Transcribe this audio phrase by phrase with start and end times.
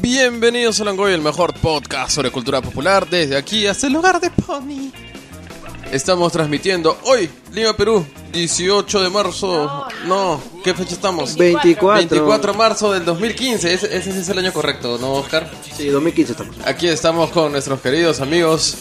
[0.00, 4.30] Bienvenidos a Langoy, el mejor podcast sobre cultura popular desde aquí hasta el hogar de
[4.30, 4.92] Pony.
[5.90, 9.79] Estamos transmitiendo hoy, Lima, Perú, 18 de marzo.
[10.06, 11.36] No, ¿qué fecha estamos?
[11.36, 12.08] 24.
[12.08, 13.72] 24 de marzo del 2015.
[13.74, 15.50] Ese, ese es el año correcto, ¿no, Oscar?
[15.76, 16.56] Sí, 2015 estamos.
[16.64, 18.78] Aquí estamos con nuestros queridos amigos.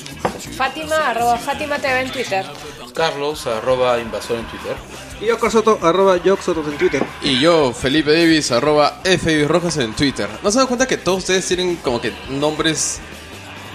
[0.58, 2.46] Fátima, arroba Fátima TV en Twitter.
[2.94, 4.76] Carlos, arroba invasor en Twitter.
[5.22, 7.04] Y yo, Corsoto, arroba Yoxoto en Twitter.
[7.22, 9.46] Y yo, Felipe Davis, arroba F.
[9.48, 10.30] Rojas en Twitter.
[10.44, 13.02] ¿No se dan cuenta que todos ustedes tienen como que nombres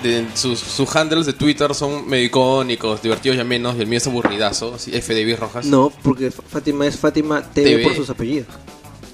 [0.09, 3.99] de sus, sus handles de Twitter son medio icónicos, divertidos y menos, y el mío
[3.99, 5.15] es aburridazo, así, F.
[5.15, 5.67] Davis Rojas.
[5.67, 7.83] No, porque Fátima es Fátima TV, TV.
[7.85, 8.49] por sus apellidos.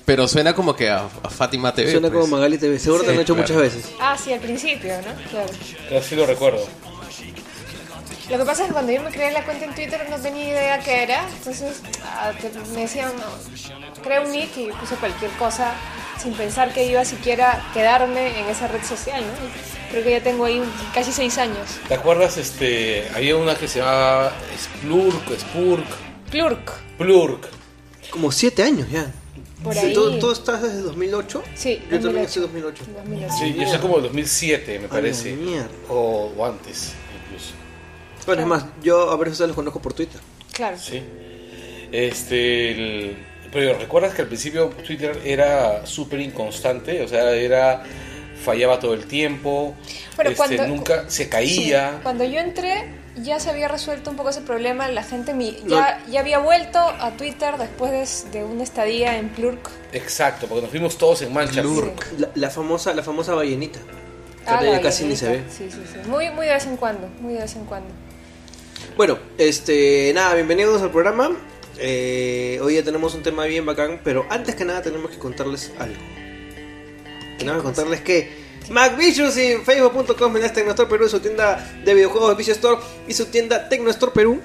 [0.04, 1.92] Pero suena como que a, a Fátima TV.
[1.92, 2.20] Suena pues.
[2.20, 2.78] como Magali TV.
[2.78, 3.54] Seguro te Sí, han hecho claro.
[3.54, 3.92] muchas veces.
[4.00, 5.30] Ah, sí, al principio, ¿no?
[5.30, 5.50] Claro.
[6.00, 6.66] Así lo recuerdo.
[8.28, 10.48] Lo que pasa es que cuando yo me creé la cuenta en Twitter no tenía
[10.48, 11.28] idea qué era.
[11.38, 15.72] Entonces ah, te- me decían, no, crea un nick y puse cualquier cosa
[16.22, 19.79] sin pensar que iba siquiera a quedarme en esa red social, ¿no?
[19.90, 20.62] Creo que ya tengo ahí
[20.94, 21.78] casi seis años.
[21.88, 22.36] ¿Te acuerdas?
[22.36, 25.86] Este, había una que se llamaba Splurk, Spurk,
[26.30, 27.48] Plurk, Plurk.
[28.10, 29.10] Como siete años ya.
[29.64, 29.92] por Sí, ahí.
[29.92, 31.42] ¿Tú, tú estás desde 2008?
[31.54, 32.26] Sí, Yo también 2008.
[32.26, 32.84] estoy 2008.
[33.04, 33.34] 2008.
[33.38, 35.32] Sí, yo sé como el 2007, me parece.
[35.32, 35.68] A la mierda.
[35.88, 36.92] O, o antes,
[37.24, 37.52] incluso.
[38.26, 40.20] Bueno, es más, yo a ver ustedes los conozco por Twitter.
[40.52, 40.78] Claro.
[40.78, 41.02] Sí.
[41.92, 43.16] Este, el-
[43.52, 47.82] pero recuerdas que al principio Twitter era súper inconstante, o sea, era
[48.44, 49.74] fallaba todo el tiempo,
[50.16, 51.90] Pero este, cuando- nunca se caía.
[51.92, 55.56] Sí, Cuando yo entré ya se había resuelto un poco ese problema, la gente mi-
[55.66, 57.90] ya, ya había vuelto a Twitter después
[58.32, 59.68] de, de una estadía en Plurk.
[59.92, 61.60] Exacto, porque nos fuimos todos en mancha.
[61.60, 62.06] Plurk.
[62.18, 63.80] La, la famosa, la famosa ballenita.
[64.46, 65.30] Ah, la ya casi ni se ve.
[65.32, 65.54] ballenita.
[65.56, 66.08] Sí, sí, sí.
[66.08, 67.88] Muy, muy de vez en cuando, muy de vez en cuando.
[68.96, 71.30] Bueno, este, nada, bienvenidos al programa.
[71.78, 75.72] Eh, hoy ya tenemos un tema bien bacán, pero antes que nada tenemos que contarles
[75.78, 75.96] algo.
[77.40, 78.30] Tenemos que contarles que
[78.68, 83.68] MacVicious y Facebook.com en Tecnostore Perú, su tienda de videojuegos Vicious Store y su tienda
[83.68, 84.40] Tecnostore Perú,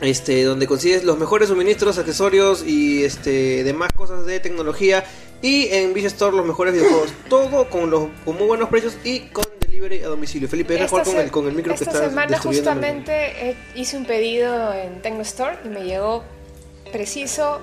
[0.00, 5.04] este, donde consigues los mejores suministros, accesorios y este, demás cosas de tecnología.
[5.40, 7.12] Y en Vicious Store los mejores videojuegos.
[7.28, 10.48] Todo con, los, con muy buenos precios y con delivery a domicilio.
[10.48, 13.96] Felipe, deja jugar con el, con el micro que esta está semana justamente eh, hice
[13.96, 16.22] un pedido en Tecnostore y me llegó
[16.92, 17.60] preciso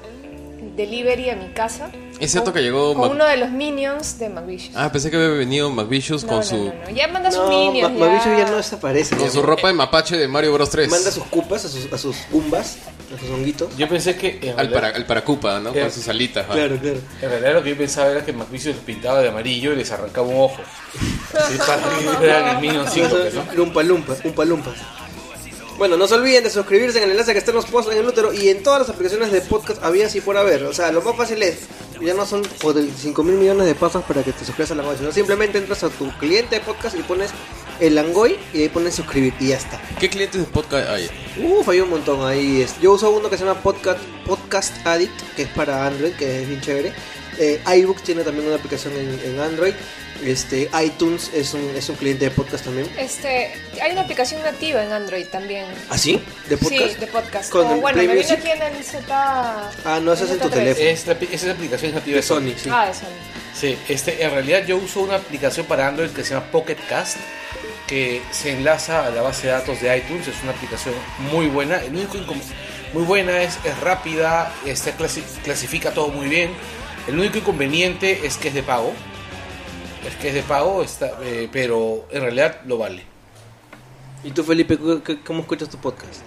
[0.75, 1.89] delivery a mi casa.
[2.19, 4.75] Es cierto con- que llegó con Mac- uno de los minions de McVicious.
[4.75, 6.89] Ah, pensé que había venido McVicious no, con no, su no, no.
[6.89, 7.93] Ya manda sus minions.
[7.93, 9.15] Ma- Mauricio ya no desaparece.
[9.15, 9.31] con ya.
[9.31, 10.89] su ropa de mapache de Mario Bros 3.
[10.89, 12.77] Manda sus cupas, a sus, a sus gumbas,
[13.15, 13.75] a sus honguitos.
[13.77, 15.73] Yo pensé que al para al paracupa, ¿no?
[15.73, 16.45] Eh, Con sus alitas.
[16.45, 16.99] Claro, claro.
[17.21, 19.89] en realidad lo que yo pensaba era que McVicious los pintaba de amarillo y les
[19.91, 20.57] arrancaba un ojo.
[21.33, 21.77] Así para
[22.19, 23.45] que vean el Minion 5, pues, ¿no?
[23.55, 24.71] Lumpa, lumpa, umpa, lumpa.
[25.79, 27.97] Bueno, no se olviden de suscribirse en el enlace que está en los posts en
[27.99, 30.63] el útero y en todas las aplicaciones de podcast había así por haber.
[30.65, 31.59] O sea, lo más fácil es,
[32.01, 34.83] ya no son por 5 mil millones de pasos para que te suscribas a la
[34.83, 37.31] web, sino simplemente entras a tu cliente de podcast y pones
[37.79, 39.81] el Langoy y ahí pones suscribir y ya está.
[40.01, 41.09] ¿Qué clientes de podcast hay?
[41.41, 42.61] Uf, hay un montón ahí.
[42.61, 46.41] es- Yo uso uno que se llama Podcast, Podcast Addict, que es para Android, que
[46.41, 46.93] es bien chévere.
[47.39, 49.73] Eh, iBooks tiene también una aplicación en, en Android.
[50.23, 52.89] Este, iTunes es un, es un cliente de podcast también.
[52.97, 55.65] Este, hay una aplicación nativa en Android también.
[55.89, 56.21] ¿Ah, sí?
[56.49, 56.83] ¿De podcast?
[56.93, 57.49] Sí, de podcast.
[57.49, 59.05] Con O, el bueno, Play me vino aquí en el Z.
[59.85, 60.51] Ah, no, ese es en tu Z3.
[60.51, 60.85] teléfono.
[60.89, 62.69] Es la- esa es la aplicación nativa De Sony, sí.
[62.69, 63.05] Ah, eso.
[63.55, 67.15] Sí, este, en realidad yo uso una aplicación para Android que se llama Pocket Cast,
[67.87, 70.27] que se enlaza a la base de datos de iTunes.
[70.27, 70.93] Es una aplicación
[71.31, 71.77] muy buena.
[71.77, 72.17] El único
[72.93, 76.51] muy buena es, es rápida, este, clasi- clasifica todo muy bien.
[77.07, 78.91] El único inconveniente es que es de pago.
[80.07, 83.03] Es que es de pago, está, eh, pero en realidad lo vale.
[84.23, 84.77] ¿Y tú, Felipe,
[85.25, 86.21] cómo escuchas tu podcast?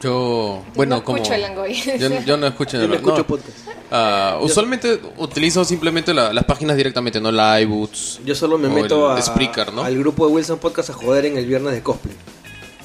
[0.00, 1.42] Yo, bueno, no como escucho el
[2.00, 3.26] yo, yo no escucho, Yo no escucho no.
[3.26, 3.58] podcast.
[3.90, 8.20] Ah, usualmente utilizo simplemente la- las páginas directamente, no la iBoots.
[8.24, 9.84] Yo solo me meto el a, Spreaker, ¿no?
[9.84, 12.14] al grupo de Wilson Podcast a joder en el viernes de cosplay.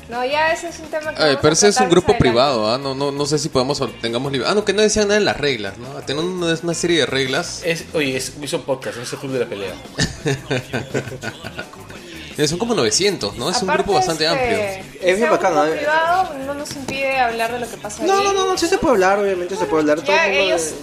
[0.09, 1.21] No, ya ese es un tema que.
[1.21, 2.30] Ay, vamos pero a ese es un grupo adelante.
[2.30, 2.77] privado, ¿ah?
[2.77, 4.48] no, no, no sé si podemos o tengamos libre.
[4.50, 5.88] Ah, no, que no decían nada en las reglas, ¿no?
[6.06, 7.62] Tienen una, una serie de reglas.
[7.65, 9.74] Es, oye, es Wilson Podcast, no es el club de la pelea.
[12.48, 13.50] Son como 900, ¿no?
[13.50, 14.57] Es un Aparte, grupo bastante este, amplio.
[15.01, 15.77] Es bien sea un ¿eh?
[15.77, 18.24] privado no nos impide hablar de lo que pasa No, ahí.
[18.25, 20.01] no, no, no, sí se puede hablar, obviamente se puede hablar.
[20.01, 20.74] todo Ya el mundo- ellos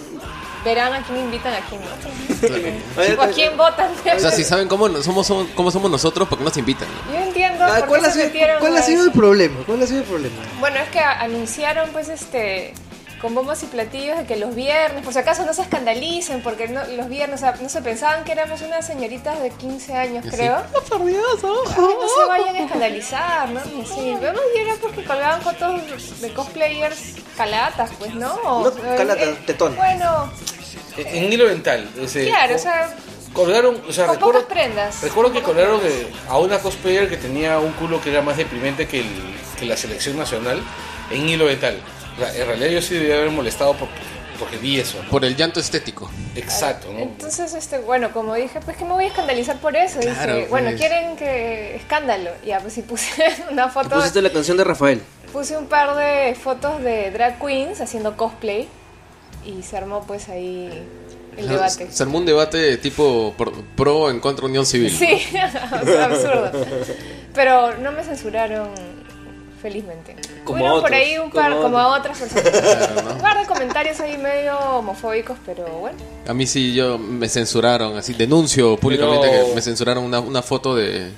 [0.65, 3.05] verán a quién invitan, a quién no.
[3.05, 3.91] Tipo, a quién votan.
[3.93, 6.87] O sea, si saben cómo somos, cómo somos nosotros, ¿por qué nos invitan?
[7.11, 9.55] Yo entiendo Ah, por ¿Cuál, qué ha se sido, metieron ¿Cuál ha sido el problema?
[9.65, 10.35] ¿Cuál ha sido el problema?
[10.59, 12.73] Bueno, es que anunciaron, pues, este,
[13.25, 16.67] con bombos y platillos de que los viernes, por si acaso no se escandalicen, porque
[16.67, 20.23] no- los viernes, o sea, no se pensaban que éramos unas señoritas de 15 años,
[20.29, 20.61] creo.
[20.75, 21.63] "Oh, por Dios, oh".
[21.69, 23.61] Ay, no se vayan a escandalizar, ¿no?
[23.63, 28.31] Sí, vemos y era porque colgaban fotos de cosplayers calatas, pues, ¿no?
[28.45, 29.75] O- No, eh, calata, eh, tetón.
[29.75, 30.31] Bueno,
[30.97, 31.89] En en hilo dental.
[31.99, 32.95] ese- claro, o sea,
[33.33, 35.01] Colgaron, o sea, con recuerdo, pocas prendas.
[35.01, 38.87] recuerdo que colgaron eh, a una cosplayer que tenía un culo que era más deprimente
[38.87, 39.07] que, el,
[39.59, 40.61] que la selección nacional
[41.11, 41.81] en hilo dental.
[42.15, 43.89] O sea, en realidad yo sí debía haber molestado por-
[44.39, 45.01] porque vi eso.
[45.01, 45.09] ¿no?
[45.09, 46.09] Por el llanto estético.
[46.35, 46.99] Exacto, ¿no?
[46.99, 49.99] Entonces, este, bueno, como dije, pues que me voy a escandalizar por eso.
[49.99, 50.79] Dije, Claro, bueno, pues.
[50.81, 52.31] quieren que escándalo.
[52.45, 53.09] Ya, pues sí puse
[53.51, 55.01] una foto, Pusiste la canción de Rafael.
[55.31, 58.67] puse un par de fotos de drag queens haciendo cosplay
[59.45, 60.69] y se armó pues ahí
[61.37, 61.87] el debate.
[61.91, 64.91] Se armó un debate tipo pro, pro en contra Unión Civil.
[64.91, 65.21] Sí,
[65.81, 66.51] o sea, absurdo.
[67.33, 68.69] Pero no me censuraron,
[69.69, 70.15] felizmente.
[70.43, 72.51] Como a por ahí un par, como a como a otras personas.
[72.51, 73.13] Claro, ¿no?
[73.15, 75.97] Un par de comentarios ahí medio homofóbicos, pero bueno.
[76.27, 80.43] A mí sí, yo me censuraron, así denuncio públicamente Pero- que me censuraron una, una
[80.43, 81.09] foto de,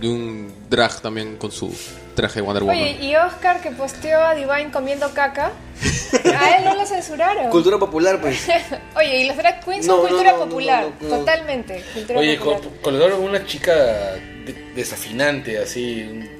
[0.00, 1.70] de un drag también con su
[2.14, 2.78] traje de Wonder Woman.
[2.78, 5.50] Oye, y Oscar que posteó a Divine comiendo caca,
[6.40, 7.50] a él no lo censuraron.
[7.50, 8.46] Cultura popular, pues.
[8.96, 11.16] Oye, y los drag queens son No, cultura no, no, popular, no, no.
[11.18, 11.84] totalmente.
[11.92, 13.12] Cultura Oye, popular.
[13.14, 16.30] una chica de- desafinante, así.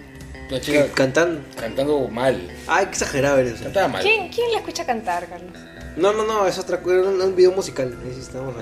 [0.60, 1.40] Chica Cantando.
[1.58, 2.40] cantando mal.
[2.66, 3.60] Ay, qué exagerado eres.
[3.60, 4.02] Cantaba mal.
[4.02, 5.52] ¿Quién, ¿Quién le escucha cantar, Carlos?
[5.96, 7.96] No, no, no, es otra cosa, era un, un video musical.
[8.04, 8.54] Ahí sí estamos.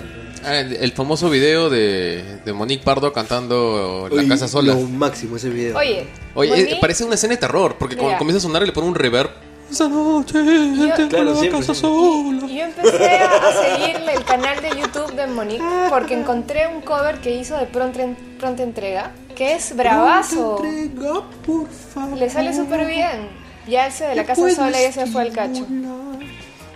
[0.44, 4.74] Ah, el, el famoso video de, de Monique Pardo cantando La Uy, Casa Sola.
[4.74, 5.76] Lo máximo ese video.
[5.78, 8.18] Oye, Oye, eh, parece una escena de terror, porque cuando Mira.
[8.18, 9.30] comienza a sonar le pone un reverb.
[9.72, 12.46] Esa noche, Yo- Claro, la siempre, casa sola.
[12.46, 16.82] Y yo empecé a, a seguirle el canal de YouTube de Monique porque encontré un
[16.82, 18.00] cover que hizo de pronta,
[18.38, 20.62] pronta entrega que es bravazo.
[20.62, 22.18] Entrega, por favor.
[22.18, 23.28] Le sale súper bien.
[23.66, 25.66] Ya ese de la casa sola ya se fue al cacho.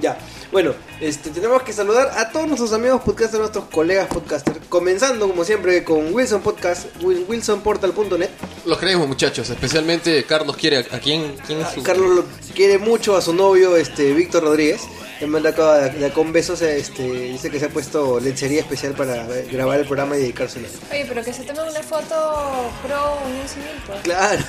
[0.01, 0.17] Ya,
[0.53, 4.59] bueno, este, tenemos que saludar a todos nuestros amigos podcasters, nuestros colegas podcasters.
[4.69, 8.31] Comenzando, como siempre, con Wilson Podcast, wil- wilsonportal.net.
[8.65, 9.51] Los queremos, muchachos.
[9.51, 10.79] Especialmente Carlos quiere.
[10.79, 11.37] ¿A quién?
[11.47, 14.83] quién es su- Carlos lo quiere mucho a su novio, este, Víctor Rodríguez.
[15.21, 18.93] Él me acaba de, de con besos, este, dice que se ha puesto lencería especial
[18.93, 20.69] para grabar el programa y dedicárselo.
[20.91, 24.01] Oye, pero que se tome una foto pro Unión Civil, pues.
[24.03, 24.43] Claro.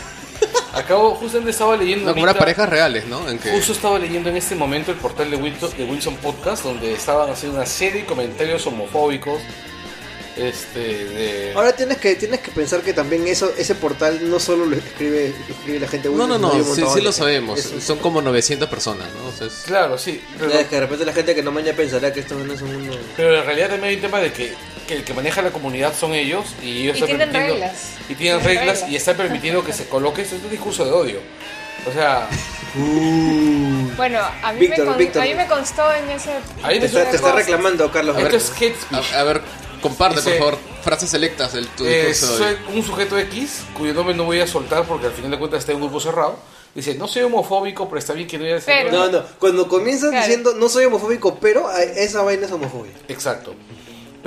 [0.74, 2.06] Acabo, justamente estaba leyendo.
[2.06, 3.28] No, como ahorita- parejas reales, ¿no?
[3.30, 3.50] En que.
[3.52, 7.30] Justo estaba leyendo en este momento el portal de Wilson, de Wilson Podcast, donde estaban
[7.30, 9.42] haciendo una serie de comentarios homofóbicos.
[10.36, 11.54] Este, de.
[11.56, 15.34] Ahora tienes que tienes que pensar que también eso ese portal no solo lo escribe,
[15.48, 16.10] lo escribe la gente.
[16.10, 17.58] No, no, no, un sí, sí lo sabemos.
[17.58, 19.30] Es- Son como 900 personas, ¿no?
[19.30, 20.22] O sea, es- Claro, sí.
[20.38, 22.54] Pero, Ya, es que de repente la gente que no maña pensará que esto no
[22.54, 23.00] es un mundo.
[23.16, 24.54] pero en realidad también hay un tema de que,
[24.88, 27.84] que el que maneja la comunidad son ellos y ellos Y están tienen permitiendo- reglas.
[28.10, 28.92] Y tienen Tienen reglas, reglas.
[28.92, 31.20] y están permitiendo que se coloque este es un discurso de odio.
[31.88, 32.28] O sea,
[33.96, 35.22] Bueno, a mí, Víctor, me, Víctor.
[35.22, 36.32] a mí me constó en ese.
[36.64, 38.16] Ahí Te Es está, te está reclamando, Carlos.
[38.16, 39.14] A ver, esto es hate speech.
[39.14, 39.42] a, a ver,
[39.82, 42.38] comparte, por Ese- favor, frases selectas del tu Eh, discurso.
[42.38, 45.60] soy un sujeto X, cuyo nombre no voy a soltar porque al final de cuentas
[45.60, 46.38] está en un grupo cerrado.
[46.76, 49.24] Dice, no soy homofóbico, pero está bien que no haya No, no.
[49.40, 50.26] Cuando comienzas Claro.
[50.28, 52.92] diciendo no soy homofóbico, pero a- esa vaina es homofobia.
[53.08, 53.56] Exacto.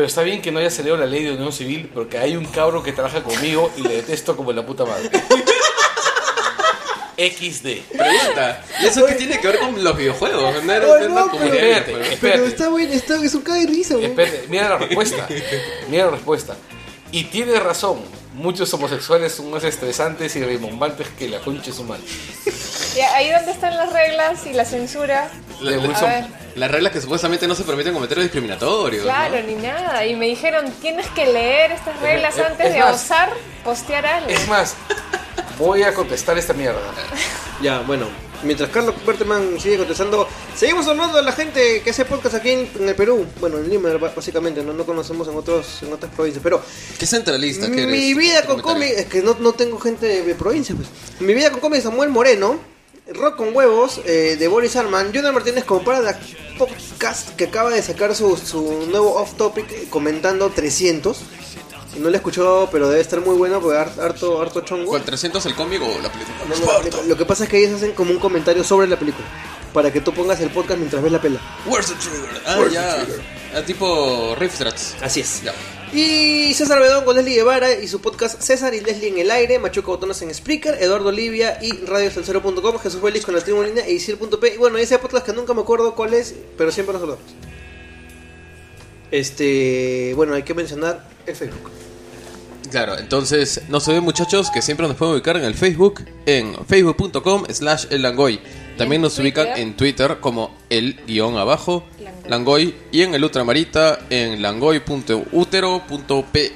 [0.01, 2.47] Pero está bien que no haya salido la ley de unión civil porque hay un
[2.47, 5.11] cabro que trabaja conmigo y le detesto como la puta madre.
[7.19, 7.83] XD.
[7.99, 8.65] Pregunta.
[8.81, 10.65] ¿Y eso qué tiene que ver con los videojuegos?
[10.65, 12.39] No era no era no, como pero- que- Espérate, pero- espérate.
[12.39, 14.07] Pero está bueno, está, es un cae de risa, güey.
[14.07, 15.29] Espérate, mira la respuesta.
[15.91, 16.57] Mira la respuesta.
[17.13, 18.01] Y tiene razón.
[18.41, 22.03] Muchos homosexuales son más estresantes y rimbombantes que la concha madre.
[22.97, 25.31] Y ahí donde están las reglas y la censura.
[25.61, 26.29] La- la-.
[26.57, 29.05] Las reglas que supuestamente no se permiten comentarios discriminatorios.
[29.05, 29.11] ¿no?
[29.11, 30.07] Claro, ni nada.
[30.07, 32.95] Y me dijeron, tienes que leer estas reglas antes es de más.
[32.97, 33.31] osar
[33.63, 34.31] postear algo.
[34.31, 34.75] Es más,
[35.59, 36.81] voy a contestar esta mierda.
[37.61, 38.07] Ya, bueno.
[38.43, 42.71] Mientras Carlos Berteman sigue contestando, seguimos hablando de la gente que hace podcast aquí en,
[42.79, 43.27] en el Perú.
[43.41, 46.43] Bueno, en Lima, básicamente, no, no conocemos en otros en otras provincias.
[46.43, 46.63] Pero
[46.99, 47.91] Qué centralista que eres.
[47.91, 50.89] mi vida con cómics, es que no, no tengo gente de, de provincia, pues.
[51.21, 52.59] Mi vida con cómics, Samuel Moreno,
[53.13, 56.19] Rock con huevos, eh, de Boris Alman, Jonathan Martínez compara la
[56.57, 61.19] podcast que acaba de sacar su, su nuevo off topic eh, comentando 300.
[61.99, 64.87] No lo he escuchado, pero debe estar muy bueno porque har- harto, harto chongo.
[64.91, 66.37] ¿Cuál 300 el cómic o la película?
[66.49, 67.03] No, no, la película.
[67.05, 69.27] Lo que pasa es que ellos hacen como un comentario sobre la película.
[69.73, 71.41] Para que tú pongas el podcast mientras ves la pela.
[71.67, 72.43] Where's the trigger?
[72.47, 72.97] Ah, Where's the ya.
[73.05, 73.21] trigger?
[73.55, 74.95] Ah, tipo Riff Tracks.
[75.01, 75.43] Así es.
[75.43, 75.53] Ya.
[75.93, 79.59] Y César Bedón con Leslie Guevara y su podcast César y Leslie en el aire,
[79.59, 83.89] Machuca Botones en Spreaker, Eduardo Olivia y RadioSalcero.com, Jesús Félix con la tribu en línea
[83.89, 84.55] y Isil.p.
[84.55, 87.25] Y bueno, ese podcast que nunca me acuerdo cuál es, pero siempre nos saludamos.
[89.11, 91.71] Este, bueno, hay que mencionar el Facebook.
[92.71, 96.55] Claro, entonces no se ve muchachos que siempre nos pueden ubicar en el Facebook, en
[96.67, 98.41] facebook.com slash el Langoy.
[98.79, 102.31] También nos ubican en Twitter como el guion abajo, Langoy.
[102.31, 106.53] Langoy, y en el Ultramarita en langoy.utero.pe.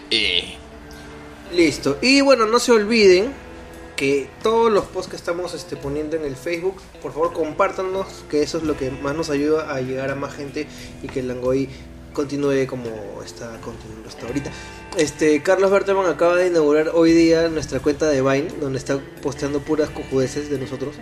[1.53, 1.99] Listo.
[2.01, 3.33] Y bueno, no se olviden
[3.97, 8.43] que todos los posts que estamos este, poniendo en el Facebook, por favor compártanos, que
[8.43, 10.67] eso es lo que más nos ayuda a llegar a más gente
[11.03, 11.69] y que el Langoy
[12.15, 12.89] continúe como
[13.23, 14.51] está continuando hasta ahorita.
[14.97, 19.61] Este, Carlos Berteman acaba de inaugurar hoy día nuestra cuenta de Vine, donde está posteando
[19.61, 20.95] puras cojudeces de nosotros.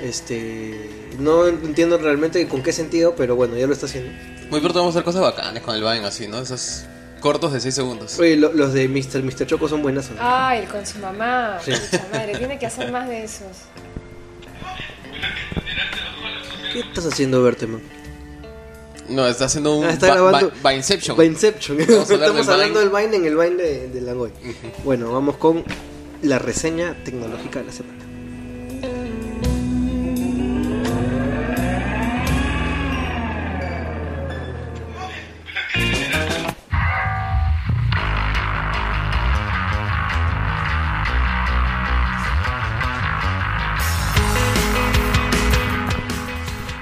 [0.00, 0.88] Este,
[1.18, 4.10] no entiendo realmente con qué sentido, pero bueno, ya lo está haciendo.
[4.50, 6.38] Muy pronto vamos a hacer cosas bacanas con el Vine así, ¿no?
[6.38, 6.84] Esos
[7.20, 8.18] cortos de 6 segundos.
[8.18, 9.22] Oye, lo- los de Mr.
[9.22, 9.46] Mr.
[9.46, 10.08] Choco son buenas.
[10.10, 10.20] ¿o no?
[10.22, 11.58] Ay, el con su mamá.
[11.64, 11.72] Sí.
[12.12, 13.46] Madre, tiene que hacer más de esos.
[16.72, 17.82] ¿Qué estás haciendo, Berteman?
[19.10, 20.52] No, está haciendo un Ah, está grabando.
[20.64, 21.16] Vineception.
[21.78, 24.30] Vamos a hablar Estamos hablando del Vine en el Vine de, de Langoy.
[24.84, 25.64] Bueno, vamos con
[26.22, 27.99] la reseña tecnológica de la semana.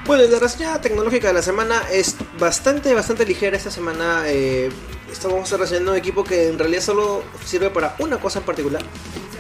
[0.09, 3.59] Bueno, la reseña tecnológica de la semana es bastante, bastante ligera.
[3.59, 4.71] Esta semana eh,
[5.13, 8.83] estamos reseñando un equipo que en realidad solo sirve para una cosa en particular.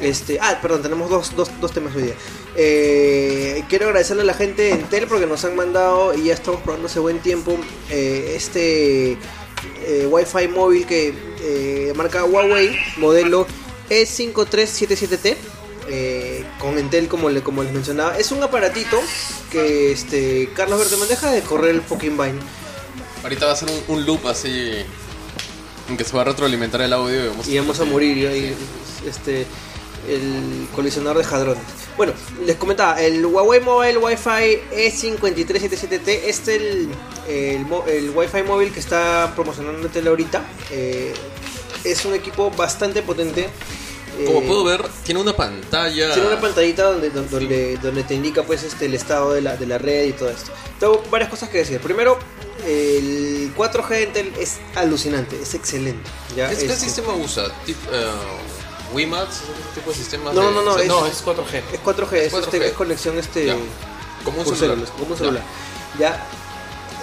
[0.02, 2.14] Este, ah, perdón, tenemos dos, dos, dos temas hoy día.
[2.54, 6.60] Eh, quiero agradecerle a la gente de Entel porque nos han mandado y ya estamos
[6.60, 7.56] probando hace buen tiempo
[7.88, 9.16] eh, este
[10.06, 13.46] Wi-Fi móvil que marca Huawei, modelo
[13.88, 15.57] E E5377T
[15.88, 18.16] eh, con Entel como, le, como les mencionaba.
[18.18, 19.00] Es un aparatito
[19.50, 22.38] que este Carlos Berteman deja de correr el fucking Vine.
[23.22, 24.84] Ahorita va a ser un, un loop así
[25.88, 28.54] en que se va a retroalimentar el audio y vamos, y vamos a morir y
[29.08, 29.46] este
[30.08, 31.62] el colisionador de jadrones.
[31.96, 32.12] Bueno,
[32.46, 36.88] les comentaba, el Huawei Mobile Wi-Fi E E5377T es el,
[37.28, 40.44] el, el Wi-Fi móvil que está promocionando Intel ahorita.
[40.70, 41.12] Eh,
[41.84, 43.48] es un equipo bastante potente.
[44.26, 46.12] Como Eh, puedo ver, tiene una pantalla.
[46.14, 49.66] Tiene una pantallita donde, donde, donde te indica pues este el estado de la, de
[49.66, 50.50] la red y todo esto.
[50.80, 51.80] Tengo varias cosas que decir.
[51.80, 52.18] Primero,
[52.66, 56.08] el 4G de Intel es alucinante, es excelente.
[56.36, 56.48] ¿ya?
[56.50, 57.44] ¿Qué, qué Este- sistema usa?
[57.64, 58.06] Tip, eh,
[58.92, 59.42] WiMAX, ese
[59.74, 60.34] tipo de sistemas.
[60.34, 61.62] No, de- no, no, o sea, es- No, es 4G.
[61.72, 62.54] Es 4G, es, 4G.
[62.56, 63.56] este- es conexión este Ya.
[64.24, 64.58] como un celular.
[64.70, 65.18] células, como un Ya.
[65.18, 65.42] celular.
[65.98, 66.26] Ya.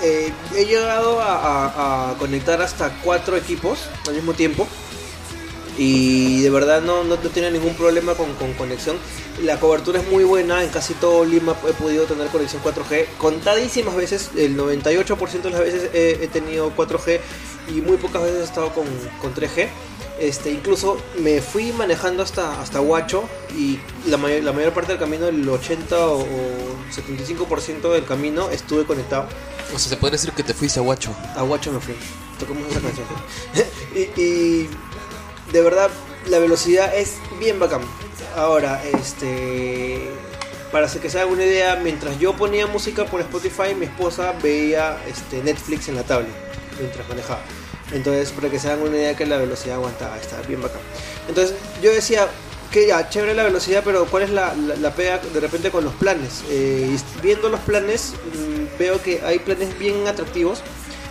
[0.01, 4.67] Eh, he llegado a, a- a conectar hasta cuatro equipos al mismo tiempo.
[5.77, 8.97] Y de verdad no, no, no tiene ningún problema con, con conexión.
[9.43, 13.05] La cobertura es muy buena, en casi todo Lima he podido tener conexión 4G.
[13.17, 17.19] Contadísimas veces, el 98% de las veces he, he tenido 4G
[17.75, 18.85] y muy pocas veces he estado con,
[19.21, 19.67] con 3G.
[20.19, 24.99] Este, incluso me fui manejando hasta, hasta Huacho y la, mayor, la mayor parte del
[24.99, 26.25] camino, el 80 o, o
[26.89, 29.27] 75% del camino estuve conectado.
[29.73, 31.13] O sea, se podría decir que te fuiste a Guacho.
[31.35, 31.95] A Guacho me fui.
[32.39, 33.07] Tocamos esa canción.
[33.95, 34.69] y, y
[35.51, 35.89] de verdad,
[36.27, 37.81] la velocidad es bien bacán.
[38.35, 40.09] Ahora, este.
[40.71, 44.97] Para que se haga una idea, mientras yo ponía música por Spotify, mi esposa veía
[45.07, 46.33] este, Netflix en la tablet
[46.77, 47.39] mientras manejaba.
[47.93, 50.81] Entonces, para que se hagan una idea que la velocidad aguantaba, está bien bacán.
[51.29, 52.27] Entonces, yo decía
[52.71, 55.85] que ya, chévere la velocidad, pero ¿cuál es la, la, la pega de repente con
[55.85, 56.43] los planes?
[56.49, 60.59] Eh, viendo los planes, mm, veo que hay planes bien atractivos.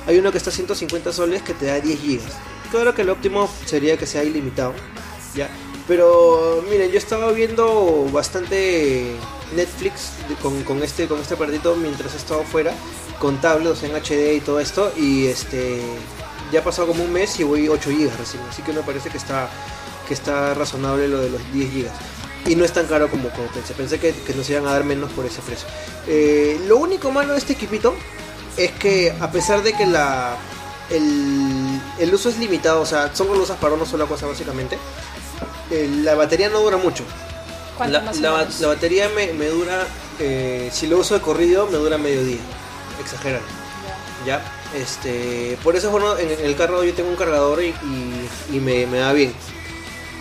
[0.06, 2.32] Hay uno que está a 150 soles que te da 10 gigas.
[2.75, 4.75] Claro que lo óptimo sería que sea ilimitado,
[5.37, 5.49] ¿ya?
[5.87, 9.14] Pero miren, yo estaba viendo bastante
[9.54, 10.11] Netflix
[10.43, 12.75] con, con este con este aparatito mientras he estado fuera,
[13.21, 15.83] con tablet, o sea, en HD y todo esto, y este
[16.50, 19.09] ya ha pasado como un mes y voy 8 gigas recién, así que me parece
[19.09, 19.49] que está
[20.09, 21.93] que está razonable lo de los 10 gigas.
[22.45, 23.73] Y no es tan caro como, como pensé.
[23.75, 25.69] Pensé que, que nos iban a dar menos por ese precio.
[26.09, 27.95] Eh, lo único malo de este equipito
[28.57, 30.37] es que a pesar de que la
[30.90, 34.78] el, el uso es limitado, o sea, solo lo usas para una sola cosa básicamente,
[35.70, 37.04] eh, la batería no dura mucho.
[37.76, 39.86] ¿Cuánto La, la- batería me, me dura,
[40.20, 42.38] eh, si lo uso de corrido, me dura medio día.
[43.00, 43.46] Exagerando.
[44.26, 44.38] Ya.
[44.38, 48.28] Ya, este, por eso bueno, en, en el carro yo tengo un cargador y, y-
[48.52, 49.34] y me, me da bien.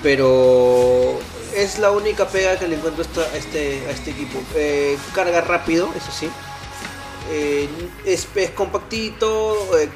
[0.02, 1.20] Pero
[1.56, 4.40] es la única pega que le encuentro a esta- a este, a este equipo.
[4.56, 6.30] Eh, carga rápido, eso sí.
[7.32, 7.70] Eh,
[8.06, 9.90] es, es compactito, eh,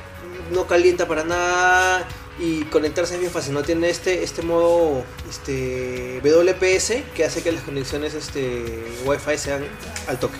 [0.51, 2.08] no calienta para nada
[2.39, 3.54] y conectarse es bien fácil.
[3.54, 9.66] No tiene este, este modo este, WPS que hace que las conexiones este, Wi-Fi sean
[10.08, 10.38] al toque.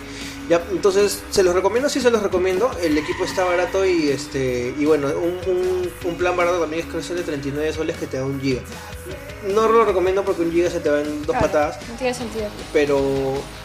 [0.50, 1.90] Ya, entonces, ¿se los recomiendo?
[1.90, 2.72] Sí, se los recomiendo.
[2.82, 7.08] El equipo está barato y este y bueno, un, un- un plan barato también es
[7.08, 8.62] que de 39 soles que te da un giga.
[9.54, 11.80] no lo recomiendo porque un giga se te va en dos Claro, patadas.
[11.90, 12.46] No tiene sentido.
[12.72, 13.02] pero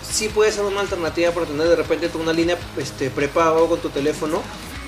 [0.03, 3.79] sí puede ser una alternativa para tener de repente tú una línea este, prepago con
[3.79, 4.43] tu teléfono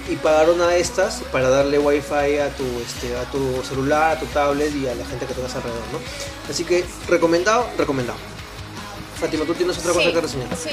[0.08, 4.20] y pagar una de estas para darle wifi a tu este a tu celular, a
[4.20, 5.98] tu tablet y a la gente que tengas alrededor, ¿no?
[6.50, 8.18] Así que recomendado, recomendado.
[9.18, 10.48] Fátima, tú tienes otra cosa Sí, que reseñar.
[10.56, 10.70] sí,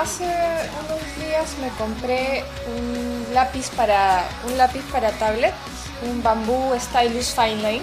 [0.00, 2.44] hace unos días me compré
[2.78, 5.52] un lápiz para un lápiz para tablet,
[6.02, 7.82] un Bamboo Stylus Fine Line.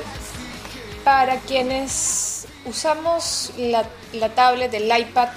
[1.03, 5.29] Para quienes usamos la, la tablet, el iPad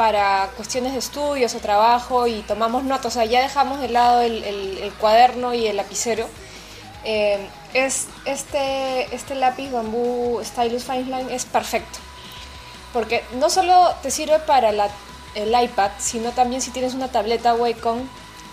[0.00, 4.22] para cuestiones de estudios o trabajo y tomamos notas, o sea, ya dejamos de lado
[4.22, 6.26] el, el- el cuaderno y el lapicero.
[7.04, 7.38] eh,
[7.74, 11.98] es, este, este lápiz Bamboo Stylus Fine Line es perfecto.
[12.94, 14.88] Porque no solo te sirve para la-
[15.34, 17.98] el iPad, sino también si tienes una tableta Wacom,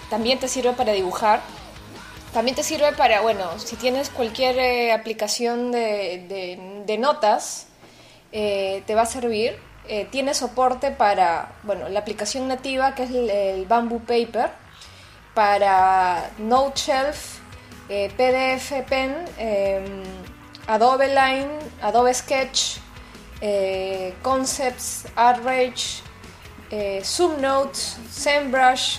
[0.10, 1.40] también te sirve para dibujar.
[2.34, 7.68] También te sirve para, bueno, si tienes cualquier eh, aplicación de, de- de notas,
[8.34, 9.58] eh, te va a servir.
[9.90, 14.50] Eh, tiene soporte para, bueno, la aplicación nativa que es el, Bamboo Paper,
[15.34, 17.40] para Note Shelf,
[17.90, 19.86] eh, PDF Pen, eh,
[20.68, 21.48] Adobe Line,
[21.82, 22.78] Adobe Sketch,
[23.40, 26.02] eh, Concepts, ArtRage,
[26.72, 28.98] eh, Zoomnotes, ZenBrush,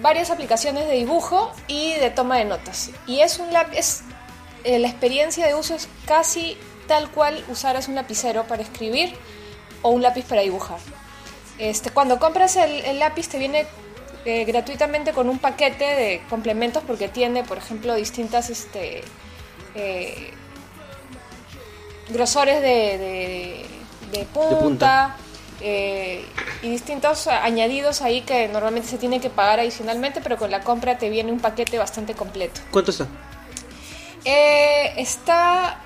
[0.00, 2.90] varias aplicaciones de dibujo y de toma de notas.
[3.06, 4.02] Y es un lap- es,
[4.64, 6.56] la experiencia de uso es casi
[6.88, 9.14] tal cual usaras un lapicero para escribir
[9.82, 10.78] o un lápiz para dibujar.
[11.58, 13.66] Este, cuando compras el, el lápiz te viene
[14.24, 19.02] eh, gratuitamente con un paquete de complementos porque tiene, por ejemplo, distintas este,
[19.74, 20.30] eh,
[22.08, 23.66] grosores de, de-
[24.18, 25.16] de punta, punta.
[25.60, 26.24] eh,
[26.62, 30.96] y distintos añadidos ahí que normalmente se tiene que pagar adicionalmente, pero con la compra
[30.98, 32.60] te viene un paquete bastante completo.
[32.70, 33.06] ¿Cuánto está?
[34.24, 35.80] Está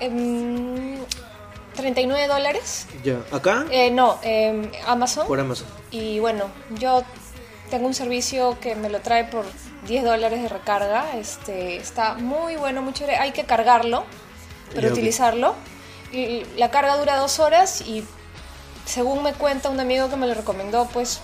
[1.75, 2.87] 39 dólares.
[3.03, 5.27] Ya, acá Eh, no, en Amazon.
[5.27, 5.67] por Amazon.
[5.91, 6.45] Y bueno,
[6.79, 7.03] yo
[7.69, 9.45] tengo un servicio que me lo trae por
[9.87, 11.17] 10 dólares de recarga.
[11.17, 13.17] Este, está muy bueno, muy chévere.
[13.17, 14.05] Hay que cargarlo
[14.73, 15.55] para Ya, utilizarlo.
[16.11, 18.03] Y la carga dura dos horas y
[18.85, 21.19] según me cuenta un amigo que me lo recomendó, pues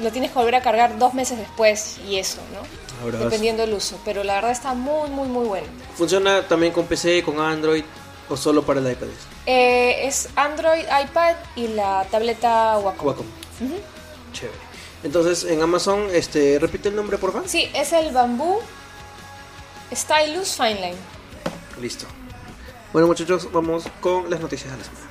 [0.00, 2.60] lo tienes que volver a cargar dos meses después y eso, ¿no?
[3.04, 3.18] Ahora.
[3.18, 3.98] Dependiendo del uso.
[4.04, 5.66] Pero la verdad está muy, muy, muy bueno.
[5.96, 7.82] ¿Funciona también con PC, con Android
[8.28, 9.08] o solo para el iPad?
[9.52, 13.04] Eh, es Android, iPad y la tableta Wacom.
[13.08, 13.26] Wacom.
[14.32, 14.56] Chévere.
[15.02, 17.48] Entonces, en Amazon, este, repite el nombre, por favor.
[17.48, 18.60] Sí, es el Bamboo
[19.92, 20.96] Stylus Fine Line.
[21.80, 22.06] Listo.
[22.92, 25.10] Bueno, muchachos, vamos con las noticias de la semana.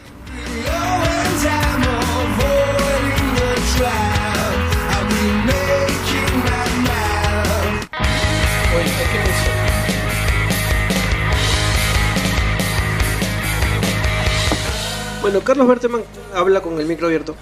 [15.22, 16.04] Bueno, Carlos Berteman
[16.34, 17.36] habla con el micro abierto.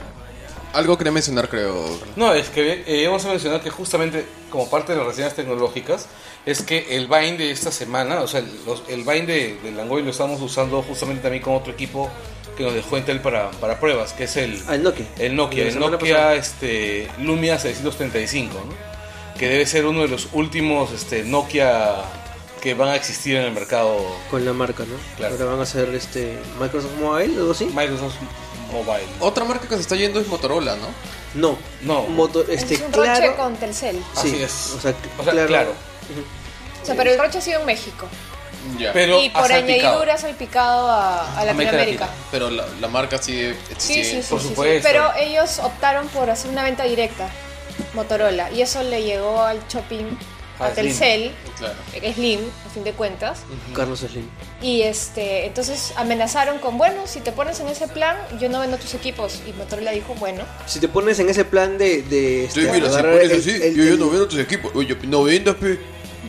[0.74, 1.86] Algo quería mencionar, creo.
[2.16, 6.08] No, es que eh, vamos a mencionar que justamente como parte de las reseñas tecnológicas
[6.46, 10.04] es que el Vine de esta semana, o sea, los- el Vine de, de Langoy
[10.04, 12.10] lo estamos usando justamente también con otro equipo
[12.58, 15.06] que nos dejó Intel para, para pruebas, que es el, Ah, el Nokia.
[15.20, 16.36] el Nokia, el Nokia pasada.
[16.36, 18.88] este, Lumia 635, ¿no?
[19.40, 21.96] que debe ser uno de los últimos este, Nokia
[22.62, 24.96] que van a existir en el mercado Con la marca, ¿no?
[25.18, 25.34] Claro.
[25.36, 27.66] Ahora van a hacer este Microsoft Mobile, algo así.
[27.66, 28.16] Microsoft
[28.72, 29.06] Mobile.
[29.20, 30.88] Otra marca que se está yendo es Motorola, ¿no?
[31.34, 31.58] No.
[31.82, 32.04] No.
[32.08, 33.22] Moto, este, es un claro.
[33.26, 33.96] roche con Telcel.
[34.14, 34.74] Sí, Así es.
[34.78, 35.48] O sea, O sea, claro.
[35.48, 35.74] claro.
[36.82, 38.08] O sea, pero el roche ha sido en México.
[38.78, 38.92] Ya.
[38.92, 42.06] Pero y por añadidura ha salpicado a, a Latinoamérica.
[42.08, 42.24] Latina.
[42.32, 44.10] Pero la, la marca sigue Sí, existiendo.
[44.10, 44.50] sí, sí, Por sí, sí.
[44.50, 44.88] supuesto.
[44.90, 47.30] Pero ellos optaron por hacer una venta directa,
[47.94, 50.06] Motorola, y eso le llegó al shopping
[50.60, 50.86] a A Slim.
[50.86, 51.76] Telcel, Claro.
[52.14, 53.40] Slim, a fin de cuentas.
[53.76, 54.28] Carlos Slim.
[54.62, 58.78] Y este, entonces amenazaron con, bueno, si te pones en ese plan, yo no vendo
[58.78, 59.42] tus equipos.
[59.48, 62.02] Y Motorola dijo, bueno, Si te pones en ese plan de.
[62.04, 64.72] de este, Sí, mira, si pones así, el- yo, yo no vendo tus equipos.
[64.76, 65.80] Oye, no vendas, pe.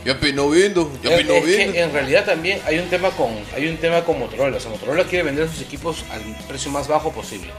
[0.05, 0.89] Ya, pe, no vendo.
[1.03, 1.73] Ya, pe, no es vendo.
[1.73, 4.55] que en realidad también hay un tema con hay un tema con Motorola.
[4.55, 7.51] O sea, Motorola quiere vender sus equipos al precio más bajo posible.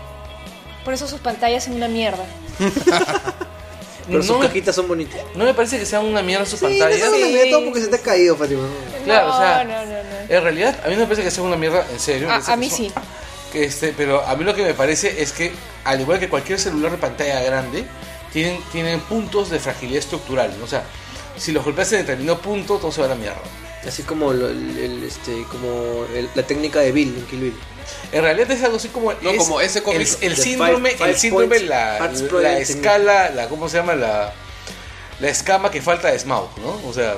[0.84, 2.24] por eso sus pantallas son una mierda.
[4.10, 5.20] Pero no, sus me, cajitas son bonitas.
[5.34, 7.00] no me parece que sean una mierda sus Sí, no pantallas.
[7.00, 8.62] son una mierda, todo porque se te ha caído, Fátima.
[9.04, 10.34] Claro, no, o sea, no, no, no.
[10.34, 12.30] En realidad, a mí no me parece que sea una mierda, en serio.
[12.30, 12.92] A, a que mí son- sí.
[13.52, 15.52] que este, pero a mí lo que me parece es que,
[15.84, 17.84] al igual que cualquier celular de pantalla grande,
[18.32, 20.54] tienen, tienen puntos de fragilidad estructural.
[20.58, 20.64] ¿no?
[20.64, 20.84] O sea,
[21.36, 23.40] si los golpeas en determinado punto, todo se va a la mierda.
[23.86, 27.54] Así como, lo- el, el, este, como el- la técnica de Bill en Kill Bill.
[28.12, 29.12] En realidad es algo así como.
[29.14, 30.08] No, es como ese cómic.
[30.20, 31.98] El, el The síndrome, five- el five síndrome, points la,
[32.40, 33.94] la escala, la, ¿cómo se llama?
[33.94, 34.32] La,
[35.20, 36.80] la escama que falta de Smaug, ¿no?
[36.88, 37.14] O sea,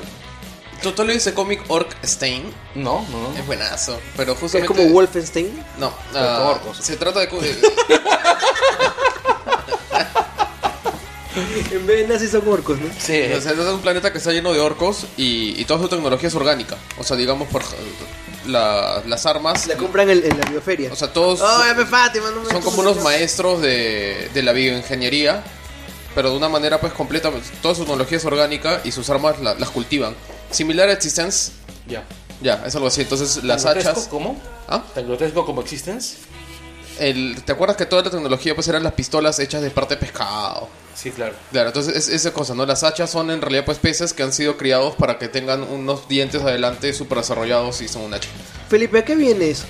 [0.82, 2.52] ¿Tú, tú leíste cómic Orc Stain?
[2.74, 3.38] No, no, no.
[3.38, 4.74] Es buenazo, pero Es justamente...
[4.74, 5.64] como Wolfenstein.
[5.78, 6.78] No, con orcos.
[6.78, 7.28] se trata de...
[11.70, 12.86] En vez de nazis son orcos, ¿no?
[12.98, 15.88] Sí, O sea, es un planeta que está lleno de orcos y, y toda su
[15.88, 16.76] tecnología es orgánica.
[16.98, 17.62] O sea, digamos, por
[18.46, 19.66] la- las armas...
[19.66, 20.92] La compran en, en la bioferia.
[20.92, 24.42] O sea, todos Oh, ya me Fátima, no me son como unos maestros de, de
[24.42, 25.42] la bioingeniería,
[26.14, 27.30] pero de una manera pues completa.
[27.62, 30.14] Toda su tecnología es orgánica y sus armas la- las cultivan.
[30.50, 31.52] Similar a Existence,
[31.86, 32.04] ya.
[32.42, 33.00] ya, es algo así.
[33.02, 34.08] Entonces, las ¿Tan grotesco hachas...
[34.08, 34.40] ¿Cómo?
[34.68, 34.82] ¿Ah?
[34.94, 36.16] ¿Tan grotesco como Existence?
[36.98, 40.00] El, ¿Te acuerdas que toda la tecnología pues eran las pistolas hechas de parte de
[40.00, 40.68] pescado?
[40.94, 41.34] Sí, claro.
[41.50, 42.66] Claro, entonces es esa cosa, ¿no?
[42.66, 46.06] Las hachas son en realidad pues peces que han sido criados para que tengan unos
[46.08, 48.28] dientes adelante súper desarrollados y son un hacha.
[48.68, 49.64] Felipe, ¿a qué vienes?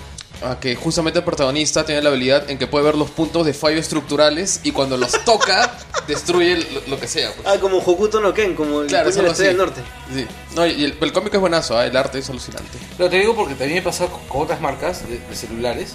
[0.45, 3.55] Ah, que justamente el protagonista tiene la habilidad en que puede ver los puntos de
[3.55, 7.33] fallo estructurales y cuando los toca destruye lo, lo que sea.
[7.33, 7.47] pues.
[7.47, 9.81] Ah, como Hokuto no Ken, como el Claro, es puño de la estrella del norte.
[10.13, 10.27] Sí.
[10.57, 11.87] No, y el, el cómic es buenazo, ¿ah?
[11.87, 12.77] el arte es alucinante.
[12.99, 15.93] Pero te digo porque también he pasado con, con otras marcas de, de celulares,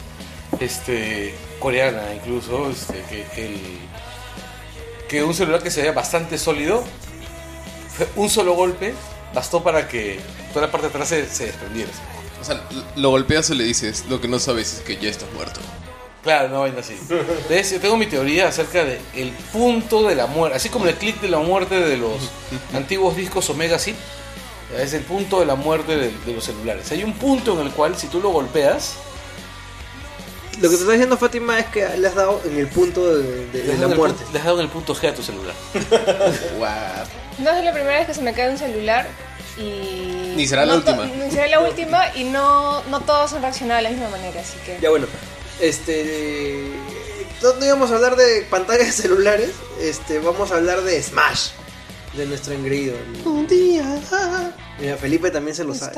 [0.60, 3.60] este, coreana incluso, este, que el
[5.08, 6.84] que un celular que se veía bastante sólido,
[7.96, 8.94] fue un solo golpe
[9.34, 10.20] bastó para que
[10.54, 11.92] toda la parte de atrás se, se desprendiera.
[12.42, 12.62] O sea,
[12.96, 15.60] lo golpeas y le dices, lo que no sabes es que ya estás muerto.
[16.24, 16.98] Claro, no vaina así.
[17.10, 20.96] Entonces, yo tengo mi teoría acerca de el punto de la muerte, así como el
[20.96, 22.18] clic de la muerte de los
[22.74, 23.96] antiguos discos Omega Zip,
[24.78, 26.92] es el punto de la muerte de, de los celulares.
[26.92, 28.98] Hay un punto en el cual si tú lo golpeas,
[30.62, 33.48] Lo que te está diciendo Fátima es que le has dado en el punto de,
[33.80, 34.18] la muerte.
[34.24, 35.54] punto- le has dado en el punto G a tu celular.
[36.58, 37.06] Guau.
[37.38, 39.08] No es la primera vez que se me cae un celular
[39.58, 40.34] y...
[40.36, 41.06] Ni será la no última.
[41.06, 44.58] Ni será la última y no, no todos han reaccionado de la misma manera, así
[44.66, 44.80] que...
[44.82, 45.06] Ya bueno,
[45.62, 46.72] este...
[47.44, 51.50] No íbamos a hablar de pantallas celulares, este, vamos a hablar de Smash,
[52.14, 52.96] de nuestro engreído.
[53.26, 54.02] Un día...
[54.80, 55.94] Mira, Felipe también se lo sabe.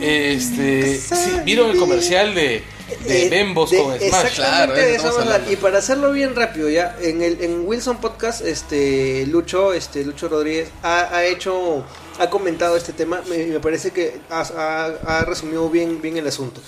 [0.00, 2.62] Este, sí, ¿Vieron el comercial de,
[3.06, 4.02] de Eh, Bembos de- con Smash?
[4.02, 5.52] Exactamente Claro, eso.
[5.52, 10.28] Y para hacerlo bien rápido ya, en el en Wilson Podcast, este Lucho, este Lucho
[10.28, 11.84] Rodríguez ha, ha hecho,
[12.20, 13.20] ha comentado este tema.
[13.28, 16.60] Me, me parece que ha, ha- ha resumido bien, bien el asunto.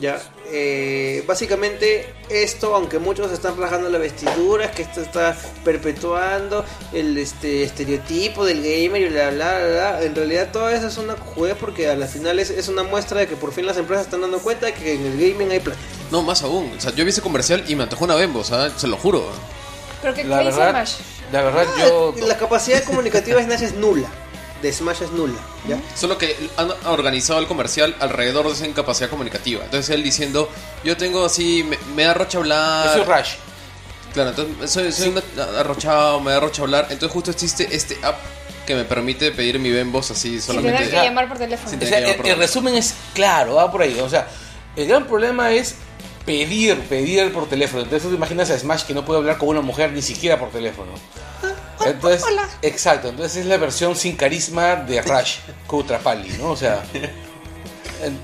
[0.00, 0.20] Ya,
[0.50, 7.16] eh, básicamente esto, aunque muchos están rajando la vestidura, es que esto está perpetuando el
[7.16, 11.16] este estereotipo del gamer y bla bla bla, bla, en realidad todo eso es una
[11.16, 14.20] juez porque a la final es, una muestra de que por fin las empresas están
[14.20, 15.80] dando cuenta de que en el gaming hay plata.
[16.10, 16.70] No, más aún.
[16.76, 18.74] O sea, yo vi ese comercial y me antojó una Bembo, ¿sabes?
[18.76, 19.24] Se lo juro.
[20.02, 20.88] Pero que La ¿qué dice verdad,
[21.32, 22.14] la verdad yo...
[22.26, 24.08] La capacidad comunicativa de Smash es nula.
[24.62, 25.38] De Smash es nula.
[25.68, 25.80] ¿ya?
[25.94, 29.64] Solo que han organizado el comercial alrededor de esa incapacidad comunicativa.
[29.64, 30.50] Entonces él diciendo,
[30.84, 32.86] yo tengo así, me, me da rocha hablar.
[32.96, 33.30] Yo soy Rush.
[34.14, 35.22] Claro, entonces soy, soy un
[35.58, 36.86] arrochado, me da rocha hablar.
[36.90, 38.16] Entonces justo existe este app
[38.66, 40.90] que me permite pedir mi Bembos así Sin tener solamente.
[40.90, 41.76] que llamar por teléfono.
[41.80, 43.98] O sea, el, por el resumen es claro, va por ahí.
[44.00, 44.26] O sea,
[44.76, 45.76] el gran problema es
[46.26, 47.82] pedir, pedir por teléfono.
[47.84, 50.38] Entonces tú te imaginas a Smash que no puede hablar con una mujer ni siquiera
[50.38, 50.92] por teléfono.
[51.86, 52.24] Entonces,
[52.62, 55.36] exacto, entonces es la versión sin carisma de Rush,
[55.66, 56.50] Kutrapali, ¿no?
[56.52, 56.82] O sea,
[58.02, 58.18] en-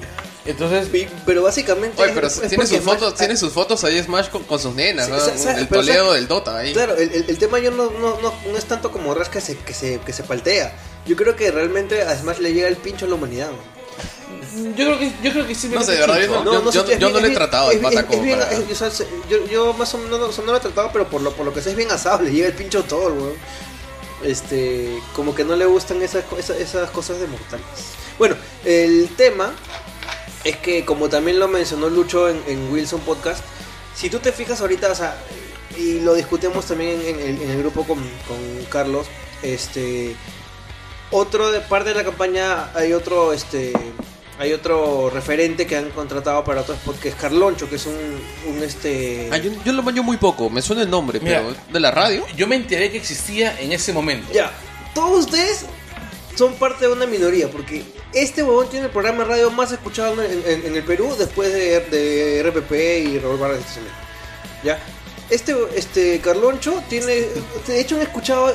[0.46, 0.88] entonces,
[1.24, 2.02] Pero básicamente.
[2.02, 4.74] Oye, pero es tiene sus, fotos, Smash- tiene sus fotos ahí Smash con, con sus
[4.74, 5.16] nenas, Sí, ¿no?
[5.16, 6.72] o sea, el pero, Toledo o sea, del Dota ahí.
[6.74, 9.40] Claro, el, el- el tema yo no, no, no, no es tanto como Rush que
[9.40, 10.74] se, que, se, que se paltea.
[11.06, 13.48] Yo creo que realmente a Smash le llega el pincho a la humanidad.
[13.50, 13.73] ¿no?
[14.54, 16.86] Yo creo que yo creo que sí me No sé, de verdad, yo no- yo-
[16.86, 18.52] sé, es yo no bien- le he tratado es el pata es como bien- para-
[18.52, 20.60] es- o sea, se- yo, yo más o menos no, o sea, no lo he
[20.60, 22.82] tratado, pero por lo, por lo que sé es bien asado, le llega el pincho
[22.84, 23.34] todo, weón.
[24.22, 27.66] Este, como que no le gustan esas, esas, esas cosas de mortales.
[28.18, 29.52] Bueno, el tema
[30.44, 33.42] es que como también lo mencionó Lucho en, en Wilson Podcast,
[33.94, 35.16] si tú te fijas ahorita, o sea,
[35.76, 39.06] y lo discutimos también en, el- en el grupo con, con Carlos,
[39.42, 40.16] este,
[41.10, 43.72] otro de parte de la campaña hay otro, este,
[44.38, 47.94] hay otro referente que han contratado para otro spot que es Carloncho, que es un,
[48.48, 51.40] un este, Ah, yo, yo lo maño muy poco, me suena el nombre, Mira.
[51.42, 52.24] pero de la radio.
[52.36, 54.26] yo me enteré que existía en ese momento.
[54.32, 54.50] Ya,
[54.94, 55.66] todos ustedes
[56.36, 60.20] son parte de una minoría, porque este huevón tiene el programa de radio más escuchado
[60.22, 63.84] en, en- en el Perú después de, de RPP y Estación.
[64.64, 64.78] Ya,
[65.30, 67.26] este, este Carloncho tiene,
[67.66, 68.52] de hecho han escuchado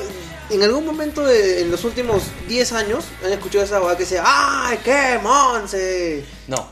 [0.49, 4.19] en algún momento de- en los últimos 10 años, han escuchado esa hueá que dice,
[4.23, 6.23] ¡ay, qué monse!
[6.47, 6.67] No.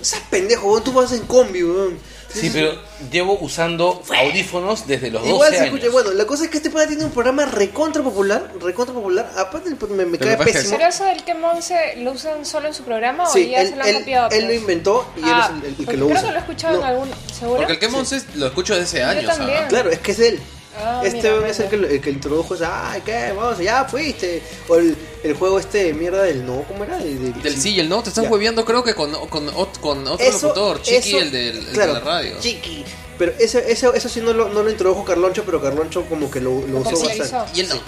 [0.00, 1.98] Esa pendejo, tú vas en combi, huevón.
[2.32, 2.78] Sí, pero
[3.10, 5.74] llevo usando audífonos desde los 12 Igual se años.
[5.74, 9.32] escucha, bueno, la cosa es que este padre tiene un programa recontra popular, recontra popular,
[9.38, 10.76] aparte me, me cae que que- pésimo.
[10.76, 13.70] ¿Pero eso del que Monse lo usan solo en su programa o Sí, ya él,
[13.70, 14.28] se lo han él- copiado?
[14.30, 14.60] él lo otros?
[14.60, 16.26] inventó y Ah, él es el, el que porque lo creo usa.
[16.26, 17.10] que lo he escuchado No, en algún...
[17.38, 17.56] ¿Seguro?
[17.56, 19.36] Porque el que Monses lo escucho desde hace años.
[19.36, 19.58] también.
[19.64, 19.68] ¿ah?
[19.68, 20.40] Claro, es que es él.
[20.80, 23.32] Ah, este mira, es el que, el que introdujo esa, ay, ¿qué?
[23.36, 24.42] Vamos, ya fuiste.
[24.68, 26.98] O el, el juego este de mierda del no, ¿cómo era?
[26.98, 28.30] De- de- Del sí y el no, te están Ya.
[28.30, 31.64] hueviando creo que con, con, ot- con otro Eso- locutor, Chiqui, eso- el, del, el
[31.72, 32.34] claro, de la radio.
[32.40, 32.84] Chiqui.
[33.18, 36.40] Pero eso, eso, eso sí no lo, no lo introdujo Carloncho, pero Carloncho como que
[36.40, 37.50] lo, lo usó bastante.
[37.58, 37.74] Y el no.
[37.74, 37.80] Sí.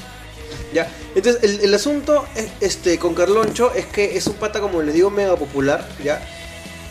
[0.72, 4.83] Ya, entonces el, el asunto es- este, con Carloncho es que es un pata, como
[4.83, 6.20] les digo, mega popular, ¿ya?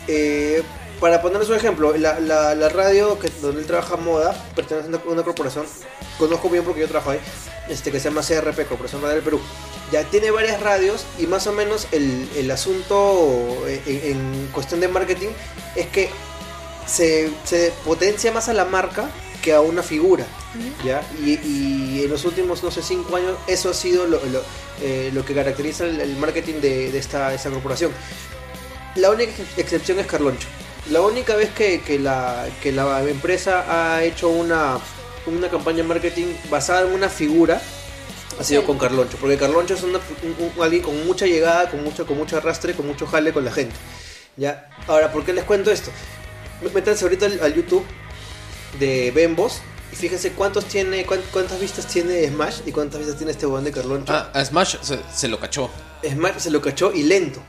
[0.08, 0.62] Eh,
[1.00, 4.90] para ponerles un ejemplo, la, la, la radio que, donde él trabaja moda, pertenece a
[4.90, 5.64] una, una corporación,
[6.18, 7.20] conozco bien porque yo trabajo ahí,
[7.68, 9.40] este, que se llama CRP, Corporación Radio del Perú.
[9.90, 14.80] Ya tiene varias radios y más o menos el, el asunto eh, en, en cuestión
[14.80, 15.30] de marketing
[15.74, 16.10] es que
[16.86, 19.10] se, se potencia más a la marca
[19.42, 20.24] que a una figura.
[20.84, 21.02] ¿ya?
[21.24, 24.42] Y, y en los últimos, no sé, cinco años, eso ha sido lo, lo,
[24.82, 27.90] eh, lo que caracteriza el, el marketing de, de esta, esta corporación.
[28.96, 30.46] La única ex- excepción es Carloncho.
[30.90, 34.78] La única vez que, que la, que la empresa ha hecho una,
[35.26, 37.60] una campaña de marketing basada en una figura
[38.38, 38.66] ha sido Sí.
[38.66, 39.16] con Carloncho.
[39.18, 42.74] Porque Carloncho es una- un- un- alguien con mucha llegada, con mucho, con mucho arrastre,
[42.74, 43.74] con mucho jale con la gente.
[44.36, 44.68] ¿ya?
[44.86, 45.90] Ahora, ¿por qué les cuento esto?
[46.74, 47.84] Métanse ahorita al, al YouTube
[48.78, 49.60] de Bembos
[49.92, 53.64] y fíjense cuántos tiene, cuán- cuántas vistas tiene Smash y cuántas vistas tiene este buen
[53.64, 54.12] de Carloncho.
[54.12, 55.70] Ah, a Smash se, se lo cachó.
[56.08, 57.40] Smash se lo cachó y lento.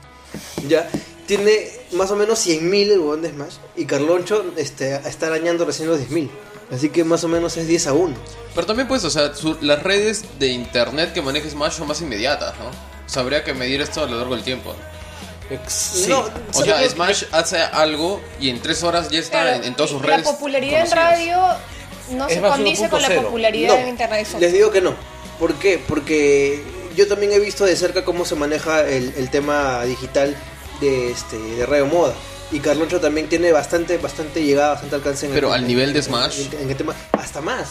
[0.67, 0.89] Ya
[1.37, 5.87] tiene más o menos 100.000 el huevón de Smash y Carloncho este, está arañando recién
[5.87, 6.29] los 10.000.
[6.75, 8.15] Así que más o menos es 10 a 1.
[8.53, 12.01] Pero también pues, o sea, su- las redes de internet que maneja Smash son más
[12.01, 12.67] inmediatas, ¿no?
[12.67, 14.73] O sea, habría que medir esto a lo largo del tiempo.
[15.67, 16.05] Sí.
[16.09, 16.87] No, O sea.
[16.89, 20.17] Smash hace algo y en tres horas ya está Claro, en, en todas sus la
[20.17, 20.27] redes.
[20.31, 21.11] popularidad en conocidas.
[21.11, 21.37] radio
[22.11, 23.21] no Es se condice con la 1.0.
[23.23, 24.27] popularidad No, en internet.
[24.27, 24.39] Eso.
[24.39, 24.95] Les digo que no.
[25.39, 25.81] ¿Por qué?
[25.87, 26.61] Porque
[26.95, 30.35] yo también he visto de cerca cómo se maneja el, el tema digital
[30.81, 32.13] de, este, de Radio Moda.
[32.51, 35.93] Y Carloncho también tiene bastante, bastante llegada, bastante alcance en Pero el, al en- nivel
[35.93, 36.47] de Smash.
[36.53, 37.69] En, en el tema, hasta más.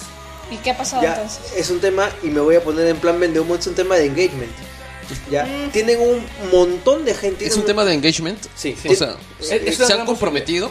[0.50, 1.52] ¿Y qué ha pasado Ya, entonces?
[1.56, 3.96] es un tema, y me voy a poner en plan vende humo, es un tema
[3.96, 4.50] de engagement.
[5.30, 7.44] Ya, tienen un montón de gente.
[7.44, 8.38] Es un tema de engagement.
[8.54, 10.70] Sí, O sea, Es- se han comprometido.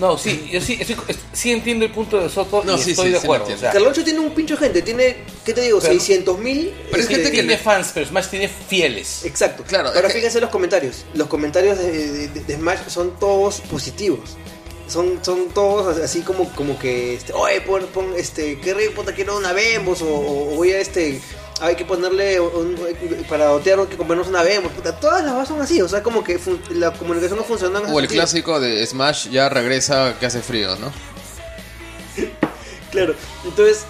[0.00, 2.90] No, sí, yo sí, estoy- es- sí entiendo el punto de Soto No, y sí,
[2.92, 3.44] estoy sí, de sí lo acuerdo.
[3.44, 3.60] entiendo.
[3.60, 5.78] o sea, Carloncho tiene un pincho de gente, tiene, ¿qué te digo?
[5.80, 6.72] Pero- 600 mil.
[6.90, 9.24] Pero es gente que tiene le- fans, pero Smash tiene fieles.
[9.24, 9.62] Exacto.
[9.66, 11.04] Claro, Ahora es que- fíjense los comentarios.
[11.14, 14.36] Los comentarios de, de- de- de Smash son todos positivos.
[14.88, 19.14] Son, son todos así como, como que, este, oye, pon, pon, este, qué rico, puta,
[19.14, 21.20] quiero una Bembos, o, o voy a, este,
[21.60, 22.76] hay que ponerle, un-
[23.28, 26.02] para otear hay que comprarnos una Bembos, puta, todas las cosas son así, o sea,
[26.02, 26.38] como que
[26.70, 28.22] la comunicación no funciona en O el sentido.
[28.22, 30.92] clásico de Smash ya regresa que hace frío, ¿no?
[32.90, 33.84] Claro, entonces,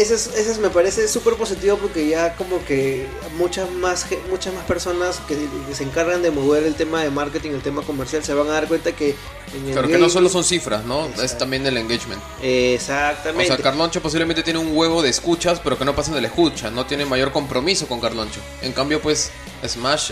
[0.00, 3.06] ese, es, me parece súper positivo porque ya como que
[3.36, 7.50] muchas más, muchas más personas que, que se encargan de mover el tema de marketing,
[7.50, 9.14] el tema comercial, se van a dar cuenta que...
[9.54, 11.06] En el Claro que no solo son cifras, ¿no?
[11.22, 12.22] Es también el engagement.
[12.22, 13.46] O Exactamente.
[13.46, 16.70] sea, Carloncho posiblemente tiene un huevo de escuchas, pero que no pasan de la escucha,
[16.70, 18.40] no tiene mayor compromiso con Carloncho.
[18.62, 19.30] En cambio, pues,
[19.66, 20.10] Smash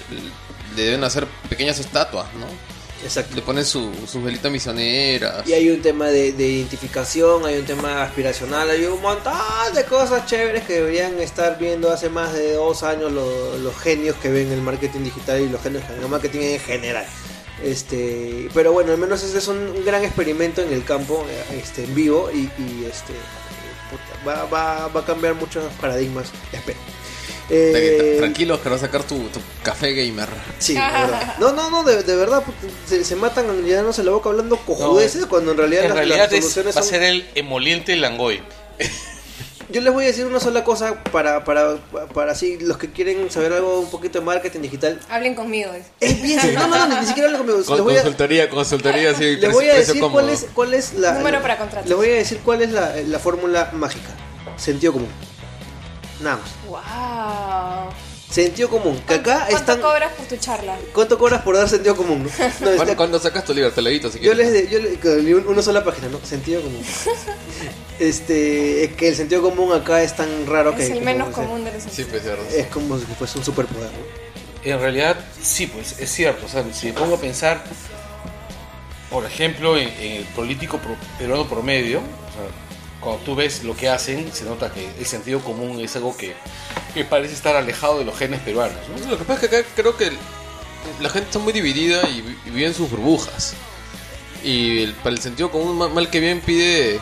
[0.77, 2.76] le deben hacer pequeñas estatuas, ¿no?
[3.07, 3.35] Exacto.
[3.37, 5.47] Le ponen su, sus velitas misioneras.
[5.49, 9.33] Y hay un tema de, de identificación, hay un tema aspiracional, hay un montón
[9.75, 14.17] de cosas chéveres que deberían estar viendo hace más de dos años lo- los genios
[14.17, 17.07] que ven el marketing digital y los genios que ven el marketing en general.
[17.63, 21.85] Este, pero bueno, al menos este es un, gran experimento en el campo, eh, este,
[21.85, 23.15] en vivo y, y, este,
[23.91, 26.79] puta, va, va, va a cambiar muchos paradigmas, espero.
[27.49, 30.29] Eh, Tranquilos que a sacar tu, tu café gamer.
[30.59, 31.37] Sí, de verdad.
[31.39, 35.27] No, no, no, de, de verdad, puta, se, se matan llenándose la boca hablando cojudeces
[35.27, 38.43] cuando en realidad, En las, realidad las es- soluciones va a ser el emoliente Langoy.
[39.69, 41.77] Yo les voy a decir una sola cosa para, para,
[42.15, 45.01] para así, los que quieren saber algo un poquito de marketing digital.
[45.09, 45.73] Hablen conmigo.
[45.99, 47.59] Es bien, no, no, no, ni siquiera hablen conmigo.
[47.59, 49.37] Les voy a, consultoría, consultoría, sí.
[49.37, 51.15] les voy a decir cuál es, cuál es la...
[51.15, 51.89] Número para contratos.
[51.89, 54.11] Les voy a decir cuál es la, la fórmula mágica.
[54.57, 55.09] Sentido común.
[56.21, 56.51] Nada más.
[56.67, 57.93] Wow.
[58.31, 59.01] Sentido común.
[59.07, 59.81] Que acá ¿Cuánto están...
[59.81, 60.77] cobras por tu charla?
[60.93, 62.25] ¿Cuánto cobras por dar sentido común?
[62.25, 62.29] no?
[62.29, 63.71] No, ¿Cuándo, está- cuándo sacas tu libro?
[63.73, 64.53] Te lo edito si Yo quieres.
[64.53, 66.19] les, yo le- con una sola página, ¿no?
[66.25, 66.83] Sentido común.
[67.99, 71.65] Este, es que el sentido común acá es tan raro que Es el menos común
[71.65, 72.45] de los Sí, pues cierto.
[72.55, 74.71] Es como si fuese un superpoder, ¿no?
[74.71, 76.45] En realidad, sí, pues es cierto.
[76.45, 77.65] O sea, si me pongo a pensar,
[79.11, 82.01] por ejemplo, en, en el político pro- peruano promedio,
[83.07, 86.35] cuando tú ves lo que hacen, se nota que el sentido común es algo que,
[86.93, 88.77] que parece estar alejado de los genes peruanos.
[89.01, 89.11] ¿no?
[89.13, 90.11] Lo que pasa es que acá creo que
[91.01, 93.55] la gente está muy dividida y, vi- y vive en sus burbujas.
[94.43, 96.99] Y el- para el sentido común, ma- mal que bien, pide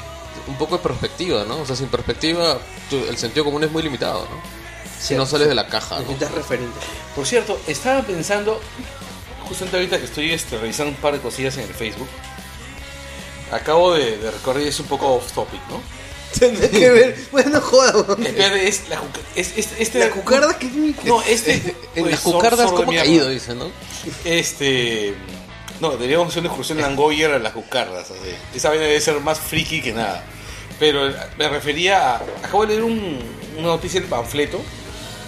[0.46, 1.60] un poco de perspectiva, ¿no?
[1.60, 2.58] O sea, sin perspectiva,
[2.90, 4.42] tu- el sentido común es muy limitado, ¿no?
[5.00, 6.04] Si no sales de la caja, ¿no?
[6.36, 6.82] Referentes.
[7.16, 8.60] Por cierto, estaba pensando,
[9.48, 12.08] justamente ahorita que estoy este, revisando un par de cosillas en el Facebook,
[13.52, 14.18] acabo de,
[14.62, 15.80] y es un poco off topic, ¿no?
[16.38, 17.16] Tiene que ver.
[17.30, 18.16] Bueno, joda.
[18.24, 19.00] Espérate, es la
[19.36, 20.94] es, es- este La cucarda que es mi.
[21.04, 21.54] No, este.
[21.94, 23.04] En pues, las cucardas, sordo de ¿cómo ha mierda.
[23.06, 23.28] caído?
[23.28, 23.70] Dice, ¿no?
[24.24, 25.14] Este.
[25.80, 28.10] No, deberíamos hacer una excursión en Angoyer a las cucardas.
[28.10, 28.34] así.
[28.54, 30.24] Esa vaina debe ser más friki que nada.
[30.80, 32.22] Pero me refería a.
[32.42, 33.20] Acabo de leer un-
[33.58, 34.60] una noticia del panfleto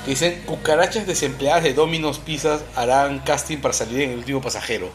[0.05, 4.91] que dicen: cucarachas desempleadas de Domino's Pizzas harán casting para salir en el último pasajero.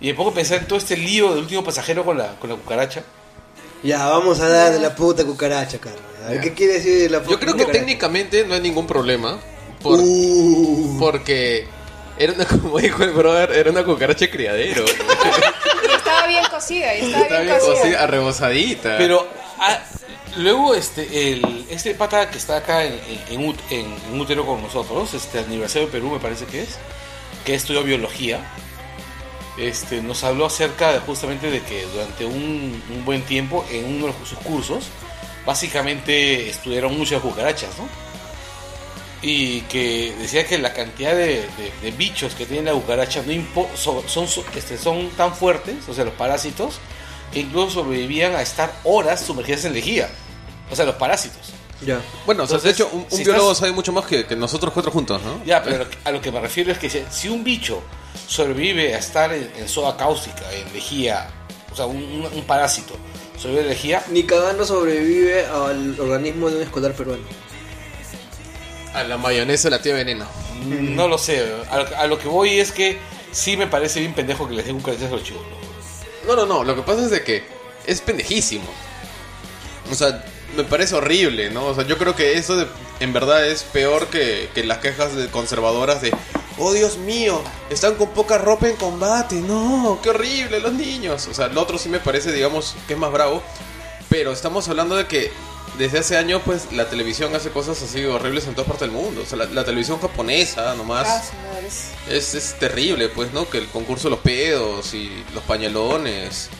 [0.00, 2.48] Y me pongo a pensar en todo este lío del último pasajero con la, con
[2.50, 3.02] la cucaracha.
[3.82, 6.00] Ya, vamos a dar de la puta cucaracha, Carlos.
[6.26, 7.84] A ver, ¿qué quiere decir de la puta Yo creo que cucaracha?
[7.86, 9.38] técnicamente no hay ningún problema.
[9.82, 10.96] Por, Uh.
[10.98, 11.66] Porque
[12.18, 14.84] era una, como dijo el brother, era una cucaracha de criadero.
[14.84, 17.74] Y estaba bien cocida, y estaba, bien, bien cocida.
[17.74, 18.98] cocida, arrebosadita.
[18.98, 19.26] Pero
[19.58, 19.78] ah,
[20.36, 22.98] luego este el este pata que está acá en,
[23.30, 26.76] en- en útero con nosotros, este aniversario de Perú me parece que es,
[27.46, 28.40] que estudió biología,
[29.56, 34.12] este nos habló acerca de justamente de que durante un, buen tiempo en uno de
[34.24, 34.84] sus cursos
[35.44, 37.88] básicamente estudiaron muchas cucarachas, ¿no?
[39.22, 41.46] Y que decía que la cantidad de,
[41.98, 46.04] bichos que tiene la cucaracha no impo- son, son, este, son tan fuertes, o sea,
[46.04, 46.78] los parásitos,
[47.32, 50.08] que incluso sobrevivían a estar horas sumergidas en lejía.
[50.70, 51.52] O sea, los parásitos.
[51.82, 52.00] Ya.
[52.26, 54.26] bueno, o sea, de Entonces, hecho, un, un si biólogo estás- sabe mucho más que,
[54.26, 55.42] que nosotros cuatro juntos, ¿no?
[55.44, 57.82] Ya, pero a lo que me refiero es que si- si un bicho
[58.26, 61.30] sobrevive a estar en, en soda cáustica, en lejía,
[61.72, 62.94] o sea, un, un- un parásito,
[63.38, 67.22] sobrevive en lejía, Ni cagando sobrevive al organismo de un escolar peruano.
[68.94, 70.26] A la mayonesa de la tía veneno.
[70.66, 71.46] no lo sé.
[71.70, 72.98] A lo, a lo que voy es que
[73.32, 75.42] sí me parece bien pendejo que les den cucarachas a los chicos.
[76.26, 76.64] No, no, no.
[76.64, 77.44] Lo que pasa es de que
[77.86, 78.66] es pendejísimo.
[79.90, 80.24] O sea,
[80.56, 81.66] me parece horrible, ¿no?
[81.66, 82.66] O sea, yo creo que eso de-
[83.00, 86.12] en verdad es peor que, que las quejas de conservadoras de,
[86.58, 89.36] oh Dios mío, están con poca ropa en combate.
[89.36, 91.26] No, qué horrible los niños.
[91.28, 93.42] O sea, lo otro sí me parece, digamos, que es más bravo.
[94.08, 95.30] Pero estamos hablando de que
[95.78, 99.22] desde hace años, pues, la televisión hace cosas así horribles en todas partes del mundo.
[99.22, 101.06] O sea, la, la televisión japonesa nomás.
[101.08, 101.22] Ah,
[102.10, 103.48] Es, es terrible, pues, ¿no?
[103.48, 106.50] Que el concurso de los pedos y los pañalones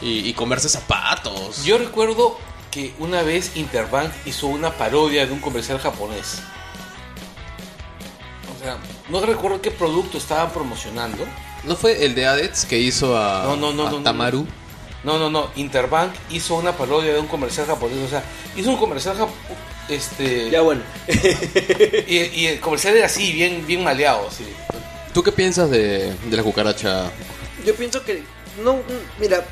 [0.00, 1.62] y, y comerse zapatos.
[1.64, 2.38] Yo recuerdo
[2.70, 6.40] que una vez Interbank hizo una parodia de un comercial japonés.
[8.54, 8.76] O sea,
[9.08, 11.24] no recuerdo qué producto estaban promocionando.
[11.64, 14.02] ¿No fue el de Adets que hizo a, No, no, no, a no, no.
[14.04, 14.46] Tamaru?
[15.04, 15.48] No, no, no.
[15.56, 17.98] Interbank hizo una parodia de un comercial japonés.
[18.04, 18.22] O sea,
[18.56, 19.28] hizo un comercial jap-
[19.88, 20.82] este Ya bueno.
[22.06, 24.44] y, y el comercial era así, bien, bien maleado, así.
[25.14, 27.10] ¿Tú qué piensas de, de la cucaracha?
[27.64, 28.22] Yo pienso que.
[28.62, 28.78] No,
[29.20, 29.44] mira,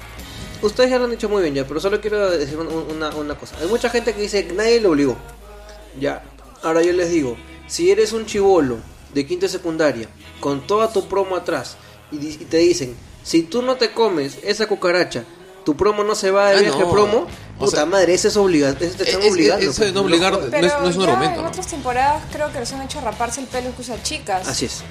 [0.63, 3.11] ustedes ya lo han dicho muy bien ya, pero solo quiero decir un- un- una,
[3.15, 3.57] una cosa.
[3.61, 5.17] Hay mucha gente que dice que nadie lo obligó.
[6.01, 6.23] Ya.
[6.63, 8.79] Ahora yo les digo, si eres un chivolo
[9.15, 10.09] de quinta secundaria,
[10.41, 11.77] con toda tu promo atrás,
[12.13, 15.25] y, y te dicen, si tú no te comes esa cucaracha,
[15.65, 16.91] tu promo no se va de Ah, viaje no.
[16.91, 19.71] promo, O puta sea, madre, ese es obligado, ese te están es- es- obligando.
[19.71, 20.49] eso de no obligar- jodas.
[20.51, 21.49] Pero no es un argumento, en ¿no?
[21.49, 24.47] otras temporadas creo que los han hecho raparse el pelo incluso a chicas.
[24.47, 24.83] Así es.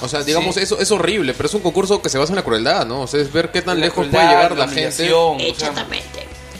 [0.00, 0.62] O sea, digamos, Sí.
[0.62, 3.02] eso es horrible, pero es un concurso que se basa en la crueldad, ¿no?
[3.02, 5.12] O sea, es ver qué tan La lejos crueldad, puede llegar la, gente.
[5.12, 5.86] o sea,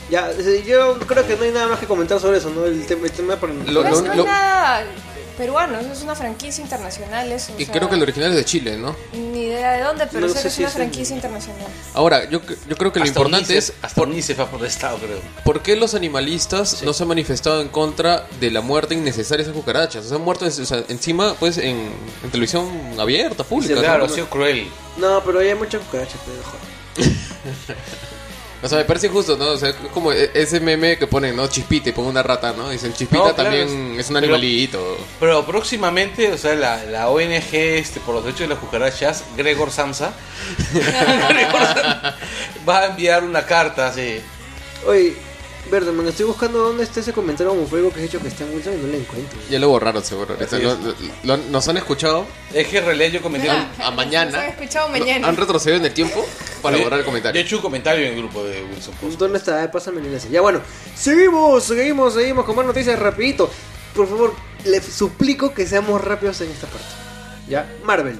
[0.09, 0.31] Ya,
[0.65, 2.65] yo creo que no hay nada más que comentar sobre eso, ¿no?
[2.65, 3.53] El, tema- el tema para...
[3.53, 4.83] Lo- no, lo- es, no es lo- nada
[5.35, 7.31] peruano, eso es una franquicia internacional.
[7.31, 8.95] Eso, o Y sea, creo que el original es de Chile, ¿no?
[9.13, 11.67] Ni idea de dónde, pero No sé que es si una es en- franquicia internacional.
[11.93, 15.19] Ahora, yo, yo creo que lo hasta importante UNICEF- es hasta UNICEF ha protestado, creo.
[15.43, 19.51] ¿Por qué los animalistas no se han manifestado en contra de la muerte innecesaria de
[19.51, 20.05] esas cucarachas?
[20.05, 21.91] O sea, han muerto o sea, encima, pues, en,
[22.23, 22.69] en televisión
[22.99, 23.75] abierta, pública.
[23.75, 23.81] ¿no?
[23.81, 24.67] Claro, ha sido cruel.
[24.97, 27.15] No, pero hay muchas cucarachas, pero joder.
[28.63, 29.49] O sea, me parece injusto, ¿no?
[29.51, 31.45] O sea, es como e- ese meme que ponen, ¿no?
[31.47, 32.69] Chispita y pongo una rata, ¿no?
[32.69, 34.97] Dicen, Chispita No, claro, también es- es un pero- animalito.
[35.19, 39.69] Pero próximamente, o sea, la, la ONG este, por los derechos de las cucarachas, Gregor
[39.71, 40.13] Samsa,
[40.73, 42.15] Gregor Samsa,
[42.67, 44.19] va a enviar una carta así.
[44.87, 45.15] Oye,
[45.71, 48.73] Verdeman, estoy buscando dónde está ese comentario homofóbico que has hecho que está en Wilson
[48.75, 49.39] y no lo encuentro.
[49.49, 50.35] Ya lo borraron, seguro.
[50.39, 50.79] Así Lo- es.
[50.79, 53.49] lo- lo- nos han escuchado Es que en realidad yo comenté.
[53.49, 54.45] a Nos han mañana.
[54.47, 55.27] escuchado mañana.
[55.27, 56.23] Han retrocedido en el tiempo
[56.61, 57.41] para borrar el Yo he comentario.
[57.41, 59.17] hecho un comentario en el grupo de Wilson Post.
[59.17, 59.63] ¿Dónde está?
[59.63, 60.29] Eh, Pásame el enlace.
[60.29, 60.61] Ya bueno,
[60.95, 63.49] seguimos, seguimos, seguimos con más noticias rapidito.
[63.95, 64.33] Por favor,
[64.65, 66.85] le suplico que seamos rápidos en esta parte.
[67.49, 68.19] Ya, Marvel.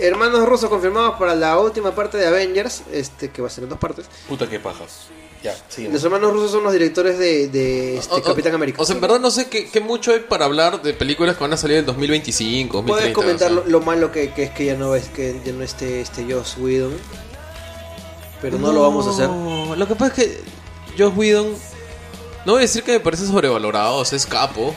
[0.00, 3.70] Hermanos rusos confirmados para la última parte de Avengers, este que va a ser en
[3.70, 4.06] dos partes.
[4.28, 5.06] Puta que pajas.
[5.42, 5.88] Ya, sí.
[5.88, 8.80] Los hermanos rusos son los directores de, de este, O- Capitán América.
[8.80, 11.42] O sea, en verdad no sé qué, qué mucho hay para hablar de películas que
[11.42, 12.86] van a salir en 2025, 2030.
[12.86, 13.64] Puedes comentar o sea.
[13.64, 16.32] lo, lo malo que, que es que ya no es que ya no esté este
[16.32, 16.92] Joss Whedon.
[18.40, 19.28] Pero no, lo vamos a hacer.
[19.78, 20.40] Lo que pasa es que
[20.98, 21.46] Joss Whedon,
[22.44, 24.74] no voy a decir que me parece sobrevalorado, o sea, es capo,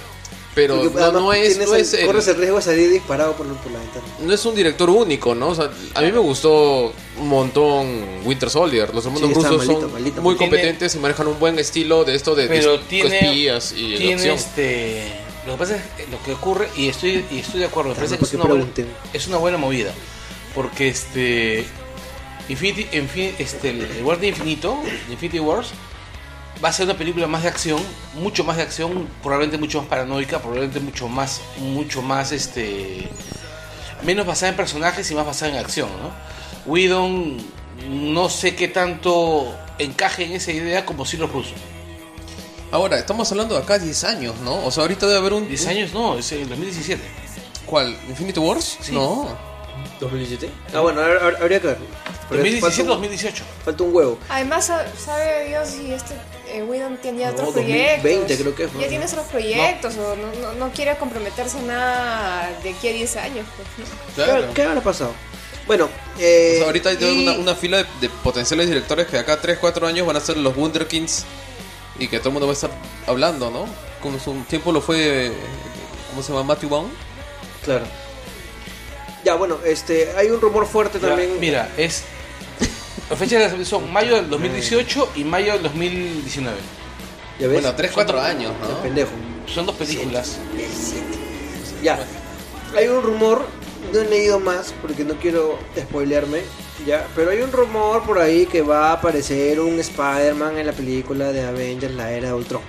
[0.56, 3.72] Pero Porque no, es, no es el- corres el riesgo de salir disparado por, por
[3.74, 4.06] la ventana.
[4.22, 5.50] no es un director único, ¿no?
[5.50, 8.94] O sea, a mí me gustó un montón Winter Soldier.
[8.96, 10.22] Los hermanos Sí, rusos malito, son malito.
[10.22, 13.92] muy Tiene- competentes y manejan un buen estilo de esto de Pero tiene, espías y
[13.92, 14.36] de tiene acción.
[14.36, 15.04] este.
[15.46, 17.96] Lo que pasa es que lo que ocurre, y estoy, y estoy de acuerdo, me
[17.96, 18.66] parece que es una, buena,
[19.14, 19.94] es una buena movida.
[20.56, 21.66] Porque este.
[22.48, 24.78] Infinity, Infin- este, el War de Infinito,
[25.12, 25.70] Infinity Wars,
[26.64, 27.82] va a ser una película más de acción,
[28.16, 33.10] mucho más de acción, probablemente mucho más paranoica, probablemente mucho más, mucho más este.
[34.04, 36.12] menos basada en personajes y más basada en acción, ¿no?
[36.72, 37.38] Whedon
[37.90, 41.54] no sé qué tanto encaje en esa idea como si los rusos.
[42.72, 44.66] Ahora, estamos hablando de acá 10 años, ¿no?
[44.66, 45.48] O sea, ahorita debe haber un...
[45.48, 47.02] 10 un- años no, es el 2017.
[47.66, 47.96] ¿Cuál?
[48.10, 48.78] ¿Infinity Wars?
[48.82, 48.92] Sí.
[48.92, 49.28] No.
[50.00, 50.50] ¿2017?
[50.74, 51.78] Ah, bueno, hab- hab- habría que ver.
[52.30, 53.44] Pero 2017 falta, un, 2018.
[53.64, 54.18] falta un huevo.
[54.30, 56.14] Además, sa- sabe Dios si este
[56.48, 58.38] eh, Whedon tiene ya No, otros 2020 proyectos.
[58.38, 58.82] creo que es, ¿no?
[58.82, 62.94] Ya tiene otros proyectos o no, no, no quiere comprometerse a nada de aquí a
[62.94, 63.46] 10 años.
[63.56, 64.24] Pues, ¿no?
[64.24, 64.48] Claro.
[64.50, 65.12] ¿Qué, qué habrá pasado?
[65.68, 65.90] Bueno,
[66.20, 69.40] eh, sea, ahorita hay y- una, una fila de, de potenciales directores que de acá
[69.42, 71.26] 3, 4 años van a ser los Wunderkins
[71.98, 72.70] y que todo el mundo va a estar
[73.08, 73.66] hablando, ¿no?
[74.02, 75.32] Como su tiempo lo fue,
[76.12, 76.44] ¿cómo se llama?
[76.44, 76.92] Matthew Vaughn.
[77.64, 77.86] Claro.
[79.26, 81.40] Ya, bueno, este, hay un rumor fuerte Ya, también.
[81.40, 82.04] Mira, es.
[83.10, 86.56] Las fechas de son mayo del 2018 y mayo del 2019.
[87.40, 87.62] ¿Ya ves?
[87.62, 88.82] Bueno, 3, 4 años, ¿no?
[88.84, 89.10] pendejo.
[89.48, 90.38] Son dos películas.
[91.82, 92.00] Ya.
[92.78, 93.46] Hay un rumor,
[93.92, 96.42] no he leído más porque no quiero spoilearme,
[96.86, 100.74] ya, pero hay un rumor por ahí que va a aparecer un Spider-Man en la
[100.74, 102.62] película de Avengers, la era de Ultron.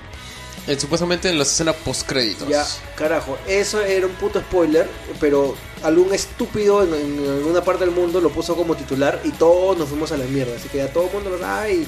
[0.66, 2.48] Eh, supuestamente en la escena post créditos.
[2.48, 4.88] Ya, carajo, eso era un puto spoiler,
[5.20, 5.54] pero
[5.84, 9.88] algún estúpido en, en alguna parte del mundo lo puso como titular y todos nos
[9.88, 11.86] fuimos a la mierda, así que ya todo el mundo lo sabe y,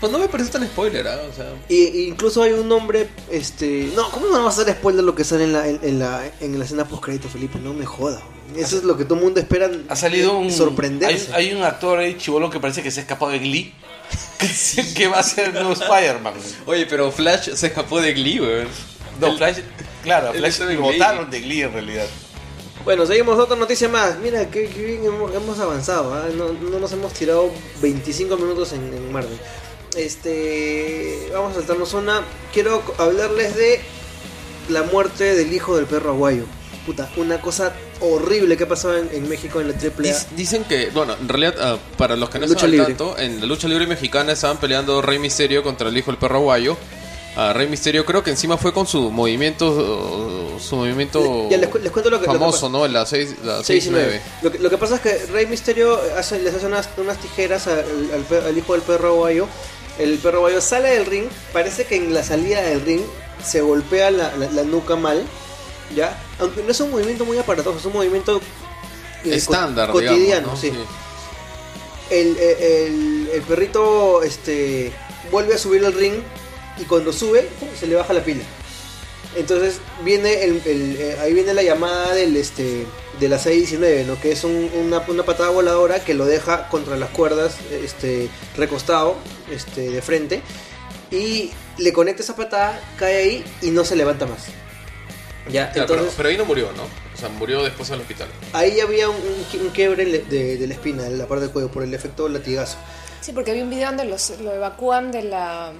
[0.00, 1.20] Pues no me parece tan spoiler, ¿ah?
[1.28, 4.74] O sea, y- y incluso hay un nombre, este, no, ¿cómo no vas a hacer
[4.74, 7.58] spoiler lo que sale en la, en, en la, en la escena post crédito, Felipe?
[7.58, 8.22] No me jodas.
[8.54, 9.68] Eso es lo que todo el mundo espera.
[9.88, 10.52] Ha salido un.
[10.52, 11.34] sorprenderse.
[11.34, 13.74] Hay, hay un actor ahí, chivolo, que parece que se ha escapado de Glee.
[14.38, 16.34] Que- que va a ser el nuevo Spider-Man.
[16.66, 18.68] Oye, pero Flash se escapó de Glee, weón.
[19.20, 19.58] No, El- Flash.
[20.02, 22.06] Claro, Flash lo botaron de Glee en realidad.
[22.84, 24.16] Bueno, seguimos otra noticia más.
[24.18, 26.14] Mira, qué, qué bien hemos, hemos avanzado.
[26.14, 26.26] ¿ah?
[26.36, 27.50] No, no nos hemos tirado
[27.82, 29.36] 25 minutos en, en Marvel.
[29.96, 32.22] Este, vamos a saltarnos una.
[32.52, 33.80] Quiero hablarles de
[34.68, 36.44] la muerte del hijo del perro aguayo.
[36.86, 39.74] Puta, una cosa horrible que ha pasado en, en México en la.
[39.74, 42.86] Dic- Dicen que, bueno, en realidad, ah, para los que no libre.
[42.86, 46.36] tanto, en la lucha libre mexicana estaban peleando Rey Misterio contra el hijo del perro
[46.36, 46.76] aguayo.
[47.34, 51.68] A Rey Misterio creo que encima fue con su movimiento, uh, su movimiento Ya les
[51.68, 52.68] cu- les cuento lo que- lo que famoso, pasa.
[52.72, 52.86] ¿no?
[52.86, 54.06] En la 6 la 6 y 9.
[54.06, 54.22] 9.
[54.42, 57.66] Lo que, lo que pasa es que Rey Misterio hace, les hace unas, unas tijeras
[57.66, 57.80] al,
[58.14, 59.48] al pe- al hijo del perro aguayo.
[59.98, 61.26] El perro aguayo sale del ring.
[61.52, 63.02] Parece que en la salida del ring
[63.44, 65.22] se golpea la, la- la nuca mal.
[65.94, 66.18] ¿Ya?
[66.40, 68.40] Aunque no es un movimiento muy aparatoso, es un movimiento
[69.24, 70.56] eh, Estándar, co- cotidiano.
[70.56, 70.72] sí.
[72.10, 74.92] El, el- el perrito este,
[75.30, 76.14] vuelve a subir al ring
[76.78, 78.42] y cuando sube se le baja la pila.
[79.34, 82.86] Entonces viene el, el- eh, ahí viene la llamada del este
[83.20, 84.20] de la 619, ¿no?
[84.20, 89.16] Que es un- una, una patada voladora que lo deja contra las cuerdas, este, recostado,
[89.50, 90.42] este, de frente,
[91.10, 94.44] y le conecta esa patada, cae ahí y no se levanta más.
[95.48, 96.82] Ya, Claro, pero, entonces pero ahí no murió, ¿no?
[96.82, 98.28] O sea, murió después al hospital.
[98.52, 101.70] ahí había un, un- un quiebre de, de la espina, de la parte del cuello,
[101.70, 102.76] por el efecto del latigazo.
[103.20, 105.72] Sí, porque había un video donde los, lo evacúan de la,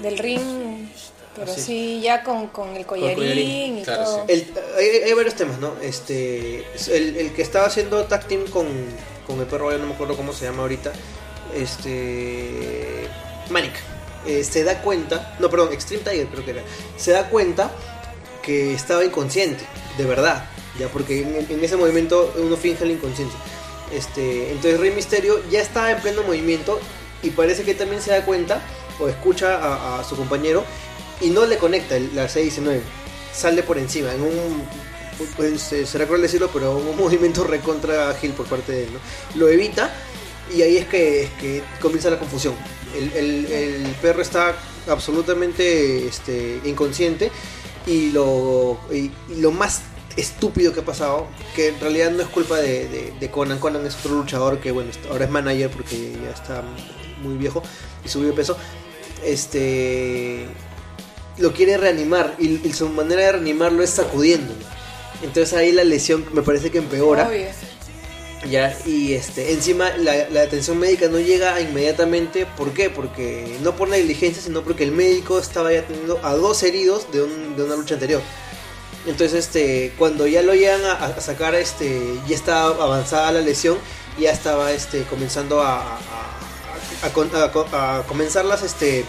[0.00, 0.88] del ring,
[1.34, 1.60] pero Ah, sí.
[1.62, 4.24] sí, ya con, con el collarín, collarín, y claro, todo.
[4.28, 5.74] El- hay, hay varios temas, ¿no?
[5.80, 6.64] Este,
[6.94, 8.66] el, el que estaba haciendo tag team con,
[9.26, 10.92] con el perro, yo no me acuerdo cómo se llama ahorita,
[11.54, 13.08] este,
[13.50, 13.72] Manic,
[14.26, 16.62] eh, se da cuenta, no, perdón, Extreme Tiger creo que era,
[16.96, 17.70] se da cuenta
[18.42, 19.64] que estaba inconsciente,
[19.96, 20.44] de verdad,
[20.78, 23.38] ya porque en, ese movimiento uno finge la inconsciencia.
[23.92, 26.80] Este, entonces Rey Misterio ya estaba en pleno movimiento
[27.22, 28.60] y parece que también se da cuenta
[28.98, 30.64] o escucha a, su compañero
[31.20, 32.82] y no le conecta el- la 619.
[33.34, 34.64] Sale por encima, en un.
[35.36, 38.88] Pues, eh, será cruel decirlo, pero un movimiento recontra ágil por parte de él.
[38.92, 38.98] ¿no?
[39.38, 39.90] Lo evita
[40.54, 42.54] y ahí es que, es que comienza la confusión.
[42.94, 44.54] El, perro está
[44.88, 47.30] absolutamente este, inconsciente
[47.86, 48.78] y lo,
[49.52, 49.82] más
[50.16, 51.26] estúpido que ha pasado,
[51.56, 55.24] que en realidad no es culpa de, Conan, Conan es otro luchador que bueno, ahora
[55.24, 56.62] es manager porque ya está
[57.22, 57.62] muy viejo
[58.04, 58.56] y subió peso,
[59.24, 60.46] este
[61.38, 64.60] lo quiere reanimar y, su manera de reanimarlo es sacudiéndolo.
[65.22, 67.30] Entonces ahí la lesión me parece que empeora.
[68.50, 72.44] Ya, y este, encima la, la atención médica no llega inmediatamente.
[72.44, 72.90] ¿Por qué?
[72.90, 77.22] Porque no por negligencia, sino porque el médico estaba ya teniendo a dos heridos de,
[77.22, 78.20] un- de una lucha anterior.
[79.06, 83.78] Entonces, este, cuando ya lo llegan a, a sacar, este, ya estaba avanzada la lesión,
[84.18, 85.98] ya estaba, este, comenzando a,
[87.02, 89.04] a, a comenzar las, este,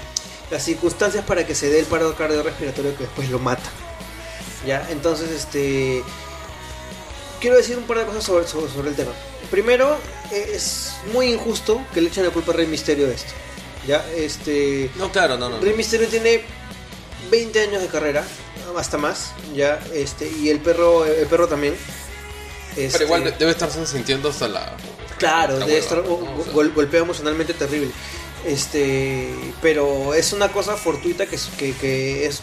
[0.51, 3.69] las circunstancias para que se dé el paro cardiorrespiratorio que después lo mata.
[4.65, 6.03] Ya, entonces, este,
[7.43, 9.11] quiero decir un par de cosas sobre, sobre, sobre el tema.
[9.51, 9.97] Primero,
[10.31, 13.31] es muy injusto que le echen la culpa a Rey Misterio de esto.
[13.85, 15.59] Ya, este, No, claro, no, no.
[15.59, 16.41] Rey Misterio tiene
[17.29, 18.23] 20 años de carrera,
[18.77, 21.75] hasta más, ya, este, y el perro, el perro también.
[22.75, 24.75] Pero Este, igual de- debe estarse sintiendo hasta la.
[25.19, 26.03] Claro, la debe estar ¿no?
[26.05, 27.91] go- O sea, gol- golpea emocionalmente terrible.
[28.45, 29.29] Este,
[29.61, 32.41] pero es una cosa fortuita que, es- que, que es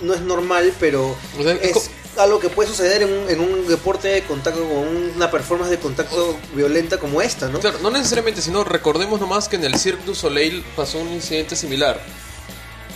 [0.00, 3.40] no es normal, pero O sea, es es algo que puede suceder en un, en
[3.40, 4.86] un deporte de contacto, con
[5.16, 7.60] una performance de contacto violenta como esta, ¿no?
[7.60, 11.56] Claro, no necesariamente, sino recordemos nomás que en el Cirque du Soleil pasó un incidente
[11.56, 12.00] similar.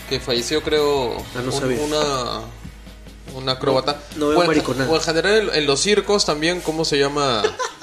[0.09, 2.41] Que falleció, creo, Ah, no un- una
[3.35, 4.01] una acróbata.
[4.15, 6.97] No- no veo o, en, o en general en, en los circos también, ¿cómo se
[6.97, 7.43] llama?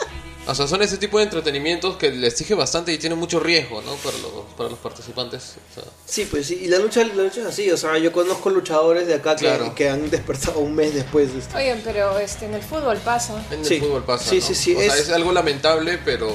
[0.48, 3.82] O sea, son ese tipo de entretenimientos que les exige bastante y tienen mucho riesgo,
[3.82, 3.94] ¿no?
[3.96, 5.54] Para los, para los participantes.
[5.70, 8.12] O sea, Sí, pues sí, y la lucha, la lucha es así, o sea, yo
[8.12, 9.74] conozco luchadores de acá que, Claro.
[9.74, 11.56] que han despertado un mes después de esto.
[11.56, 13.44] Oigan, pero este, en el fútbol pasa.
[13.50, 13.74] en Sí.
[13.74, 14.30] el fútbol pasa.
[14.30, 14.46] Sí, ¿no?
[14.46, 16.30] sí, sí, O sea, es- es algo lamentable, pero.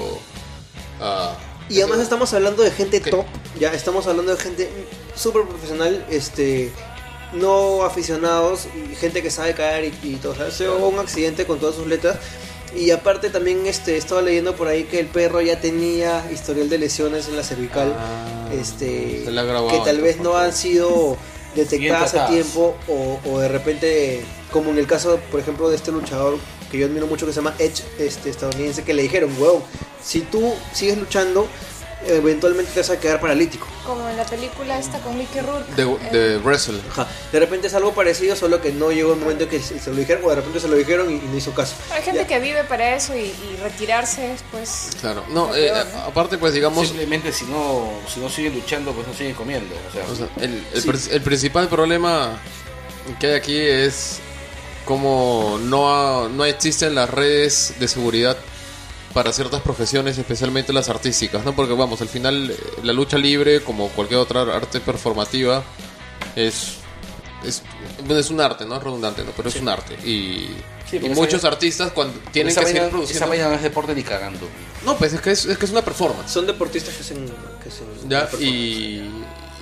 [0.99, 1.33] ah,
[1.69, 3.11] Y además eso- estamos hablando de gente ¿Qué?
[3.11, 3.25] top,
[3.59, 4.69] ya estamos hablando de gente
[5.15, 6.71] súper profesional, este,
[7.31, 8.67] no aficionados,
[8.99, 10.33] gente que sabe caer y, y todo.
[10.33, 12.17] O sea, se hubo un accidente con todas sus letras.
[12.75, 16.77] Y aparte también este, estaba leyendo por ahí que el perro ya tenía historial de
[16.77, 21.17] lesiones en la cervical, Ah, este, se grabado, que tal vez no han sido
[21.55, 25.91] detectadas a tiempo o, o de repente, como en el caso, por ejemplo, de este
[25.91, 26.37] luchador
[26.71, 29.61] que yo admiro mucho que se llama Edge, este estadounidense, que le dijeron, wow,
[30.01, 31.47] si tú sigues luchando,
[32.05, 33.67] eventualmente te vas a quedar paralítico.
[33.85, 35.71] Como en la película esta con Mickey Rourke.
[35.75, 36.79] De, Eh, de Wrestle.
[36.91, 37.07] Ajá.
[37.31, 39.95] De repente es algo parecido, solo que no llegó el momento que se, se lo
[39.97, 41.75] dijeron, o de repente se lo dijeron y, y no hizo caso.
[41.91, 42.27] Hay gente Ya.
[42.27, 45.23] que vive para eso y, y retirarse pues Claro.
[45.29, 45.99] No, eh, peor, ¿no?
[46.01, 46.87] aparte, pues digamos.
[46.87, 49.75] Simplemente si no, si no sigue luchando, pues no sigue comiendo.
[49.89, 50.87] O sea, O sea, el, el Sí.
[50.87, 52.39] pr- el principal problema
[53.19, 54.19] que hay aquí es
[54.85, 58.37] como no, ha- no existen las redes de seguridad
[59.13, 61.53] para ciertas profesiones, especialmente las artísticas, ¿no?
[61.55, 65.63] Porque vamos, al final eh, la lucha libre, como cualquier otra arte performativa,
[66.35, 66.77] es
[67.43, 67.63] es,
[68.07, 68.75] es un arte, ¿no?
[68.77, 69.31] Es redundante, ¿no?
[69.35, 69.95] Pero es un arte.
[70.07, 70.47] Y,
[70.89, 73.17] Sí, y muchos esa- artistas cuando tienen que seguir vaina, produciendo...
[73.25, 74.45] esa vaina no es deporte ni cagando.
[74.85, 76.29] No, pues es que es, es que es una performance.
[76.29, 77.25] Son deportistas que hacen...
[77.63, 79.09] Que hacen Ya, y,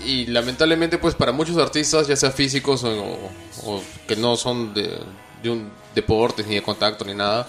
[0.03, 3.29] y lamentablemente, pues para muchos artistas, ya sea físicos o,
[3.63, 4.97] o que no son de,
[5.43, 7.47] de un deporte, ni de contacto, ni nada,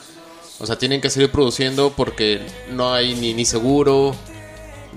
[0.61, 2.41] o sea, tienen que seguir produciendo porque
[2.71, 4.15] no hay ni, ni seguro,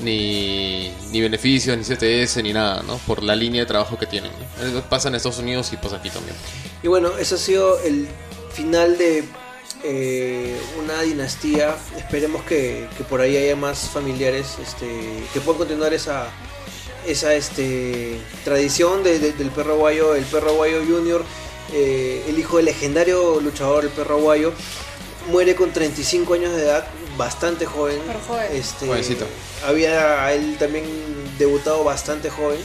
[0.02, 2.98] ni, ni beneficios, ni CTS, ni nada, ¿no?
[3.08, 4.32] Por la línea de trabajo que tienen.
[4.74, 4.82] ¿no?
[4.90, 6.36] Pasa en Estados Unidos y pasa aquí también.
[6.82, 8.08] Y bueno, eso ha sido el
[8.52, 9.24] final de
[9.84, 11.76] eh, una dinastía.
[11.98, 14.88] Esperemos que, que por ahí haya más familiares este,
[15.34, 16.28] que puedan continuar esa
[17.06, 21.22] esa este tradición de- de- del perro guayo, el perro guayo junior,
[21.74, 24.54] eh, el hijo del legendario luchador, el perro guayo,
[25.30, 26.86] muere con 35 años de edad,
[27.18, 28.00] bastante joven.
[28.08, 28.48] Pero joven.
[28.52, 29.26] Este, Jovencito.
[29.66, 30.86] Había él también
[31.38, 32.60] debutado bastante joven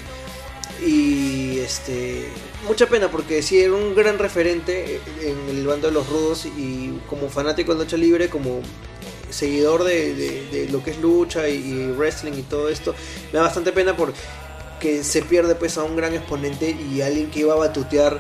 [0.84, 2.28] y este
[2.66, 7.00] mucha pena porque sí era un gran referente en el bando de los rudos y
[7.08, 8.60] como fanático de lucha libre como
[9.30, 12.94] seguidor de, de- de lo que es lucha y, y wrestling y todo esto
[13.32, 17.40] me da bastante pena porque se pierde pues a un gran exponente y alguien que
[17.40, 18.18] iba a batutear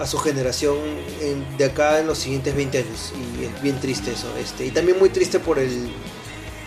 [0.00, 0.76] a su generación
[1.20, 4.70] en- de acá en los siguientes 20 años y es bien triste eso este y
[4.70, 5.92] también muy triste por el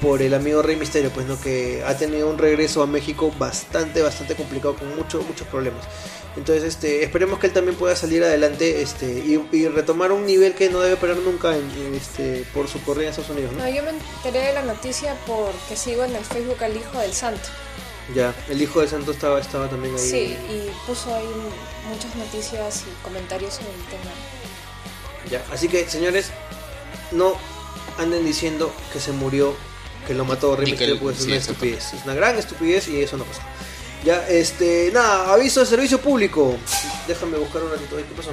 [0.03, 4.01] por el amigo Rey Misterio, pues no que ha tenido un regreso a México bastante,
[4.01, 5.85] bastante complicado con muchos, muchos problemas.
[6.35, 10.69] Entonces, este, esperemos que él también pueda salir adelante, este, y, retomar un nivel que
[10.69, 11.55] no debe perder nunca
[11.95, 13.53] este, por su corrida en Estados Unidos.
[13.53, 17.13] No, yo me enteré de la noticia porque sigo en el Facebook al hijo del
[17.13, 17.47] santo.
[18.13, 19.99] Ya, el hijo de Santo estaba, estaba también ahí.
[19.99, 21.29] Sí, y puso ahí
[21.87, 24.11] muchas noticias y comentarios sobre el tema.
[25.29, 26.31] Ya, así que señores,
[27.11, 27.37] no
[27.97, 29.55] anden diciendo que se murió,
[30.05, 31.93] que lo mató Rey Mysterio, porque es sí, una estupidez.
[31.93, 33.41] Es una gran estupidez y eso no pasa.
[34.03, 36.57] Ya, este, nada, aviso de servicio público.
[37.07, 38.31] Déjame buscar un ratito ahí, ¿qué pasó?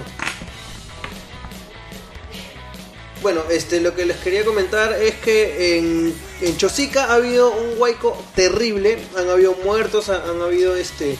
[3.22, 7.78] Bueno, este, lo que les quería comentar es que en, en Chosica ha habido un
[7.78, 11.16] huaico terrible, han habido muertos, han, han habido este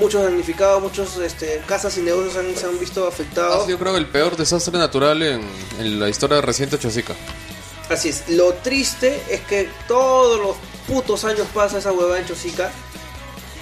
[0.00, 3.66] muchos damnificados, muchos este, casas y negocios han- se han visto afectados.
[3.66, 5.42] sido, creo, el peor desastre natural en,
[5.78, 7.14] en la historia reciente de Chosica.
[7.90, 10.56] Así es, lo triste es que todos los
[10.86, 12.70] putos años pasa esa huevada en Chosica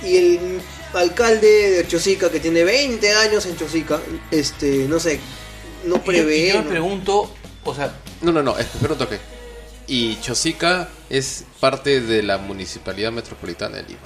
[0.04, 0.60] y el
[0.94, 4.00] alcalde de Chosica que tiene 20 años en Chosica,
[4.30, 5.20] este, no sé,
[5.84, 6.38] no Y yo- prevé.
[6.38, 6.70] y yo, me ¿no?
[6.70, 7.30] pregunto,
[7.70, 7.92] o sea,
[8.22, 9.18] No, no, no, espera un toque.
[9.88, 14.00] Y Chosica es parte de la Municipalidad Metropolitana de Lima.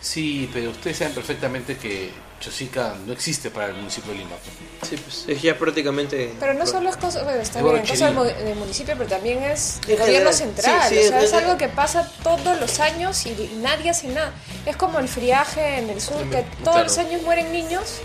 [0.00, 2.10] sí, pero ustedes saben perfectamente que
[2.40, 4.36] Chosica no existe para el municipio de Lima.
[4.82, 6.34] Sí, pues, es ya prácticamente.
[6.38, 9.80] Pero no solo es cosa, bueno, está Es bien, cosa del, municipio, pero también es
[9.86, 10.88] del gobierno central.
[10.90, 14.32] sí, sí, o sea, es- algo que pasa todos los años y nadie hace nada.
[14.66, 16.82] Es como el friaje en el sur, que todos Claro.
[16.84, 17.96] los años mueren niños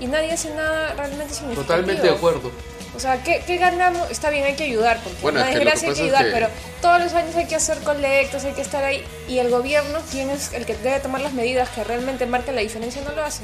[0.00, 1.62] y nadie hace nada realmente significativo.
[1.62, 2.50] Totalmente de acuerdo.
[2.98, 4.10] O sea, ¿qué, qué ganamos?
[4.10, 6.24] Está bien, hay que ayudar, porque Bueno, una es que desgracia hay que es ayudar,
[6.24, 6.48] que- pero
[6.82, 9.04] todos los años hay que hacer colectas, hay que estar ahí.
[9.28, 12.60] Y el gobierno, quien es el que debe tomar las medidas que realmente marquen la
[12.60, 13.42] diferencia, no lo hace.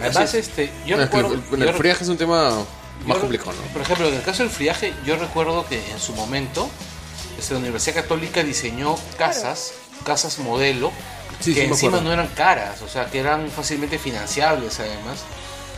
[0.00, 1.42] Además, este, yo No, es que recuerdo...
[1.56, 2.52] el, el friaje es un tema
[3.04, 3.72] más complicado, ¿no?
[3.72, 6.68] Por ejemplo, en el caso del friaje, yo recuerdo que en su momento
[7.36, 9.72] este, la Universidad Católica diseñó casas,
[10.06, 10.92] casas modelo,
[11.40, 15.18] Sí, que sí, encima no eran caras, o sea, que eran fácilmente financiables además,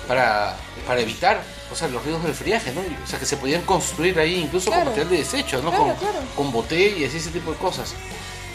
[0.06, 0.54] para,
[0.86, 1.40] para evitar
[1.74, 2.80] o sea, los riesgos del friaje, ¿no?
[2.80, 4.84] O sea, que se podían construir ahí incluso Claro.
[4.84, 5.70] con material de desecho, ¿no?
[5.70, 6.18] Claro, con, claro.
[6.36, 7.92] con botellas y ese tipo de cosas.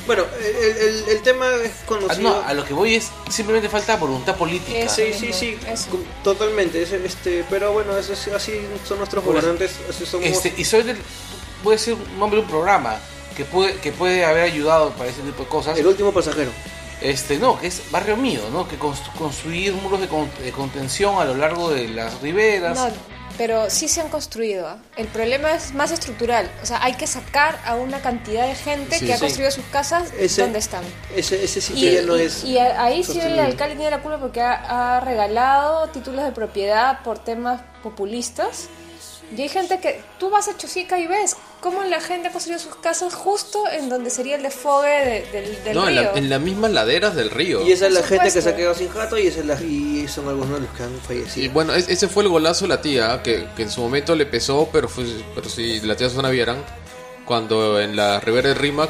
[0.07, 2.21] Bueno, el, el- el tema es Ah, conocido.
[2.29, 4.79] no, a lo que voy es simplemente falta voluntad política.
[4.79, 4.95] Eso.
[4.95, 5.87] Sí, sí, sí, Eso.
[6.23, 6.81] totalmente.
[6.81, 8.53] es- Este, pero bueno, eso es- así
[8.87, 10.25] son nuestros Por gobernantes, así somos.
[10.25, 10.97] Este, y soy del,
[11.63, 12.97] puede ser un nombre de un programa
[13.37, 15.77] que puede, que puede haber ayudado para ese tipo de cosas.
[15.77, 16.49] el último pasajero.
[17.01, 18.67] Este, no, que es barrio mío, ¿no?
[18.67, 22.77] Que constru- construir muros de, con- de contención a lo largo de las riberas.
[22.77, 22.89] No,
[23.37, 24.75] pero sí se han construido.
[24.97, 26.51] El problema es más estructural.
[26.61, 29.21] O sea, hay que sacar a una cantidad de gente Sí, que ha sí.
[29.21, 30.83] construido sus casas Ese- donde están.
[31.15, 32.43] Ese, ese sitio Y, ya no es.
[32.43, 37.01] y ahí sí el alcalde tiene la culpa porque ha, ha regalado títulos de propiedad
[37.03, 38.67] por temas populistas.
[39.35, 42.59] Y hay gente que tú vas a Chosica y ves cómo la gente ha construido
[42.59, 46.01] sus casas justo en donde sería el desfogue de- del, del No, en, río.
[46.13, 47.61] la- en las mismas laderas del río.
[47.67, 49.61] Y esa es la gente que se ha quedado sin jato y, esa es la-
[49.61, 51.53] y son algunos de los que han Y fallecido.
[51.53, 54.25] bueno, es- ese fue el golazo de la tía, que, que en su momento le
[54.25, 55.05] pesó, pero, fue,
[55.35, 56.63] pero si la tía Susana vieran,
[57.25, 58.89] cuando en la Ribera del Rimac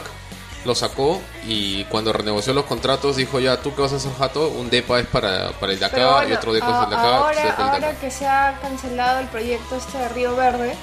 [0.65, 4.49] lo sacó y cuando renegoció los contratos dijo ya, tú que vas a hacer jato,
[4.49, 6.95] un depa es para, para el de acá bueno, y otro depa es el de
[6.95, 7.17] acá.
[7.17, 7.99] ahora, depa es el de ahora acá.
[8.01, 10.75] que se ha cancelado el proyecto este de Río Verde,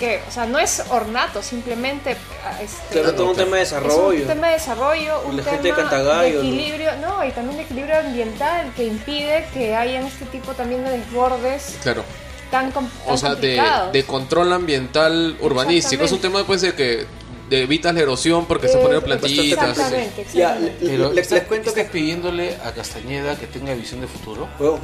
[0.00, 3.70] que, o sea, no es ornato, simplemente ah, este, Claro, todo un tema de es
[3.70, 4.20] desarrollo.
[4.22, 6.22] un tema de desarrollo, un La tema gente de de ¿no?
[6.40, 7.24] equilibrio, ¿no?
[7.24, 12.02] y también de equilibrio ambiental que impide que hayan este tipo también de desbordes Claro.
[12.50, 13.92] tan, com- O tan sea, de, complicados.
[13.92, 16.04] de control ambiental urbanístico.
[16.04, 17.06] Es un tema pues, de que
[17.50, 19.44] evitas la erosión porque se Eh, ponen plantitas.
[19.70, 20.76] Exactamente, exactamente.
[20.86, 21.84] Pero les cuento que.
[21.84, 24.48] pidiéndole a Castañeda que tenga visión de futuro.
[24.58, 24.80] Huevón,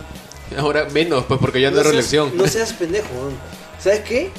[0.56, 2.36] Ahora menos, pues porque ya no, hay seas- reelección.
[2.36, 3.34] no seas pendejo, huevón.
[3.78, 4.30] ¿Sabes qué?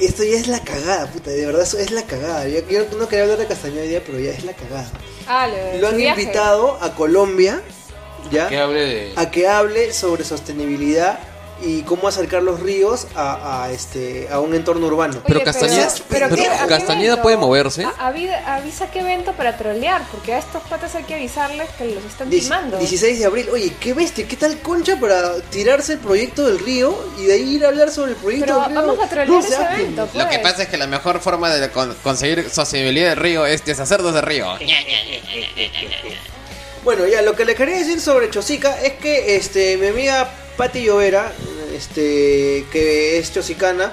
[0.00, 1.30] Esto ya es la cagada, puta.
[1.30, 2.46] De verdad, eso es la cagada.
[2.46, 4.90] Yo, yo no quería hablar de Castañeda hoy día, pero ya es la cagada.
[5.26, 6.20] Ah, lo, Lo han viaje.
[6.20, 7.62] invitado a Colombia,
[8.30, 8.48] ¿ya?
[8.48, 9.12] Que hable de...
[9.16, 11.18] a que hable sobre sostenibilidad
[11.62, 15.22] y cómo acercar los ríos a, a, este a un entorno urbano.
[15.26, 17.84] Pero Oye, Castañeda- pero pero ¿qué- a qué Castañeda puede moverse.
[17.84, 18.08] A-
[18.56, 22.28] avisa qué evento para trolear, porque a estos patas hay que avisarles que los están
[22.28, 22.76] timando.
[22.78, 26.94] 16 de abril, oye, qué bestia, qué tal concha para tirarse el proyecto del río
[27.18, 28.80] y de ahí ir a hablar sobre el proyecto Pero del río.
[28.82, 30.24] vamos a trolear No ese evento, pues.
[30.24, 33.64] Lo que pasa es que la mejor forma de con- conseguir sostenibilidad del río es
[33.64, 34.46] deshacernos del río.
[36.84, 40.84] Bueno, ya lo que le quería decir sobre Chosica es que este mi amiga Patti
[40.84, 41.32] Llovera,
[41.74, 43.92] este que es chosicana,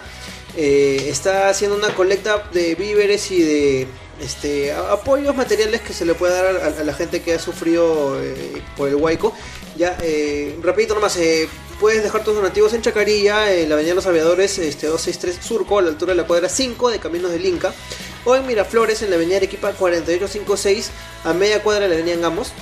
[0.56, 3.88] eh, está haciendo una colecta de víveres y de
[4.22, 8.62] este apoyos materiales que se le puede dar a, la gente que ha sufrido eh,
[8.78, 9.34] por el huaico.
[9.76, 11.18] Ya, eh, rapidito nomás,
[11.80, 15.82] puedes dejar tus donativos en Chacarilla, en la Avenida Los Aviadores, este 263 Surco, a
[15.82, 17.74] la altura de la cuadra 5 de Caminos del Inca,
[18.24, 20.92] o en Miraflores, en la Avenida Arequipa 4856,
[21.26, 22.54] a media cuadra de la Avenida Angamos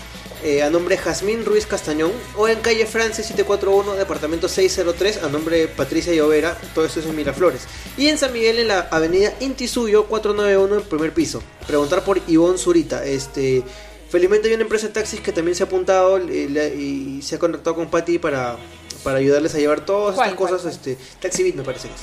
[0.43, 5.29] eh, a nombre de Jazmín Ruiz Castañón o en calle Francia 741, departamento 603, a
[5.29, 7.61] nombre de Patricia Llovera, todo esto es en Miraflores.
[7.97, 11.41] Y en San Miguel, en la avenida Inti Suyo 491, en primer piso.
[11.67, 13.05] Preguntar por Ivonne Zurita.
[13.05, 13.63] Este,
[14.09, 17.39] felizmente hay una empresa de taxis que también se ha apuntado le- y se ha
[17.39, 18.57] contactado con Patty para,
[19.03, 20.61] para ayudarles a llevar todas ¿Cuál, estas cosas.
[20.61, 20.73] cuál?
[20.73, 22.01] Este, Taxi Beat me parece que es.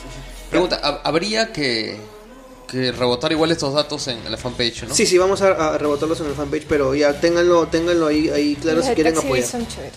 [0.51, 1.97] Pregunta, ¿hab- ¿habría que,
[2.69, 4.95] que rebotar igual estos datos en la fanpage, no?
[4.95, 8.55] Sí, sí, vamos a, a rebotarlos en el fanpage, pero ya ténganlo, ténganlo ahí, ahí
[8.55, 9.47] claro Los si quieren apoyar.
[9.47, 9.95] son chéveres.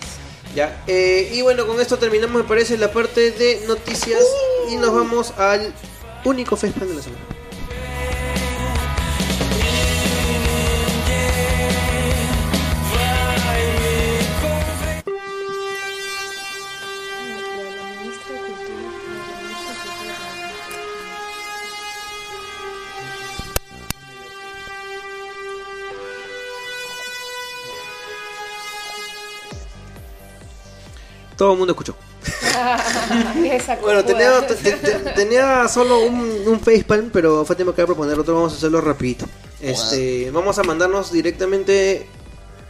[0.56, 4.22] Ya, eh, y bueno, con esto terminamos, me parece, la parte de noticias
[4.70, 5.74] y nos vamos al
[6.26, 7.26] único Facebook de la semana.
[31.42, 31.96] Todo el mundo escuchó.
[33.82, 38.36] Bueno, tenía, te- te- tenía solo un, un facepalm, pero Fátima acaba de proponer otro,
[38.36, 39.26] vamos a hacerlo rapidito.
[39.60, 42.06] Este, vamos a mandarnos directamente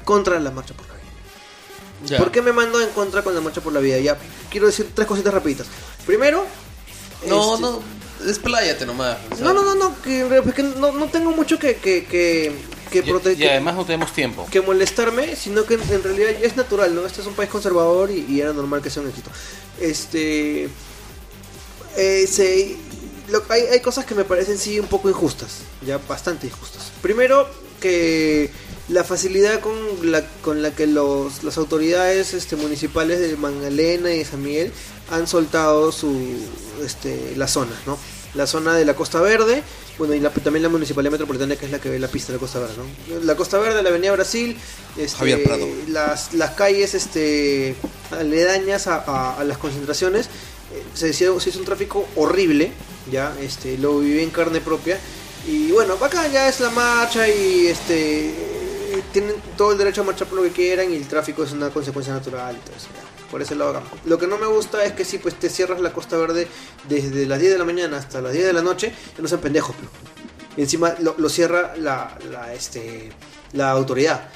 [0.05, 2.17] contra la marcha por la vida.
[2.17, 3.97] ¿Por qué me mando en contra con la marcha por la vida?
[3.99, 4.17] Ya,
[4.49, 5.67] quiero decir tres cositas rapiditas.
[6.05, 6.45] Primero...
[7.27, 7.79] No, este, no,
[8.25, 9.17] despláyate nomás.
[9.31, 9.43] o sea.
[9.47, 12.55] No, no, no, no, que, es que no, no tengo mucho que, que, que,
[12.91, 14.45] que, Y, prote- y además no tenemos tiempo.
[14.51, 17.05] que molestarme, sino que en realidad es natural, ¿no?
[17.05, 19.29] Este es un país conservador y, y era normal que sea un éxito.
[19.79, 20.69] Este.
[21.97, 22.75] eh, se-
[23.29, 26.91] lo- hay, hay cosas que me parecen sí un poco injustas, ya bastante injustas.
[27.01, 27.47] Primero,
[27.79, 28.49] que
[28.89, 29.73] la facilidad con
[30.11, 34.71] la, con la que los, las autoridades este, municipales de Magdalena y de San Miguel
[35.09, 36.15] han soltado su,
[36.85, 37.97] este, la zona, ¿no?
[38.33, 39.61] La zona de la Costa Verde,
[39.97, 42.37] bueno, y la- también la Municipalidad Metropolitana, que es la que ve la pista de
[42.37, 43.19] la Costa Verde, ¿no?
[43.25, 44.57] La Costa Verde, la Avenida Brasil,
[44.97, 45.67] este, Javier Prado.
[45.89, 47.75] Las, las calles este,
[48.11, 52.71] aledañas a, a- a las concentraciones, eh, se, hizo, se hizo un tráfico horrible,
[53.11, 54.97] ya, este, lo viví en carne propia.
[55.47, 60.03] Y bueno, acá ya es la marcha y este eh, tienen todo el derecho a
[60.05, 62.87] marchar por lo que quieran y el tráfico es una consecuencia natural y todo eso.
[62.95, 63.00] ya.
[63.31, 65.93] Por ese lado, lo que no me gusta es que si pues te cierras la
[65.93, 66.47] Costa Verde
[66.89, 69.39] desde las 10 de la mañana hasta las 10 de la noche, que no sean
[69.41, 69.89] pendejos, pero.
[70.57, 73.09] Y encima lo, lo cierra la, la, este,
[73.53, 74.27] la autoridad.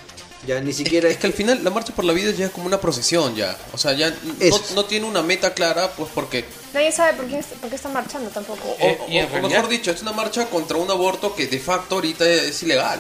[0.48, 2.68] Ya ni siquiera Es que al final la marcha por la vida ya es como
[2.68, 3.58] una procesión ya.
[3.74, 6.46] O sea, ya no, no tiene una meta clara, pues porque...
[6.74, 8.62] Nadie sabe por qué, por qué está marchando tampoco.
[8.70, 11.96] O, Eh, o- o mejor dicho, es una marcha contra un aborto que de facto
[11.96, 13.00] ahorita es ilegal.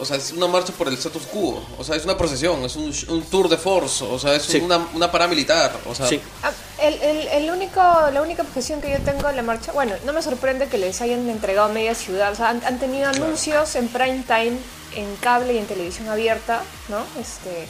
[0.00, 1.62] O sea, es una marcha por el status quo.
[1.78, 4.04] O sea, es una procesión, es un, sh- un tour de force.
[4.04, 4.58] O sea, es Sí.
[4.58, 5.72] una, una paramilitar.
[5.86, 6.20] O sea, Sí.
[6.42, 6.50] Ah,
[6.82, 10.12] El, el, el único, la única objeción que yo tengo en la marcha, bueno, no
[10.12, 13.88] me sorprende que les hayan entregado media ciudad, o sea, han, han tenido anuncios en
[13.88, 14.58] prime time,
[14.96, 16.98] en cable y en televisión abierta, ¿no?
[17.20, 17.66] Este,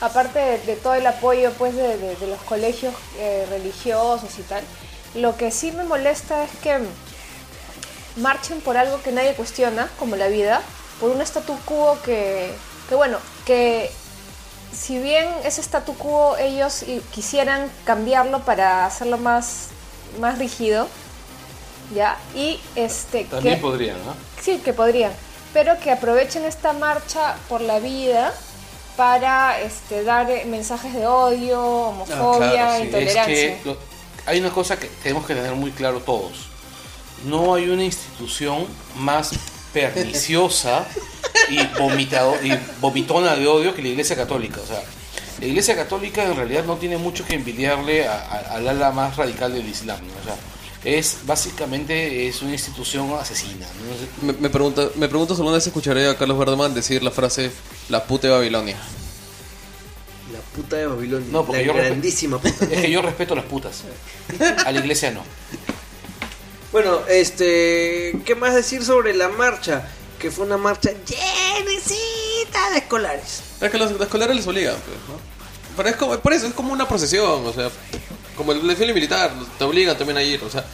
[0.00, 4.42] aparte de, de todo el apoyo, pues, de, de- de los colegios eh, religiosos y
[4.42, 4.62] tal,
[5.14, 6.78] lo que sí me molesta es que
[8.16, 10.60] marchen por algo que nadie cuestiona, como la vida,
[11.00, 12.52] por un statu quo que,
[12.88, 13.90] que bueno, que
[14.72, 19.68] si bien ese statu quo ellos y- quisieran cambiarlo para hacerlo más,
[20.20, 20.86] más rígido,
[21.94, 22.16] ¿ya?
[22.34, 24.14] Y este También que, podrían, ¿no?
[24.40, 25.12] sí, que podrían,
[25.52, 28.32] pero que aprovechen esta marcha por la vida
[28.96, 32.82] para este, dar eh, mensajes de odio, homofobia, claro, sí.
[32.84, 33.22] intolerancia.
[33.34, 33.76] Es que lo-
[34.26, 36.46] hay una cosa que tenemos que tener muy claro todos.
[37.24, 39.30] No hay una institución más
[39.72, 40.86] perniciosa
[41.48, 44.60] y, vomitado, y vomitona de odio que la Iglesia Católica.
[44.62, 44.82] O sea,
[45.40, 49.68] la Iglesia Católica en realidad no tiene mucho que envidiarle al ala más radical del
[49.68, 49.98] Islam.
[49.98, 50.12] ¿no?
[50.20, 50.36] O sea,
[50.84, 53.66] es básicamente es una institución asesina.
[54.22, 54.26] ¿no?
[54.26, 57.50] me, me, pregunta, me pregunto si alguna vez escucharé a Carlos Verdeman decir la frase
[57.88, 58.76] la puta de Babilonia.
[60.32, 61.28] La puta de Babilonia.
[61.30, 62.66] No, porque la yo grandísima puta.
[62.66, 63.82] Es que yo respeto a las putas.
[64.64, 65.22] A la iglesia no.
[66.72, 69.88] Bueno, este, ¿qué más decir sobre la marcha?
[70.18, 73.42] Que fue una marcha llenecita de escolares.
[73.60, 75.20] Es que los, los escolares les obligan, pues, ¿no?
[75.76, 77.70] Pero es como, por eso, es como una procesión, o sea,
[78.36, 80.64] como el desfile militar, te obligan también a ir, o sea,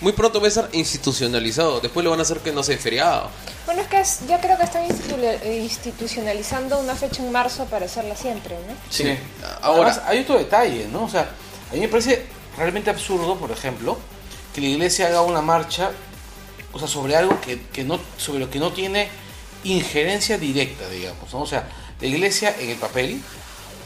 [0.00, 3.30] muy pronto va a estar institucionalizado, después lo van a hacer que no sé, feriado.
[3.66, 7.86] Bueno, es que es- yo creo que están institu- institucionalizando una fecha en marzo para
[7.86, 8.74] hacerla siempre, ¿no?
[8.90, 9.16] Sí.
[9.60, 11.04] Ahora- Además, hay otro detalle, ¿no?
[11.04, 11.28] O sea,
[11.70, 12.26] a mí me parece
[12.56, 13.98] realmente absurdo, por ejemplo,
[14.54, 15.90] que la iglesia haga una marcha,
[16.72, 19.08] o sobre algo que, que no, sobre lo que no tiene
[19.64, 21.32] injerencia directa, digamos.
[21.34, 21.68] O sea,
[22.00, 23.20] la iglesia en el papel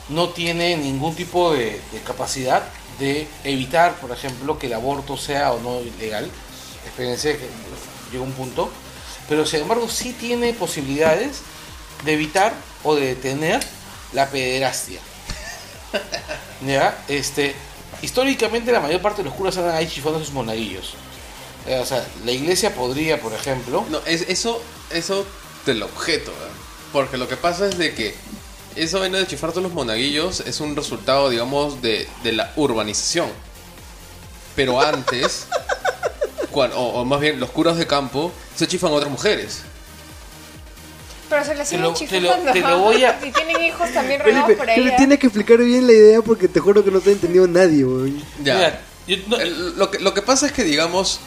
[0.08, 2.62] no tiene ningún tipo de, capacidad
[2.98, 6.28] de evitar, por ejemplo, que el aborto sea o no ilegal.
[6.86, 7.46] Espérense que
[8.10, 8.70] llega un punto.
[9.28, 11.42] Pero sin embargo sí tiene posibilidades
[12.04, 13.60] de evitar o de detener
[14.14, 15.00] la pederastia.
[16.66, 17.04] ¿Ya?
[17.08, 17.54] Este,
[18.02, 20.94] históricamente la mayor parte de los curas andan ahí chifando sus monaguillos.
[21.66, 25.24] Eh, O sea, la iglesia podría, por ejemplo, No, es, eso, eso
[25.66, 26.54] del objeto, ¿verdad?
[26.92, 28.14] porque lo que pasa es de que
[28.76, 33.28] eso vaina de chifar todos los monaguillos es un resultado, digamos, de, de la urbanización.
[34.56, 35.46] Pero antes,
[36.50, 39.62] cuan- o, o más bien los curas de campo, se chifan a otras mujeres.
[41.28, 42.52] Pero se Te siguen lo- te lo- chiflando.
[42.52, 44.94] te lo voy a- Si tienen hijos también Felipe, por ¿eh?
[44.96, 47.84] tienes que explicar bien la idea porque te juro que no te ha entendido nadie,
[47.84, 48.22] weón.
[48.42, 48.54] Ya.
[48.54, 51.20] Mira, yo no- El- lo, que, lo que pasa es que, digamos,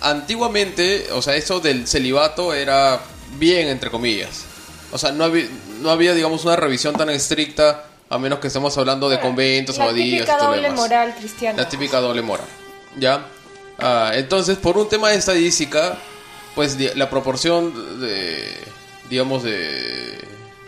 [0.00, 3.00] antiguamente, o sea, eso del celibato era
[3.38, 4.44] bien, entre comillas.
[4.92, 5.46] O sea, no había,
[5.80, 9.84] no había digamos, una revisión tan estricta, a menos que estemos hablando de conventos, La
[9.84, 10.80] abadías y típica doble demás.
[10.80, 11.62] moral cristiana.
[11.62, 12.46] La típica doble moral.
[12.98, 13.26] ¿Ya?
[13.78, 15.96] Ah, entonces, por un tema de estadística,
[16.56, 18.52] pues la proporción de,
[19.10, 20.18] digamos, de,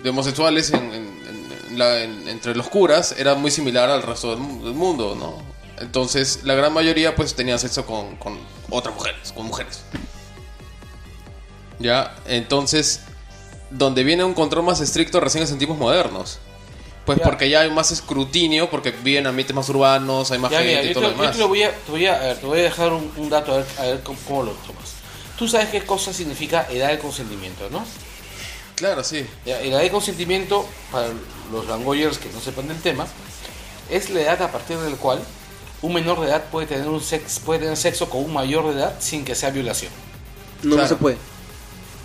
[0.03, 1.23] de homosexuales en, en-
[1.71, 5.41] en- la- en- entre los curas era muy similar al resto del, del mundo, ¿no?
[5.83, 8.39] Entonces, la gran mayoría pues tenía sexo con, con
[8.71, 9.81] otras mujeres, con mujeres.
[11.79, 13.01] Ya, entonces,
[13.71, 16.39] donde viene un control más estricto recién es en tiempos modernos.
[17.05, 17.25] Pues Ya.
[17.25, 20.91] porque ya hay más escrutinio, porque viven ambientes más urbanos, hay más Ya, gente mira,
[20.91, 21.37] y todo lo te, yo demás.
[21.37, 23.29] te lo voy a, te voy a, a ver, te voy a dejar un, un
[23.29, 24.93] dato a ver, a ver cómo, cómo lo tomas.
[25.37, 27.85] Tú sabes qué cosa significa edad de consentimiento, ¿no?
[28.77, 29.27] Claro, sí.
[29.47, 31.09] Ya, edad de consentimiento, para
[31.53, 33.07] los langoyers que no sepan del tema,
[33.91, 35.21] es la edad a partir del cual
[35.83, 38.81] un menor de edad puede tener, un sex, puede tener sexo con un mayor de
[38.81, 39.93] edad sin que sea violación.
[40.63, 40.89] No, no Claro.
[40.89, 41.17] se puede.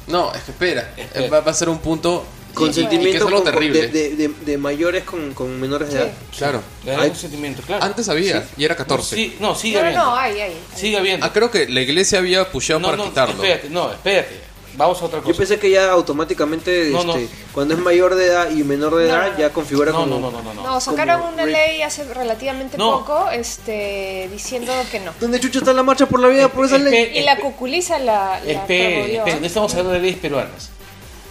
[0.08, 1.26] No, es que espera, Espera.
[1.26, 3.88] eh, Va, va a ser un punto y- y- y que Consentimiento con- terrible.
[3.90, 6.04] de, de- de- mayores con, con menores de Sí.
[6.04, 6.14] edad.
[6.38, 6.62] Claro.
[6.86, 7.06] La edad Ay.
[7.06, 7.84] de consentimiento, claro.
[7.84, 8.48] Antes había, Sí.
[8.58, 9.16] y era No, 14.
[9.16, 10.06] sí, no, sigue No, no, habiendo.
[10.06, 10.58] no, hay, hay.
[10.76, 11.26] Sigue habiendo.
[11.26, 13.36] Ah, creo que la iglesia había pusheado no, para no, quitarlo.
[13.36, 14.47] espérate, no, espérate.
[14.78, 15.38] Vamos a otra Yo cosa.
[15.40, 17.30] pensé que ya automáticamente, No, este, no.
[17.52, 20.20] cuando es mayor de edad y menor de No, edad, no, ya configura No, como...
[20.20, 20.64] no, no, no, no.
[20.64, 23.00] No, sacaron una ley hace relativamente No.
[23.00, 25.14] poco este, diciendo que no.
[25.20, 26.94] ¿Dónde chucha está la marcha por la vida por esa ley?
[26.94, 30.70] Espe- Y la cuculiza la, la Espere, espere, no estamos hablando de leyes peruanas.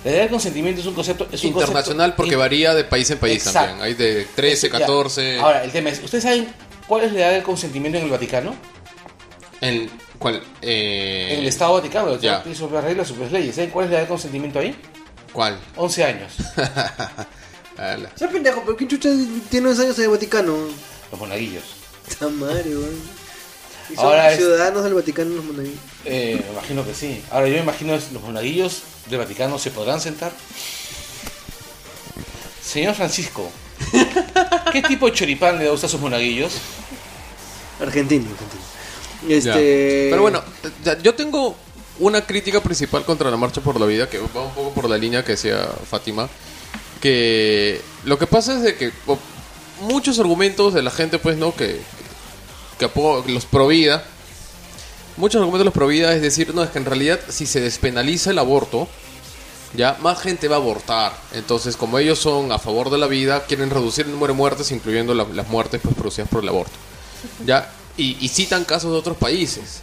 [0.05, 1.29] La edad de consentimiento es un concepto.
[1.31, 3.69] Es un Internacional concepto porque in- varía de país en país Exacto.
[3.69, 3.85] también.
[3.87, 4.79] Hay de 13, Ya.
[4.81, 5.39] 14.
[5.41, 6.49] Ahora, el tema es: ¿Ustedes saben
[6.89, 8.55] cuál es la edad del consentimiento en el Vaticano?
[9.61, 9.89] ¿En
[10.19, 10.43] cuál?
[10.63, 12.13] Eh, En el Estado Vaticano.
[12.15, 13.55] Estado tiene sus reglas, sus leyes.
[13.55, 14.75] ¿Saben cuál es la edad de consentimiento ahí?
[15.33, 15.59] ¿Cuál?
[15.77, 16.33] 11 años.
[18.17, 19.11] Ese pendejo, ¿pero quién chucha
[19.51, 20.57] tiene 11 años en el Vaticano?
[21.11, 21.63] Los monaguillos.
[22.09, 23.01] Está madre, weón.
[23.91, 25.79] Y son Ahora ciudadanos del Vaticano los monaguillos.
[26.07, 27.23] Eh, me imagino que sí.
[27.31, 30.33] Ahora, yo me imagino es- los monaguillos del Vaticano se podrán sentar.
[32.65, 33.51] Señor Francisco,
[34.73, 36.55] ¿qué tipo de choripán le da usted a sus monaguillos?
[37.81, 38.63] Argentino, argentino.
[39.29, 40.09] Este...
[40.11, 40.43] Pero bueno,
[41.03, 41.57] yo tengo
[41.99, 44.99] una crítica principal contra la Marcha por la Vida, que va un poco por la
[44.99, 46.29] línea que decía Fátima,
[47.01, 48.93] que lo que pasa es de que
[49.81, 51.55] muchos argumentos de la gente, pues, ¿no?
[51.55, 51.81] Que,
[52.79, 52.91] que
[53.29, 54.05] los pro vida,
[55.17, 58.31] muchos argumentos los pro vida es decir, no, es que en realidad si se despenaliza
[58.31, 58.89] el aborto,
[59.75, 61.13] ya más gente va a abortar.
[61.33, 64.71] Entonces, como ellos son a favor de la vida, quieren reducir el número de muertes,
[64.71, 66.73] incluyendo la- las muertes pues, producidas por el aborto.
[67.45, 67.71] ¿Ya?
[67.97, 69.81] Y, citan casos de otros países.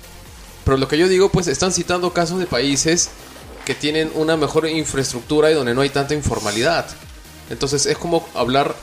[0.64, 3.10] Pero lo que yo digo, pues están citando casos de países
[3.66, 6.88] que tienen una mejor infraestructura y donde no hay tanta informalidad.
[7.50, 8.76] Entonces es como hablar,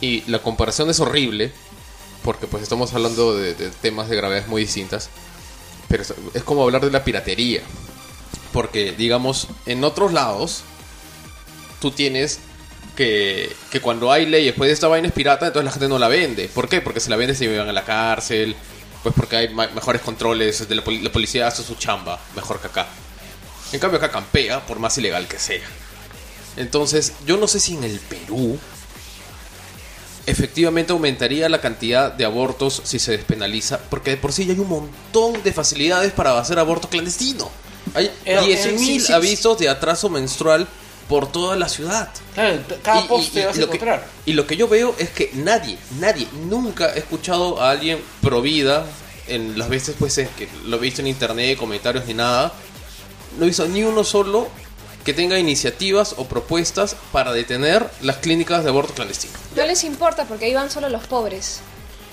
[0.00, 1.52] y la comparación es horrible,
[2.24, 5.10] porque pues estamos hablando de, temas de gravedades muy distintas,
[5.88, 6.02] pero
[6.34, 7.62] es como hablar de la piratería.
[8.52, 10.62] Porque, digamos, en otros lados,
[11.80, 12.40] tú tienes
[12.96, 16.08] que, que cuando hay leyes, pues esta vaina es pirata, entonces la gente no la
[16.08, 16.48] vende.
[16.48, 16.80] ¿Por qué?
[16.80, 18.54] Porque si la vende se llevan a la cárcel,
[19.02, 22.66] pues porque hay mejores controles, de la, poli- la policía hace su chamba mejor que
[22.68, 22.86] acá.
[23.72, 25.62] En cambio acá campea, por más ilegal que sea.
[26.56, 28.58] Entonces, yo no sé si en el Perú
[30.26, 34.58] efectivamente aumentaría la cantidad de abortos si se despenaliza, porque de por sí ya hay
[34.60, 37.50] un montón de facilidades para hacer aborto clandestino.
[37.94, 40.68] Hay Eh, 10.000 eh, sí, sí, avisos de atraso menstrual
[41.08, 42.08] por toda la ciudad.
[42.34, 44.06] Claro, cada y- poste y vas a lo que- encontrar.
[44.26, 48.40] y lo que yo veo es que nadie, nadie, nunca he escuchado a alguien pro
[48.40, 48.86] vida
[49.28, 52.52] en las veces pues que lo he visto en internet, comentarios ni nada.
[53.38, 54.48] No he visto ni uno solo
[55.04, 59.32] que tenga iniciativas o propuestas para detener las clínicas de aborto clandestino.
[59.56, 61.60] No les importa porque ahí van solo los pobres.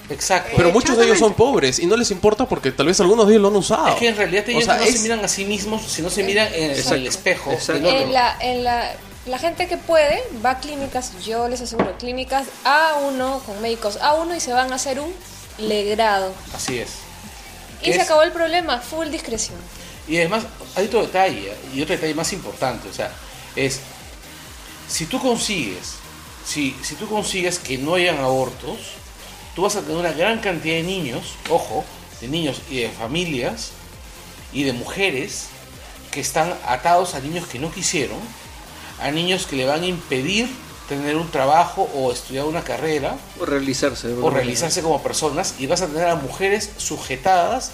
[0.10, 0.52] Exacto.
[0.58, 3.28] Pero Eh, muchos de ellos son pobres y no les importa porque tal vez algunos
[3.28, 3.90] de ellos lo han usado.
[3.90, 6.10] es que en realidad ellos O sea, no es- se miran a sí mismos, sino
[6.10, 6.96] se miran en el, Exacto.
[6.96, 8.00] el espejo del otro.
[8.00, 8.92] En la, en la,
[9.28, 14.36] la gente que puede va a clínicas, yo les aseguro, clínicas A1 con médicos A1
[14.36, 15.14] y se van a hacer un
[15.60, 16.34] legrado.
[16.54, 16.90] Así es.
[17.82, 18.04] Y ¿Qué se es?
[18.06, 19.58] acabó el problema, full discreción.
[20.08, 20.44] Y además,
[20.76, 23.12] hay otro detalle, y otro detalle más importante, o sea,
[23.56, 23.80] es,
[24.88, 25.94] si tú consigues,
[26.46, 28.80] si, si tú consigues que no hayan abortos,
[29.60, 31.84] tú vas a tener una gran cantidad de niños, ojo,
[32.22, 33.72] de niños y de familias
[34.54, 35.48] y de mujeres
[36.12, 38.20] que están atados a niños que no quisieron,
[39.02, 40.48] a niños que le van a impedir
[40.88, 44.14] tener un trabajo o estudiar una carrera O realizarse.
[44.14, 47.72] o realizarse como personas y vas a tener a mujeres sujetadas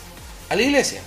[0.50, 1.04] a la iglesia.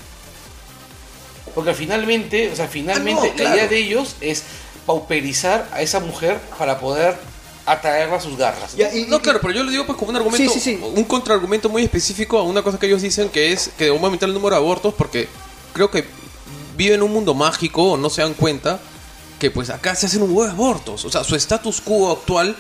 [1.57, 4.45] Porque finalmente, o sea, finalmente Ah, no, la idea de ellos es
[4.87, 7.19] pauperizar a esa mujer para poder
[7.73, 8.75] atraerla a sus garras.
[8.77, 10.81] Ya, y- No, claro, pero yo le digo pues como un argumento, Sí, sí, sí.
[10.83, 14.29] un contraargumento muy específico a una cosa que ellos dicen que es que debemos aumentar
[14.29, 15.29] el número de abortos porque
[15.73, 16.05] creo que
[16.77, 18.81] viven en un mundo mágico o no se dan cuenta
[19.39, 21.05] que pues acá se hacen un huevo de abortos.
[21.05, 22.57] O sea, su status quo actual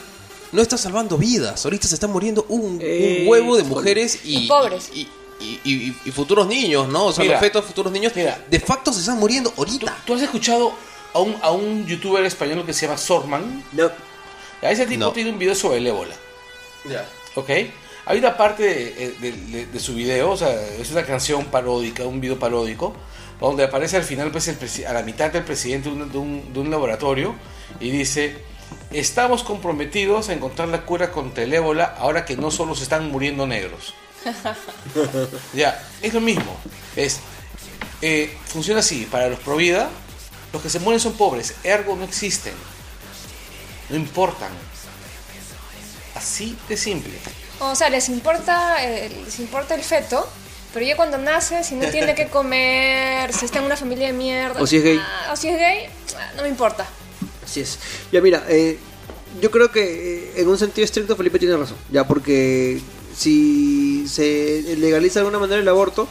[0.52, 1.64] no está salvando vidas.
[1.64, 4.90] Ahorita se están muriendo un, un Eh, huevo de mujeres y, Y pobres.
[4.94, 5.08] Y,
[5.40, 7.06] y- y- y futuros niños, ¿no?
[7.06, 8.44] O sea, Mira, los fetos futuros niños mira.
[8.50, 9.98] de facto se están muriendo ¿Tú, ahorita.
[10.06, 10.72] tú has escuchado
[11.14, 13.64] a un, a un youtuber español que se llama Sorman?
[13.72, 13.90] No.
[14.62, 15.12] A ese tipo No.
[15.12, 16.14] tiene un video sobre el ébola.
[16.88, 17.06] Ya.
[17.34, 17.50] ¿Ok?
[18.06, 22.04] Hay una parte de, de- de- de su video, o sea, es una canción paródica,
[22.04, 22.94] un video paródico,
[23.38, 26.52] donde aparece al final, pues, el a la mitad del presidente de un, de un-
[26.52, 27.34] de un laboratorio
[27.80, 28.36] y dice,
[28.90, 33.10] estamos comprometidos a encontrar la cura contra el ébola ahora que no solo se están
[33.10, 33.94] muriendo negros.
[35.54, 36.56] ya, es lo mismo.
[36.96, 37.20] Es,
[38.02, 39.88] eh, funciona así, para los Provida,
[40.52, 42.54] los que se mueren son pobres, ergo no existen,
[43.90, 44.50] no importan.
[46.14, 47.14] Así de simple.
[47.60, 50.28] O sea, les importa, eh, les importa el feto,
[50.72, 54.12] pero ya cuando nace, si no tiene que comer, si está en una familia de
[54.12, 54.60] mierda.
[54.60, 55.00] O si es gay.
[55.00, 55.86] ah, o si es gay,
[56.16, 56.86] ah, no me importa.
[57.44, 57.78] Así es.
[58.12, 58.78] Ya mira, eh,
[59.40, 61.76] yo creo que eh, en un sentido estricto Felipe tiene razón.
[61.90, 62.80] Ya porque
[63.16, 66.08] si se legaliza de alguna manera el aborto,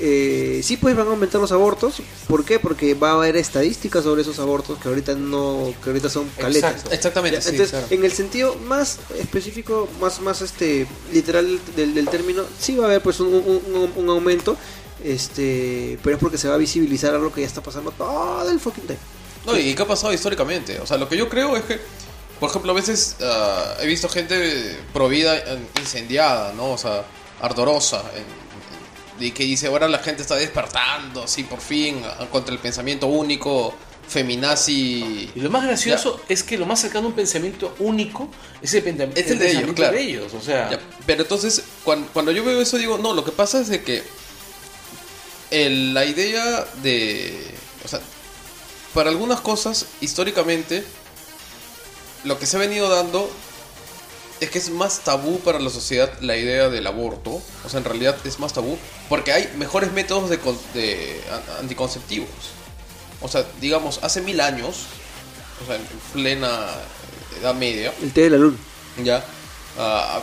[0.00, 2.02] eh, sí pues van a aumentar los abortos.
[2.26, 2.58] ¿Por qué?
[2.58, 6.72] Porque va a haber estadísticas sobre esos abortos que ahorita no, que ahorita son caletas.
[6.72, 6.94] Exacto.
[6.94, 7.86] Exactamente, Ya, sí, Entonces, claro.
[7.90, 12.88] en el sentido más específico, más, más este literal del, del término, sí va a
[12.88, 14.56] haber pues un, un- un- aumento,
[15.02, 18.58] este, pero es porque se va a visibilizar algo que ya está pasando todo el
[18.60, 18.98] fucking time.
[19.46, 20.80] No, y qué ha pasado históricamente.
[20.80, 21.78] O sea, lo que yo creo es que,
[22.40, 25.36] por ejemplo, a veces ah, he visto gente provida
[25.78, 26.72] incendiada, ¿no?
[26.72, 27.04] O sea,
[27.40, 28.02] ardorosa.
[28.16, 28.44] en-
[29.20, 33.74] y que dice, ahora la gente está despertando, así por fin, contra el pensamiento único,
[34.08, 35.30] feminazi.
[35.34, 38.28] Y lo más gracioso es que lo más cercano a un pensamiento único
[38.60, 39.96] es el, penta- Es el de ellos, pensamiento claro.
[39.96, 40.34] de ellos.
[40.34, 43.60] O sea, Ya, pero entonces, cuan- cuando, yo veo eso, digo, no, lo que pasa
[43.60, 44.02] es de que
[45.50, 47.54] el- la idea de.
[47.84, 48.00] O sea,
[48.92, 50.84] para algunas cosas, históricamente,
[52.24, 53.30] lo que se ha venido dando
[54.40, 57.40] es que es más tabú para la sociedad la idea del aborto.
[57.64, 58.78] O sea, en realidad es más tabú
[59.08, 60.38] porque hay mejores métodos de,
[60.74, 62.28] de an- anticonceptivos.
[63.20, 64.76] O sea, digamos, hace mil años,
[65.62, 65.82] o sea, en
[66.12, 66.66] plena
[67.40, 68.58] Edad Media, El té de la luna.
[69.02, 69.24] ya
[69.78, 70.20] ah,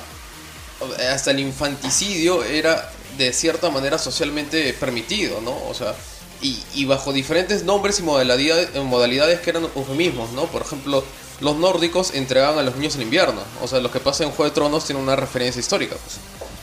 [1.11, 5.55] hasta el infanticidio era de cierta manera socialmente permitido, ¿no?
[5.67, 5.95] O sea,
[6.41, 10.45] y, y bajo diferentes nombres y modalidades, modalidades que eran eufemismos, ¿no?
[10.45, 11.03] Por ejemplo,
[11.41, 13.41] los nórdicos entregaban a los niños en invierno.
[13.61, 16.17] O sea, lo que pasa en Juego de Tronos tiene una referencia histórica, pues.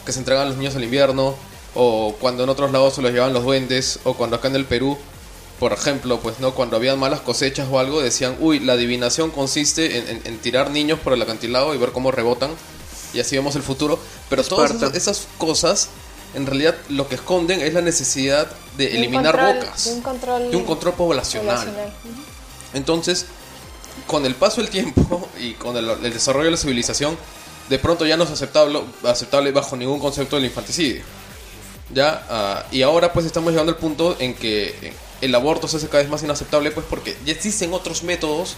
[0.06, 1.34] Que se entregaban a los niños al invierno,
[1.74, 4.64] o cuando en otros lados se los llevaban los duendes, o cuando acá en el
[4.64, 4.96] Perú,
[5.60, 9.98] por ejemplo, pues no, cuando habían malas cosechas o algo, decían, uy, la adivinación consiste
[9.98, 12.50] en, en- en tirar niños por el acantilado y ver cómo rebotan,
[13.12, 13.98] y así vemos el futuro.
[14.30, 14.96] Pero todas Esparta.
[14.96, 15.88] esas, esas cosas,
[16.34, 20.50] en realidad, lo que esconden es la necesidad de eliminar control- bocas, de un control
[20.50, 21.92] de un control poblacional.
[22.74, 23.26] Entonces,
[24.08, 27.16] con el paso del tiempo y con el, desarrollo de la civilización,
[27.68, 31.02] de pronto ya no es aceptable, aceptable bajo ningún concepto del infanticidio.
[31.94, 35.86] Ya, ah, y ahora pues estamos llegando al punto en que el aborto se hace
[35.86, 38.56] cada vez más inaceptable, pues porque ya existen otros métodos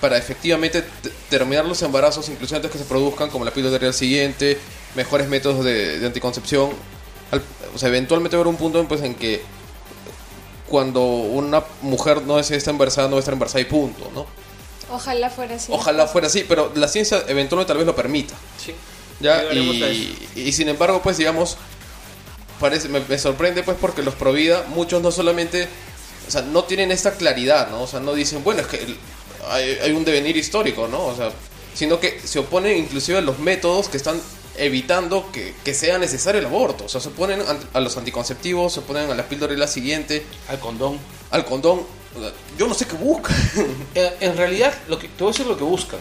[0.00, 0.84] para efectivamente
[1.30, 4.58] terminar los embarazos, incluso antes que se produzcan, como la píldora del siguiente,
[4.96, 6.70] mejores métodos de, anticoncepción.
[7.30, 7.42] Al-
[7.74, 9.42] o sea, eventualmente haber un punto pues, en que
[10.68, 14.26] cuando una mujer no está embarazada, no estar embarazada y punto, ¿no?
[14.92, 15.72] Ojalá fuera así.
[15.72, 18.34] Ojalá fuera así, pero la ciencia eventualmente tal vez lo permita.
[18.64, 18.74] Sí.
[19.20, 19.42] ¿ya?
[19.52, 21.56] Y, y sin embargo, pues digamos,
[22.60, 25.68] parece, me, me sorprende pues porque los Provida, muchos no solamente,
[26.28, 27.82] o sea, no tienen esta claridad, ¿no?
[27.82, 28.96] O sea, no dicen, bueno, es que el-
[29.48, 31.06] hay, hay un devenir histórico, ¿no?
[31.06, 31.30] O sea,
[31.74, 34.20] sino que se oponen inclusive a los métodos que están
[34.56, 36.84] evitando que, que sea necesario el aborto.
[36.84, 40.24] O sea, se oponen a los anticonceptivos, se oponen a la píldora y la siguiente,
[40.48, 40.98] al condón.
[41.30, 41.80] al condón.
[42.58, 43.34] Yo no sé qué buscan.
[43.94, 46.00] Eh, En realidad, lo que, te voy a decir lo que buscan.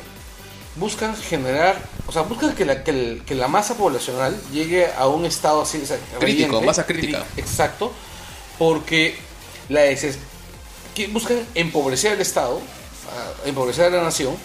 [0.75, 5.07] Buscan generar, o sea, buscan que la, que el- que la masa poblacional llegue a
[5.07, 7.25] un estado así, o sea, Crítico, radiante, masa crítica.
[7.37, 7.91] Exacto,
[8.57, 9.17] porque
[9.69, 10.15] la deses-
[10.95, 12.59] que buscan empobrecer al Estado,
[13.09, 14.35] ah, empobrecer a la nación.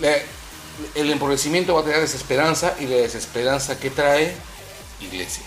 [0.00, 0.16] La-
[0.94, 4.32] el empobrecimiento va a traer desesperanza y la desesperanza que trae
[5.00, 5.42] iglesia.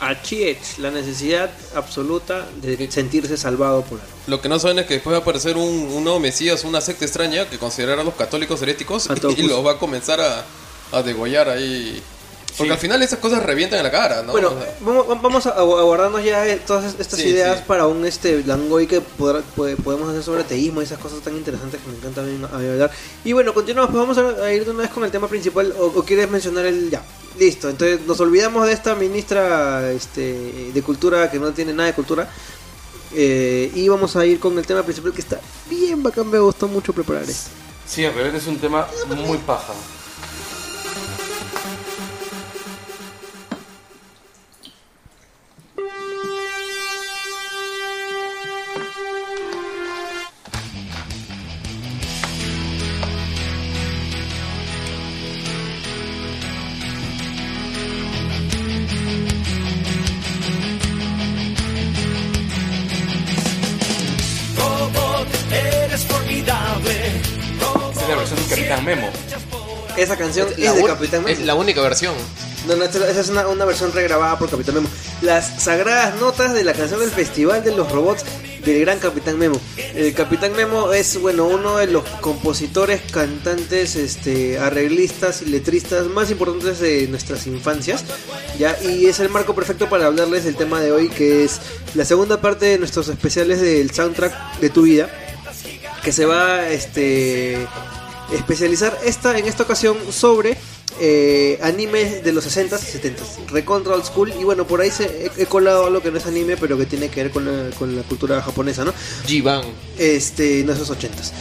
[0.00, 4.12] Achiech, la necesidad absoluta de sentirse salvado por algo.
[4.26, 6.80] Lo que no saben es que después va a aparecer un, un nuevo Mesías, una
[6.80, 9.38] secta extraña que considerará a los católicos heréticos A y, todos.
[9.38, 10.44] los va a comenzar a,
[10.92, 12.02] a degollar ahí.
[12.56, 12.72] Porque Sí.
[12.74, 14.30] al final esas cosas revientan en la cara, ¿no?
[14.30, 17.64] Bueno, O sea, vamos, vamos a a guardarnos ya todas estas Sí, ideas sí.
[17.66, 21.36] para un este Langoy que podrá- puede- podemos hacer sobre teísmo y esas cosas tan
[21.36, 22.92] interesantes que me encanta a mí, a mí hablar.
[23.24, 25.74] Y bueno, continuamos, pues vamos a, a ir de una vez con el tema principal
[25.76, 27.02] o, o quieres mencionar el ya.
[27.38, 31.94] Listo, entonces nos olvidamos de esta ministra este, de cultura que no tiene nada de
[31.94, 32.28] cultura.
[33.12, 36.68] eh, y vamos a ir con el tema principal que está bien bacán, me gustó
[36.68, 37.50] mucho preparar esto.
[37.86, 38.86] Sí, en realidad es un tema
[39.26, 39.72] muy paja.
[70.04, 71.28] Esa canción es de Capitán Memo.
[71.28, 72.14] Es la única versión.
[72.68, 74.88] No, no, esa es una, una versión regrabada por Capitán Memo.
[75.22, 78.22] Las sagradas notas de la canción del Festival de los Robots
[78.66, 79.58] del gran Capitán Memo.
[79.94, 86.30] El Capitán Memo es, bueno, uno de los compositores, cantantes, este, arreglistas y letristas más
[86.30, 88.04] importantes de nuestras infancias.
[88.58, 88.76] ¿ya?
[88.82, 91.62] Y es el marco perfecto para hablarles del tema de hoy, que es
[91.94, 95.08] la segunda parte de nuestros especiales del soundtrack de tu vida
[96.04, 97.66] que se va este,
[98.32, 100.56] especializar esta, en esta ocasión sobre
[101.00, 104.32] eh, animes de los 60s y 70s, recontra old school.
[104.38, 105.04] Y bueno, por ahí se,
[105.36, 107.74] he, he colado algo que no es anime, pero que tiene que ver con la,
[107.76, 108.92] con la cultura japonesa, ¿no?
[109.26, 109.64] G-Ban.
[109.98, 111.32] Este, no esos 80s.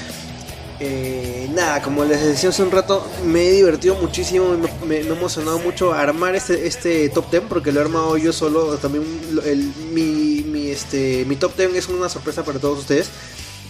[0.80, 5.10] Eh, nada, como les decía hace un rato, me he divertido muchísimo, me, me- me
[5.10, 8.76] ha emocionado mucho armar este, este top 10 porque lo he armado yo solo.
[8.78, 9.04] También
[9.46, 13.08] el, mi, mi, este, mi top 10 es una sorpresa para todos ustedes.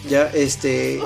[0.09, 0.99] Ya, este.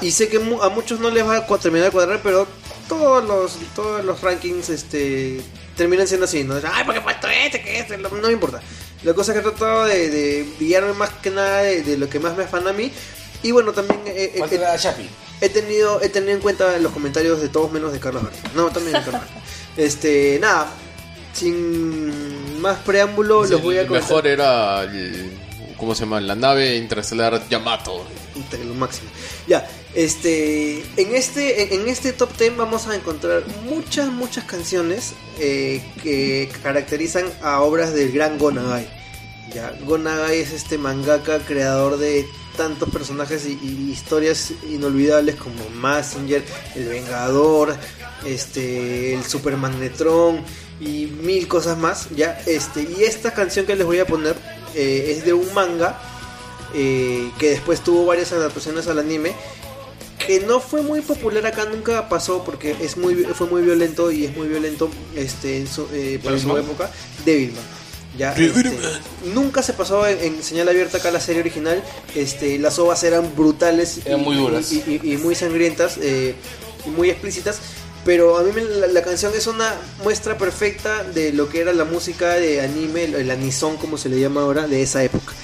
[0.00, 2.46] y sé que mu- a muchos no les va a terminar de cuadrar, pero
[2.88, 5.40] todos los, todos los rankings este,
[5.76, 6.44] terminan siendo así.
[6.44, 6.54] ¿no?
[6.72, 8.60] Ay, porque puesto este, que este, lo- no me importa.
[9.02, 12.08] La cosa es que he tratado de, de guiarme más que nada de, de lo
[12.08, 12.92] que más me afana a mí.
[13.42, 15.08] Y bueno, también eh, eh, ¿Cuánto eh,
[15.40, 18.38] he tenido he tenido en cuenta los comentarios de todos menos de Carlos Verde.
[18.54, 19.22] No, también de Carlos.
[19.76, 20.68] Este, nada,
[21.34, 24.08] sin más preámbulo, los voy a comentar.
[24.08, 25.30] mejor era el,
[25.78, 26.20] ¿Cómo se llama?
[26.20, 28.04] La nave interestelar Yamato.
[28.66, 29.08] Lo máximo.
[29.46, 35.82] Ya, este, en este, en, este top 10 vamos a encontrar muchas, muchas canciones eh,
[36.02, 38.88] que caracterizan a obras del gran Go Nagai.
[39.54, 45.68] Ya, Go Nagai es este mangaka creador de tantos personajes y, y historias inolvidables como
[45.74, 46.42] Massinger,
[46.74, 47.76] El Vengador,
[48.24, 50.40] este, el Supermagnetron
[50.80, 52.08] y mil cosas más.
[52.16, 54.36] Ya, este, y esta canción que les voy a poner
[54.76, 55.98] eh, es de un manga
[56.74, 59.32] eh, que después tuvo varias adaptaciones al anime
[60.26, 64.24] que no fue muy popular acá nunca pasó porque es muy fue muy violento y
[64.24, 66.90] es muy violento este en su- eh, para su época
[67.24, 67.62] Devilman
[68.18, 68.76] ya este,
[69.34, 71.82] nunca se pasó en, en señal abierta acá la serie original
[72.14, 74.72] este las ovas eran brutales Eran y- muy duras.
[74.72, 76.34] y, y- y muy sangrientas eh,
[76.86, 77.58] y muy explícitas
[78.06, 81.74] pero a mí me- la, la canción es una muestra perfecta de lo que era
[81.74, 85.34] la música de anime el, anisón como se le llama ahora de esa época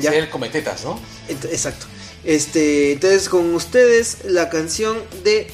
[0.00, 0.12] Ya.
[0.14, 0.98] el cometetas, ¿no?
[1.28, 1.84] Ent- Exacto.
[2.24, 5.48] Este, entonces con ustedes la canción de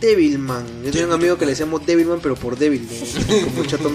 [0.00, 0.64] Devilman.
[0.84, 3.44] Yo tengo un amigo que le decíamos Devilman, pero por débil, ¿no?
[3.44, 3.90] como Chato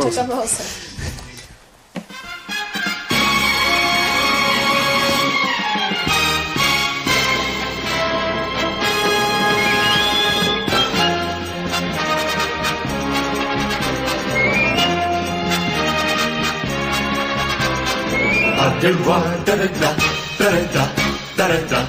[18.83, 19.95] れは誰だ
[20.37, 20.91] 誰だ
[21.37, 21.87] 誰だ。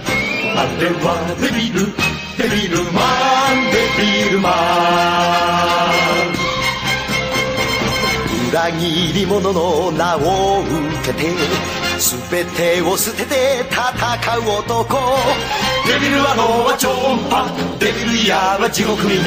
[0.56, 1.90] あれはデビル
[2.38, 3.02] デビルマ
[3.50, 5.98] ンデビルマン。
[8.48, 10.70] 裏切り者の名を受
[11.04, 11.34] けて
[11.98, 14.94] 全てを捨てて戦う男。
[15.88, 19.18] デビルは脳は超音波デビルイヤーは地獄耳。
[19.18, 19.24] デ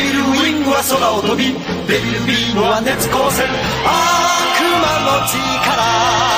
[0.00, 1.52] ビルウィングは空を飛び
[1.86, 3.44] デビルビームは熱光線。
[3.84, 4.88] 悪魔
[5.20, 6.32] の力。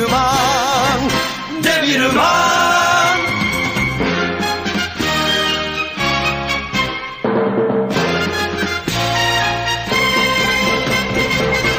[0.00, 0.32] ルマ
[1.58, 2.24] ンデビルマン。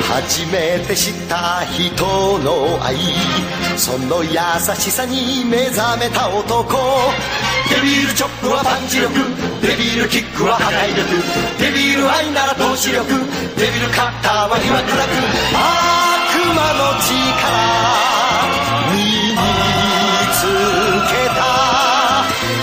[0.07, 2.95] 初めて知った人の愛
[3.76, 4.30] その優
[4.76, 6.78] しさに目覚めた男。
[7.70, 9.16] デビルチョップはパンチ力
[9.62, 11.09] デビルキックは破壊力。
[11.59, 13.08] デビル愛なら投資力
[13.58, 15.12] デビルカッターは疑惑なく
[15.58, 16.11] 悪魔の力身につけた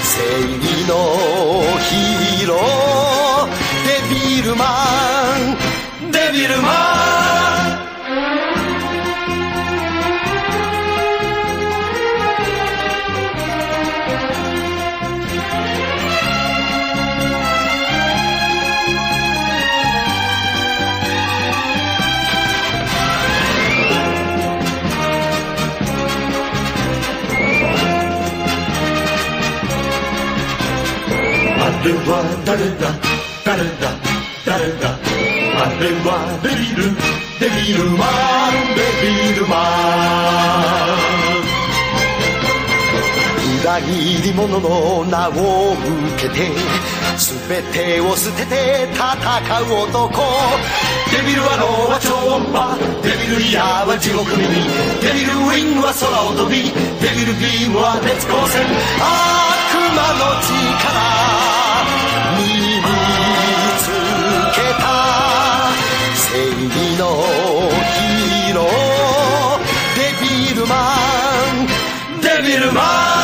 [0.08, 2.77] 正義のヒーロー
[31.88, 32.92] れは誰だ
[33.44, 33.88] 誰だ
[34.44, 34.92] 誰だ。
[35.56, 36.10] あれは
[36.42, 36.92] デビル
[37.40, 38.04] デビルマ
[38.52, 39.56] ンデビルマ
[40.68, 41.48] ン。
[43.60, 45.32] 裏切り者の名を
[45.72, 46.52] 受けて
[47.16, 49.00] 全てを捨てて戦
[49.60, 50.12] う男。
[51.10, 54.44] デビルはノーは超音波デビルイヤーは地獄耳。
[54.44, 56.70] デビルウィングは空を飛び
[57.00, 58.62] デビルビームは鉄光線。
[59.00, 61.47] 悪魔の力。
[66.96, 67.22] の
[67.94, 68.68] ヒーロー。
[69.96, 70.94] デビルマ
[71.62, 72.20] ン。
[72.20, 73.17] デビルマン。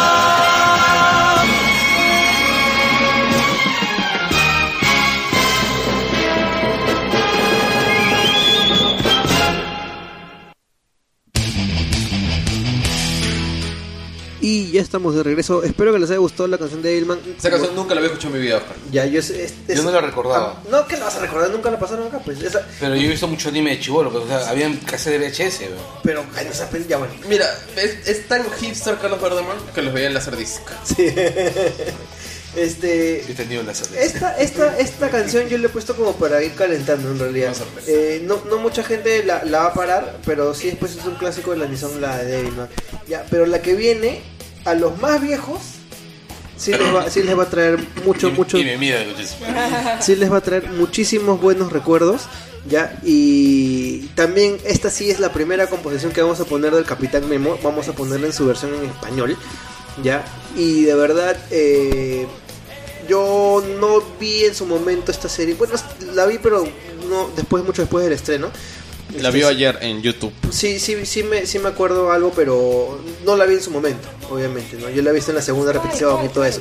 [14.47, 15.63] Y ya estamos de regreso.
[15.63, 17.19] Espero que les haya gustado la canción de Devilman.
[17.39, 18.77] Esa canción nunca la había escuchado en mi vida, Oscar.
[18.93, 20.57] Ya, yo, es- es- es- Yo no la recordaba.
[20.59, 22.43] Ah, no, que la vas a recordar, nunca la pasaron acá, pues.
[22.43, 25.29] Esa, Pero yo he visto mucho anime de chivolo, pero, o sea, habían cassette de
[25.31, 25.81] VHS, weón.
[26.03, 27.15] pero esa peli, ya bueno.
[27.27, 27.47] Mira,
[27.77, 30.61] es, es tan hipster Carlos Verdeman que los veía en Laserdisc.
[30.95, 31.07] Sí.
[32.57, 33.25] este.
[33.65, 33.73] La.
[33.73, 37.55] Esta, esta, esta canción yo le he puesto como para ir calentando en realidad.
[37.87, 41.15] Eh, no, no mucha gente la, la va a parar, pero sí después es un
[41.15, 42.69] clásico de la Nissan, la de Devilman.
[43.09, 44.23] Ya, pero la que viene,
[44.65, 45.59] a los más viejos,
[46.57, 48.99] sí les va, sí les va a traer mucho, Y- mucho, Y me mira
[50.01, 52.23] sí les va a traer muchísimos buenos recuerdos.
[52.67, 57.29] Ya, y también esta sí es la primera composición que vamos a poner del Capitán
[57.29, 57.59] Memo.
[57.63, 59.37] Vamos a ponerla en su versión en español.
[60.03, 60.25] Ya,
[60.57, 62.27] y de verdad, eh,
[63.07, 65.55] yo no vi en su momento esta serie.
[65.57, 65.75] Bueno,
[66.15, 66.67] la vi, pero
[67.09, 68.49] no después, mucho después del estreno.
[69.21, 70.33] La vio ayer en YouTube.
[70.51, 74.09] Sí, sí, sí me, sí me acuerdo algo, pero no la vi en su momento,
[74.31, 74.91] obviamente, ¿no?
[74.91, 76.61] Yo la he visto en la segunda repetición y todo eso.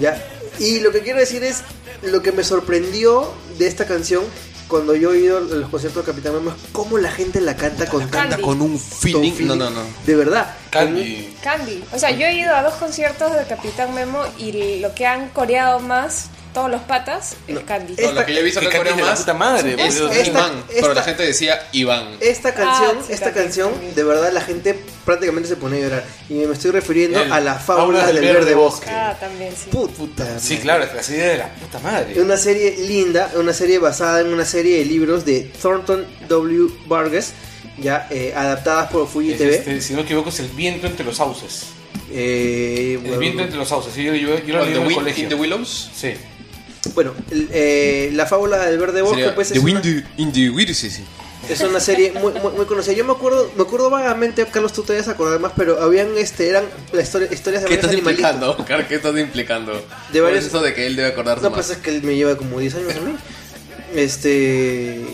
[0.00, 0.22] ¿Ya?
[0.58, 1.62] Y lo que quiero decir es,
[2.02, 4.24] lo que me sorprendió de esta canción,
[4.68, 7.56] cuando yo he ido a los conciertos de Capitán Memo, es cómo la gente la
[7.56, 8.38] canta con tanta.
[8.38, 9.46] Con un feeling.
[9.46, 9.82] No, no, no.
[10.06, 10.54] De verdad.
[10.70, 11.36] Candy.
[11.42, 11.84] Candy.
[11.92, 15.28] O sea, yo he ido a dos conciertos de Capitán Memo y lo que han
[15.30, 17.66] coreado más todos los patas es No.
[17.66, 17.94] Candy.
[17.98, 19.98] Es- No, lo que yo he visto Que Corea de la más puta madre, es
[20.00, 20.12] boludo.
[20.12, 22.16] Esta- Iván, pero esta- la gente decía Iván.
[22.20, 23.94] Esta canción, Ah, sí, esta canción, también.
[23.94, 26.04] de verdad la gente prácticamente se pone a llorar.
[26.30, 28.88] Y me estoy refiriendo El a la fábula del verde bosque.
[28.88, 29.68] Ah, también, sí.
[29.70, 30.38] Puta.
[30.38, 30.62] Sí, madre.
[30.62, 32.20] claro, la serie de la puta madre.
[32.22, 36.68] Una serie linda, una serie basada en una serie de libros de Thornton W.
[36.86, 37.32] Vargas,
[37.78, 39.54] ya eh, adaptadas por Fuji Es TV.
[39.56, 41.66] este, si no me equivoco, es El viento entre los sauces.
[42.12, 43.92] Eh, El bueno, viento entre los sauces.
[43.92, 45.22] Sí, yo, yo, yo lo leí the en el colegio.
[45.24, 45.90] in the Willows.
[45.94, 46.14] Sí.
[46.94, 49.80] Bueno, el- eh, la fábula del verde bosque Sería pues The es una,
[50.16, 51.04] in the sí, sí.
[51.48, 52.92] es una serie muy, muy, muy conocida.
[52.94, 56.48] Yo me acuerdo, me acuerdo vagamente, Carlos, tú te debes acordar más, pero habían este,
[56.48, 58.30] eran la historia, historias de ¿Qué varios estás animalitos.
[58.30, 58.88] implicando, Oscar?
[58.88, 59.72] ¿Qué estás implicando?
[59.72, 59.80] De
[60.12, 61.58] ¿Cuál varios- es eso de que él debe acordarse No, más?
[61.66, 63.14] pues es que él me lleva como 10 años a mí.
[63.94, 65.04] Este.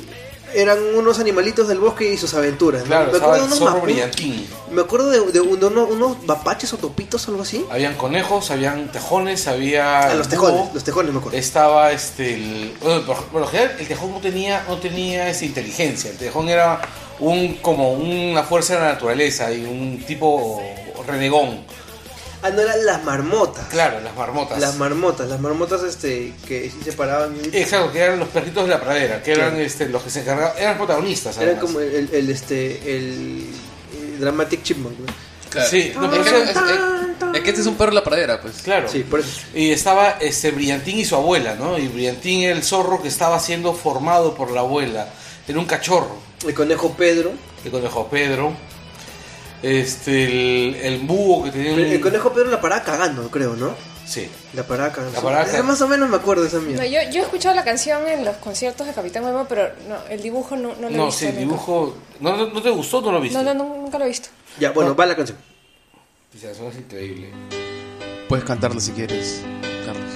[0.55, 2.83] Eran unos animalitos del bosque y sus aventuras.
[2.83, 2.89] ¿no?
[2.89, 4.47] Claro, me acuerdo de unos brillantín.
[4.71, 7.65] Me acuerdo de, de un- de uno- unos mapaches o topitos algo así.
[7.71, 10.09] Habían conejos, habían tejones, había.
[10.11, 11.39] Ah, los tejones, los tejones me acuerdo.
[11.39, 12.35] Estaba este.
[12.35, 13.03] El, bueno,
[13.33, 16.11] por lo general, el tejón no tenía, no tenía esa inteligencia.
[16.11, 16.81] El tejón era
[17.21, 20.63] un como una fuerza de la naturaleza y un tipo
[21.07, 21.61] renegón.
[22.43, 23.67] Ah, no eran las marmotas.
[23.69, 24.59] Claro, las marmotas.
[24.61, 27.35] Las marmotas, las marmotas este que sí se paraban.
[27.53, 29.65] Exacto, que eran los perritos de la pradera, que eran Claro.
[29.65, 31.37] este, los que se encargaban, eran protagonistas.
[31.37, 31.65] Eran además.
[31.65, 33.47] como el, el, este el,
[34.15, 34.99] el Dramatic Chipmunk.
[34.99, 35.07] ¿no?
[35.51, 35.69] Claro.
[35.69, 37.97] Sí, no, pero es, eso- que, es- es- es que este es un perro de
[37.97, 38.63] la pradera, pues.
[38.63, 38.89] Claro.
[38.89, 39.41] Sí, por eso.
[39.55, 41.77] Y estaba este Brillantín y su abuela, ¿no?
[41.79, 45.09] Y Brillantín era el zorro que estaba siendo formado por la abuela.
[45.47, 46.17] Era un cachorro.
[46.47, 47.33] El conejo Pedro.
[47.65, 48.53] El conejo Pedro.
[49.63, 51.81] Este, el, el búho que tenía un...
[51.81, 53.75] El conejo Pedro la paraba cagando, creo, ¿no?
[54.07, 54.29] Sí.
[54.55, 55.17] La paraba cagando.
[55.17, 55.67] La paraba Eh, cagando.
[55.73, 56.83] Más o menos me acuerdo de esa mierda.
[56.83, 59.97] No, yo, yo he escuchado la canción en los conciertos de Capitán Memo, pero no,
[60.09, 61.21] el dibujo no, no lo he No, visto.
[61.21, 61.95] sí, el dibujo...
[62.21, 63.37] ¿No, no, no te gustó o no lo viste?
[63.37, 64.29] No, no, no, nunca lo he visto.
[64.59, 64.97] Ya, bueno, No.
[64.97, 65.37] va la canción.
[66.35, 67.29] O sea, eso es increíble.
[68.29, 69.43] Puedes cantarlo si quieres,
[69.85, 70.11] Carlos.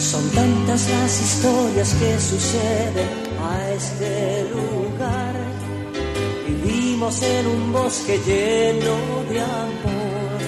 [0.00, 3.08] Son tantas las historias que suceden
[3.40, 4.91] a este lugar.
[7.04, 8.94] En un bosque lleno
[9.28, 10.40] de amor.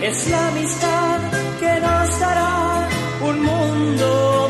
[0.00, 1.18] Es la amistad
[1.58, 2.88] que nos dará
[3.20, 4.41] un mundo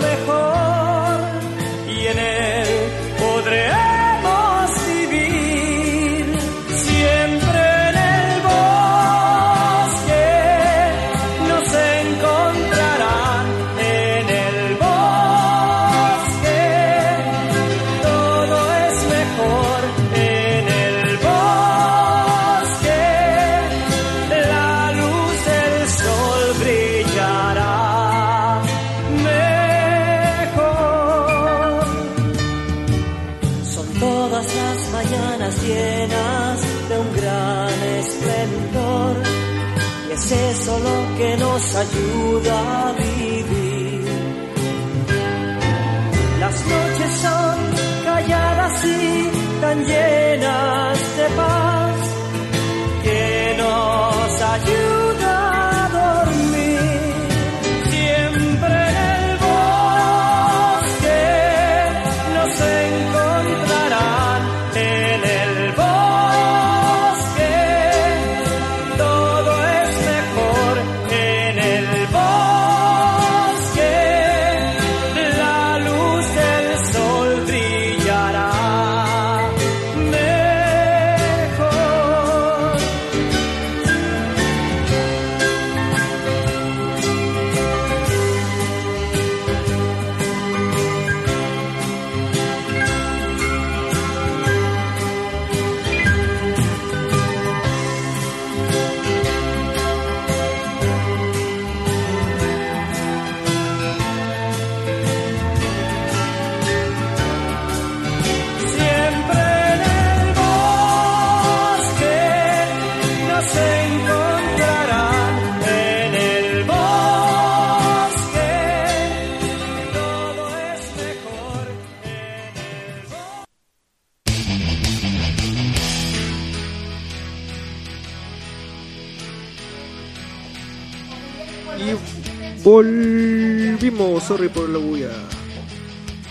[134.20, 135.10] sorry por la bulla.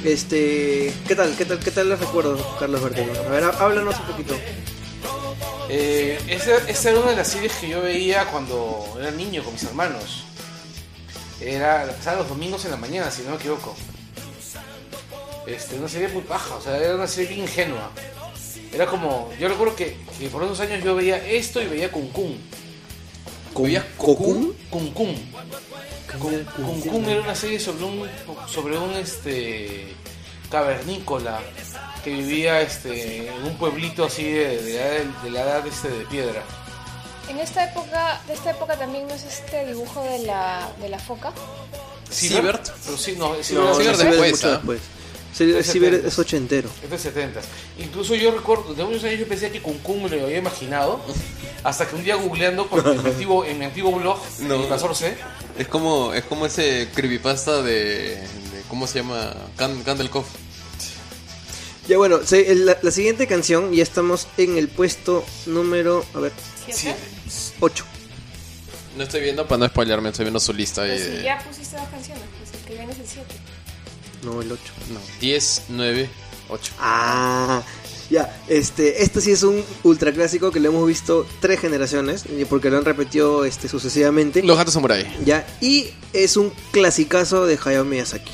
[0.04, 1.36] Este, ¿qué tal?
[1.38, 1.60] ¿Qué tal?
[1.60, 3.12] ¿Qué tal les recuerdo, Carlos Bertino?
[3.20, 4.36] A ver, há- háblanos un poquito.
[5.70, 9.54] Eh, esa, esa era una de las series que yo veía cuando era niño con
[9.54, 10.24] mis hermanos.
[11.40, 13.76] Era, la pasaba los domingos en la mañana, si no me equivoco.
[15.48, 17.92] Este, una serie muy baja, o sea, era una serie bien ingenua.
[18.74, 22.08] Era como, yo recuerdo que, que por esos años yo veía esto y veía Kun
[22.10, 22.38] Kun.
[23.56, 24.54] ¿Veías Cocoon?
[24.70, 25.14] Kun Kun.
[25.16, 25.42] Kun
[26.20, 26.46] Kun
[26.82, 28.10] Kun era una serie sobre un,
[28.48, 29.94] sobre un este,
[30.50, 31.40] cavernícola
[32.04, 35.90] que vivía este, en un pueblito así de, de la edad, de la edad, este,
[35.90, 36.44] de piedra.
[37.30, 41.00] En esta época, de esta época también no es este dibujo de la, de la
[41.00, 41.32] foca.
[42.10, 42.70] Siebert.
[42.84, 44.62] Pero sí, no, es No, Siebert es después, mucho
[45.38, 46.08] Ciber- Es Ciber 70.
[46.08, 46.70] es ochentero.
[46.84, 47.42] es de 70.
[47.80, 51.02] Incluso yo recuerdo, de muchos años yo pensé que Kun me lo había imaginado,
[51.64, 54.56] hasta que un día googleando con- en, mi antiguo, en mi antiguo blog, No.
[54.56, 55.16] en Invasor C,
[55.58, 59.34] Es como, es como ese creepypasta de, de- ¿Cómo se llama?
[59.58, 60.26] Can, Candlecove.
[61.88, 66.20] Ya bueno, se- el- la, la siguiente canción, ya estamos en el puesto número, a
[66.20, 66.32] ver,
[66.70, 66.96] ¿Siete?
[67.60, 67.86] 8.
[68.98, 70.82] No estoy viendo para no spoilearme, estoy viendo su lista.
[70.82, 73.26] Pero ahí si de- ya pusiste dos canciones, pues el que viene es el 7.
[74.24, 74.62] No, el 8.
[74.94, 76.10] No, 10, 9,
[76.50, 76.74] 8.
[76.80, 77.64] Ah,
[78.10, 82.46] ya, este, este sí es un ultra clásico que lo hemos visto tres generaciones, y
[82.46, 84.44] porque lo han repetido este, sucesivamente.
[84.44, 85.06] Los gatos samurai.
[85.26, 88.32] Ya, y es un clasicazo de Hayao Miyazaki.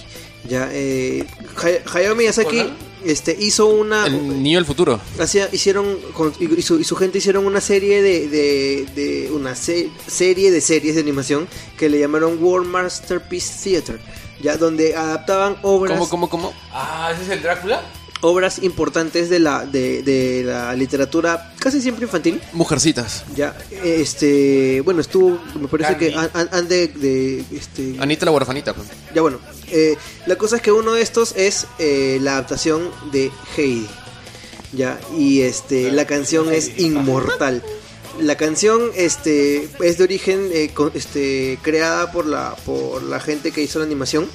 [0.49, 1.25] Ya, eh,
[1.61, 2.63] Hay- Hayao Miyazaki
[3.05, 4.07] este, hizo una.
[4.07, 4.99] El niño del futuro.
[5.19, 5.97] hacía- hicieron
[6.39, 10.49] y, y su, y su gente hicieron una serie de, de, de una se- serie
[10.51, 11.47] de series de animación
[11.77, 13.99] que le llamaron World Masterpiece Theater
[14.41, 16.53] ya donde adaptaban obras ¿Cómo, cómo, cómo?
[16.71, 17.81] ah, ese es el Drácula.
[18.21, 23.23] obras importantes de la de, de la literatura casi siempre infantil Mujercitas.
[23.35, 26.09] ya este bueno estuvo me parece Candy.
[26.09, 28.73] que han, han- han de, de, este Anita la huerfanita.
[28.73, 28.87] pues.
[29.13, 29.39] ya bueno,
[29.71, 29.95] eh,
[30.25, 33.87] la cosa es que uno de estos es eh, la adaptación de Heidi.
[34.73, 37.63] Ya, y este la canción es inmortal.
[38.19, 43.51] La canción este es de origen eh, con- este creada por la por la gente
[43.51, 44.27] que hizo la animación,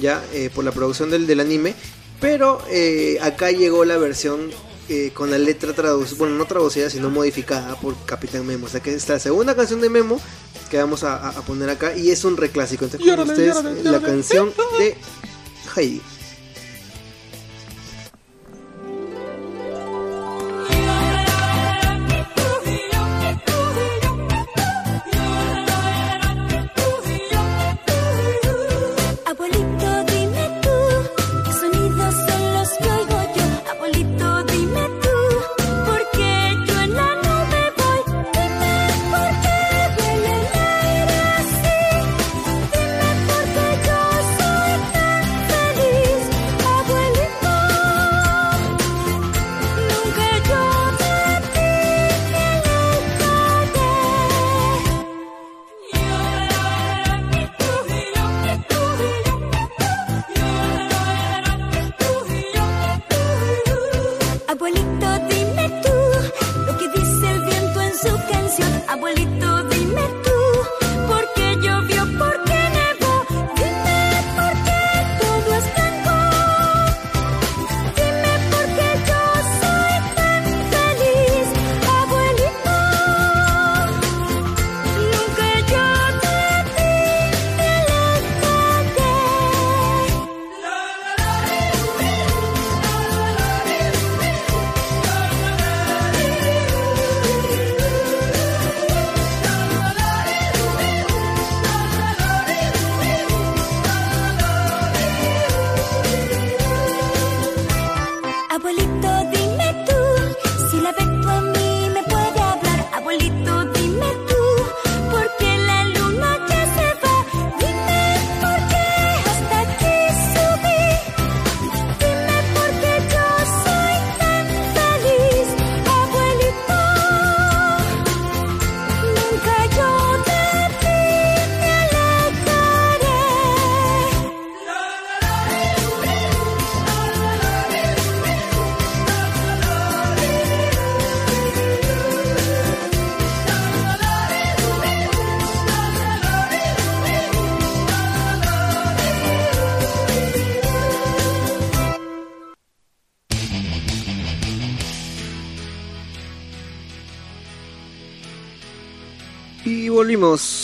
[0.00, 1.74] ya eh, por la producción del, del anime,
[2.20, 4.50] pero eh, acá llegó la versión
[4.88, 8.66] eh, con la letra traducida, bueno, no traducida, sino modificada por Capitán Memo.
[8.66, 10.20] O sea que es la segunda canción de Memo
[10.68, 12.84] que vamos a, poner acá y es un reclásico.
[12.84, 14.96] Entonces, con ustedes la canción de
[15.76, 16.00] Heidi.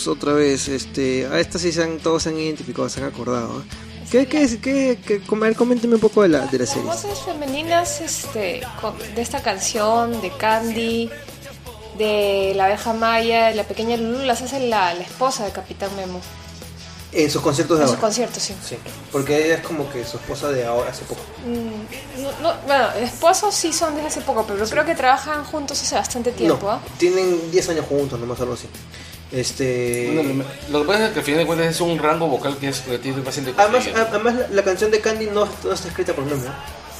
[0.07, 0.69] Otra vez.
[0.69, 3.61] Este, a esta sí se han, todos se han identificado, se han acordado.
[3.61, 3.65] ¿eh?
[4.11, 6.85] ¿Qué, qué, qué, qué- com- a ver, coménteme un poco de la, de la serie.
[6.85, 8.61] Voces femeninas este,
[9.17, 11.11] de esta canción, de Candy,
[11.99, 15.91] de la abeja Maya, de la pequeña Lulu, las hace la, la esposa de Capitán
[15.97, 16.21] Memo.
[17.13, 18.07] En sus conciertos de En sus ahora.
[18.09, 18.55] conciertos, sí.
[18.63, 18.77] Sí,
[19.11, 21.23] porque ella es como que su esposa de ahora, hace poco.
[21.47, 25.81] Mm, no- no, bueno, esposos sí son desde hace poco, pero creo que trabajan juntos
[25.83, 26.67] hace bastante tiempo.
[26.67, 26.81] no, ¿ah?
[26.99, 28.69] tienen 10 años juntos, nomás algo así.
[29.33, 30.13] Este.
[30.15, 32.69] Bueno, lo que pasa es que al final de cuentas es un rango vocal que
[32.69, 35.89] es relativamente fácil de Además, a- además la, la canción de Candy no, no está
[35.89, 36.43] escrita por Memo.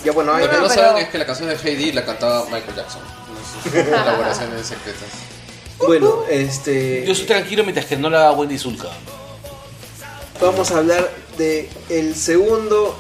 [0.05, 2.05] Ya bueno, hay Lo que no pero- saben es que la canción de Heidi la
[2.05, 3.01] cantaba Michael Jackson.
[3.29, 5.09] En sus colaboraciones secretas.
[5.87, 8.89] bueno, este Yo estoy tranquilo mientras que no la haga Wendy Zulka.
[10.41, 11.09] vamos a hablar
[11.39, 12.97] de el segundo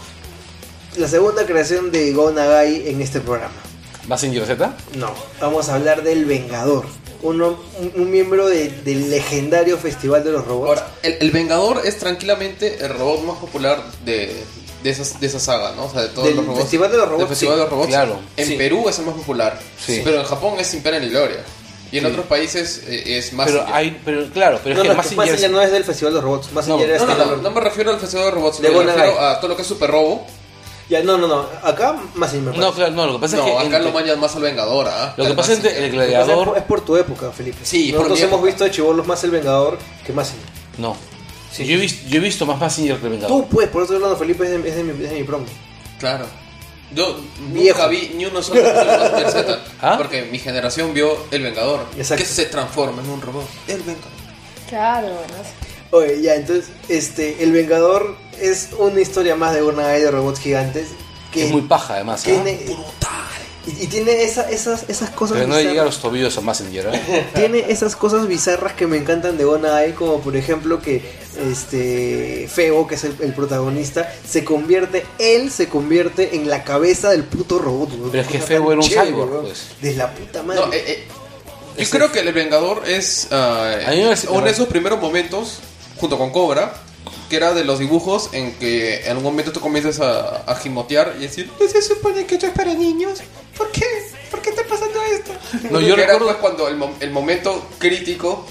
[0.97, 3.53] la segunda creación de Go Nagai en este programa.
[4.07, 4.73] ¿Massinger Z?
[4.94, 6.86] No, vamos a hablar del Vengador,
[7.23, 10.69] uno, un, un miembro de- del legendario Festival de los Robots.
[10.81, 14.35] Ahora, el, el Vengador es tranquilamente el robot más popular de,
[14.83, 15.87] de, esas, de esa saga, ¿no?
[15.87, 16.61] O sea, de todos Del los robots.
[16.63, 17.59] Festival de los Robots, Del Festival sí.
[17.59, 17.89] de los Robots.
[17.89, 18.55] Claro, En sí.
[18.57, 19.59] Perú es el más popular.
[19.85, 20.01] Sí.
[20.05, 21.39] Pero en Japón es sin pena ni gloria.
[21.93, 22.11] Y en Sí.
[22.11, 23.47] otros países eh, es más.
[23.47, 25.71] Pero hay, pero claro, pero no, es no, que es que Massinger Mazinger no es
[25.71, 27.91] del Festival de los Robots, Mazinger No, es No, no, de- no, no me refiero
[27.93, 30.27] al Festival de Robots, De me refiero a todo lo que es Super Robo.
[30.89, 32.57] Ya, no, no, no, acá Mazinger.
[32.57, 34.43] No, claro, no, lo que pasa No, es que acá entre- lo mañan más al
[34.43, 35.15] Vengador, ¿ah?
[35.17, 37.59] Lo que pasa es que el gladiador por- es por tu época, Felipe.
[37.65, 38.47] Sí, por Nosotros hemos época.
[38.47, 40.47] visto de chivolos más el Vengador que Mazinger.
[40.79, 40.97] no.
[41.51, 41.65] Sí.
[41.65, 43.35] Yo he visto, yo he visto más Massinger que el Vengador.
[43.43, 45.47] Tú, pues, por estoy hablando, Felipe, es de, es de mi, es de mi promo.
[45.99, 46.27] Claro.
[46.95, 47.17] Yo
[47.53, 47.79] Viejo.
[47.79, 49.59] nunca vi ni uno solo de Z.
[49.81, 49.95] ¿Ah?
[49.97, 51.81] Porque mi generación vio El Vengador.
[51.97, 52.23] Exacto.
[52.23, 53.45] Que se transforma en un robot.
[53.67, 54.11] El Vengador.
[54.69, 55.35] Claro, bueno.
[55.93, 60.89] Oye, ya, entonces, este, El Vengador es una historia más de una de robots gigantes
[61.33, 62.21] que Es muy paja además.
[62.23, 62.25] ¿ah?
[62.25, 62.59] tiene,
[63.67, 65.95] y, y tiene esa- esas, esas cosas Pero no le llega a bizarras.
[65.95, 67.27] los tobillos a Massinger, ¿eh?
[67.35, 71.03] Tiene esas cosas bizarras que me encantan de Eye, como por ejemplo que
[71.67, 77.11] este Feo, que es el, el protagonista, se convierte, él se convierte en la cabeza
[77.11, 77.91] del puto robot.
[78.11, 79.45] Pero es que tan era un chévere, cyborg, weón.
[79.47, 79.63] pues.
[79.81, 80.61] De la puta madre.
[80.67, 81.05] No, eh, eh,
[81.79, 85.59] yo creo que El Vengador es A mí me parece- uno de esos primeros momentos,
[85.98, 86.74] junto con Cobra,
[87.28, 91.14] que era de los dibujos en que en algún momento tú comienzas a, a gimotear
[91.18, 93.20] y decir, ¿no se supone que esto es para niños?
[93.56, 93.85] ¿Por qué?
[94.31, 95.32] ¿Por qué está pasando esto?
[95.70, 98.47] No, yo Que era, recuerdo- pues, cuando el, el momento crítico,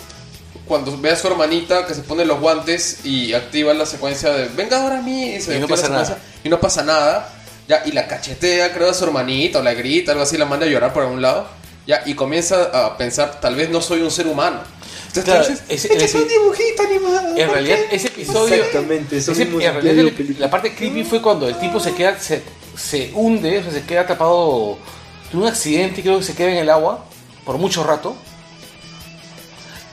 [0.65, 4.47] cuando ve a su hermanita que se pone los guantes y activa la secuencia de
[4.47, 6.17] Vengador a mí y, se Y no pasa nada.
[6.43, 7.31] y no pasa nada.
[7.67, 10.65] Ya, y la cachetea, creo, a su hermanita, o la grita, algo así, la manda
[10.65, 11.47] a llorar por algún lado.
[11.87, 14.61] Ya, y comienza a pensar, tal vez no soy un ser humano.
[15.23, 17.35] Claro, ese- "Este es un dibujito animado.
[17.37, 17.95] En ¿por realidad, qué?
[17.95, 18.55] ese episodio.
[18.55, 22.19] Exactamente, ese- en realidad, el- la parte creepy fue cuando el tipo se queda.
[22.19, 22.41] Se,
[22.77, 24.77] se hunde, o sea, se queda atrapado.
[25.31, 27.05] Tuvo un accidente y creo que se queda en el agua
[27.45, 28.15] por mucho rato.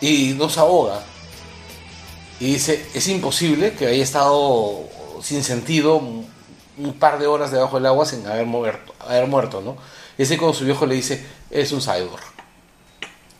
[0.00, 1.00] Y no se ahoga.
[2.40, 4.80] Y dice: Es imposible que haya estado
[5.22, 6.26] sin sentido un,
[6.78, 9.76] un par de horas debajo del agua sin haber muerto, haber muerto ¿no?
[10.18, 12.22] Y ese cuando su viejo le dice: Es un cyborg.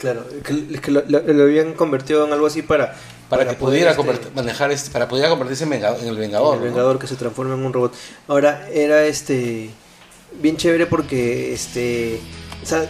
[0.02, 2.94] Claro, que, que lo, lo- habían convertido en algo así para...
[3.30, 6.56] Para, que poder, pudiera este, manejar este, para pudiera convertirse en, venga- en el Vengador.
[6.56, 6.66] el ¿no?
[6.66, 7.94] Vengador que se transforma en un robot.
[8.28, 9.70] Ahora, era este...
[10.40, 12.18] Bien chévere porque, este...
[12.62, 12.84] O sea,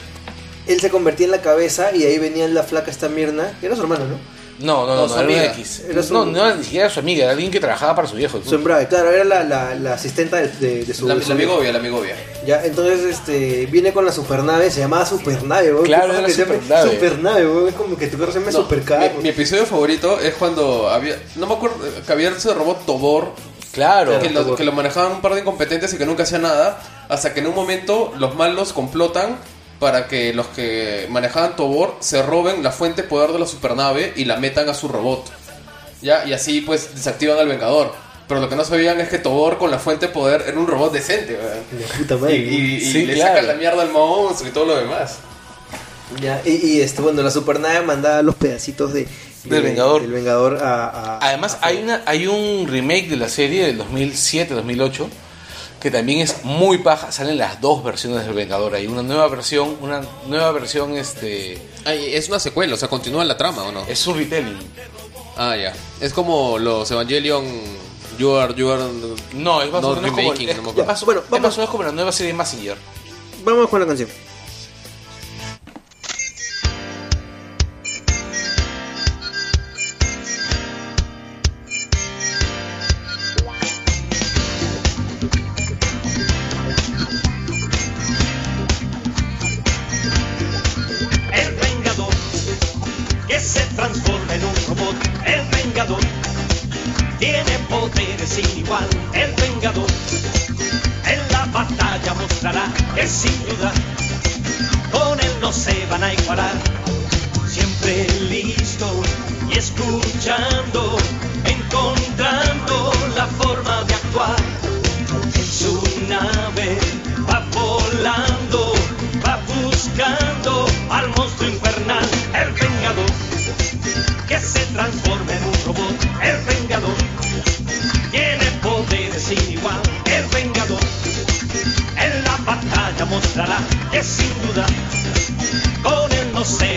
[0.66, 3.76] él se convertía en la cabeza y ahí venía la flaca esta Mirna, que era
[3.76, 4.16] su hermana, ¿no?
[4.62, 5.44] No, no, No, no, era una amiga.
[5.52, 5.82] X.
[5.90, 8.16] Era su- No, no era ni siquiera su amiga, era alguien que trabajaba para su
[8.16, 8.40] viejo.
[8.47, 11.06] Su embrague, claro, era la, la, la asistenta de, de, de su...
[11.09, 11.52] La, de su la viejo.
[11.52, 12.16] amigovia, la amigovia.
[12.47, 15.84] Ya, entonces este viene con la supernave, se llamaba supernave, weón.
[15.84, 16.90] Claro, ¿Qué pasa era que supernave.
[16.93, 19.16] Supernave, weón, es como que tu carro se llame No, supercarro.
[19.16, 21.16] mi, mi episodio favorito es cuando había.
[21.36, 21.76] No me acuerdo.
[22.06, 23.32] Que había ese robot Tobor.
[23.72, 24.18] Claro.
[24.20, 24.56] Que lo, Tobor.
[24.59, 26.78] que lo manejaban un par de incompetentes y que nunca hacía nada.
[27.09, 29.36] Hasta que en un momento los malos complotan
[29.82, 34.12] para que los que manejaban Tobor se roben la fuente de poder de la supernave
[34.14, 35.24] y la metan a su robot.
[36.00, 36.24] ¿Ya?
[36.24, 37.92] Y así pues desactivan al Vengador.
[38.28, 40.68] Pero lo que no sabían es que Tobor con la fuente de poder era un
[40.68, 41.36] robot decente.
[41.98, 42.36] puta Y, madre.
[42.36, 43.30] y- y Sí, le claro.
[43.32, 45.16] sacan la mierda al monstruo y todo lo demás.
[46.20, 49.09] Ya, y, y, este, bueno, la supernave mandaba los pedacitos de,
[49.44, 50.02] de- Del Vengador.
[50.02, 53.78] del Vengador a, a- Además, a- hay, una, hay un remake de la serie del
[53.78, 55.09] 2007-2008
[55.82, 57.10] que también es muy paja.
[57.10, 58.74] Salen las dos versiones del Vengador.
[58.74, 61.59] Hay una nueva versión, una nueva versión, este.
[61.84, 63.84] Ay, es una secuela, o sea, continúa la trama, ¿o no?
[63.86, 64.59] Es un retelling.
[65.36, 65.72] Ah, ya.
[66.00, 67.44] Es como los Evangelion.
[68.18, 68.84] You are, you are.
[69.32, 70.32] No, es más o menos como.
[70.34, 71.42] es- no me es más- Bueno, es vamos.
[71.48, 72.76] más o menos como la nueva serie de Massinger.
[73.44, 74.09] Vamos con la canción.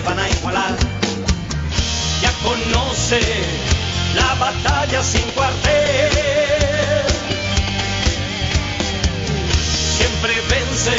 [0.05, 0.75] Van a igualar.
[2.21, 3.19] Ya conoce
[4.15, 6.11] la batalla sin cuartel.
[9.97, 10.97] Siempre vence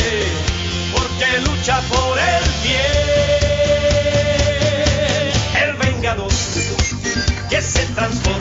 [0.92, 3.06] porque lucha por el bien.
[5.62, 6.32] El vengador
[7.48, 8.35] que se transforma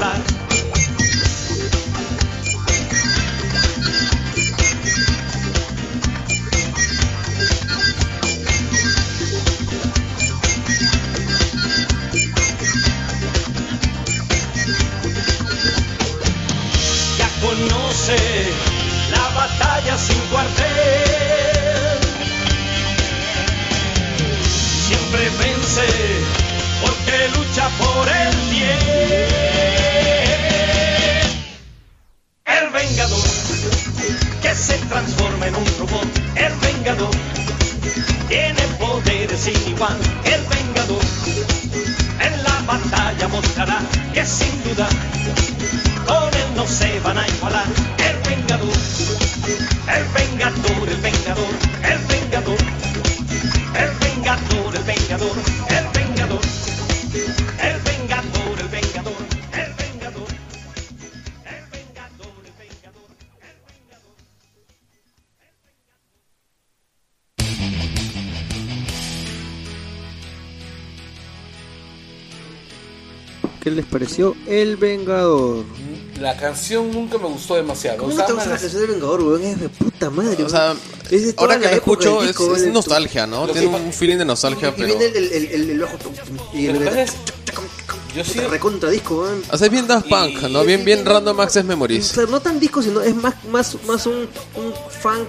[0.00, 0.06] Ya
[17.42, 18.16] conoce
[19.10, 20.64] la batalla sin cuartel.
[24.86, 25.88] Siempre vence
[26.80, 29.49] porque lucha por el bien.
[39.80, 41.02] El vengador
[42.20, 43.80] en la batalla mostrará
[44.12, 44.89] que sin duda
[74.10, 74.36] pareció?
[74.46, 75.64] El Vengador.
[76.20, 77.98] La canción nunca me gustó demasiado.
[77.98, 79.42] ¿Cómo O no sea, te gusta la canción del Vengador, weón?
[79.44, 80.44] Es de puta madre.
[80.44, 80.74] O sea.
[81.10, 82.74] Es ahora que la escucho es, disco, es weón.
[82.74, 83.46] nostalgia, ¿no?
[83.48, 84.86] Tiene que un feeling de nostalgia, Y pero...
[84.98, 85.96] viene el, el, el, el ojo
[86.54, 87.12] y el que es-
[88.14, 89.42] yo sí- recontra disco, weón.
[89.50, 90.64] O sea, es bien Daft Punk, ¿no?
[90.64, 92.06] Bien, bien Random Access O Memories.
[92.06, 95.28] sea, no tan disco, sino es más, más, más un, un funk,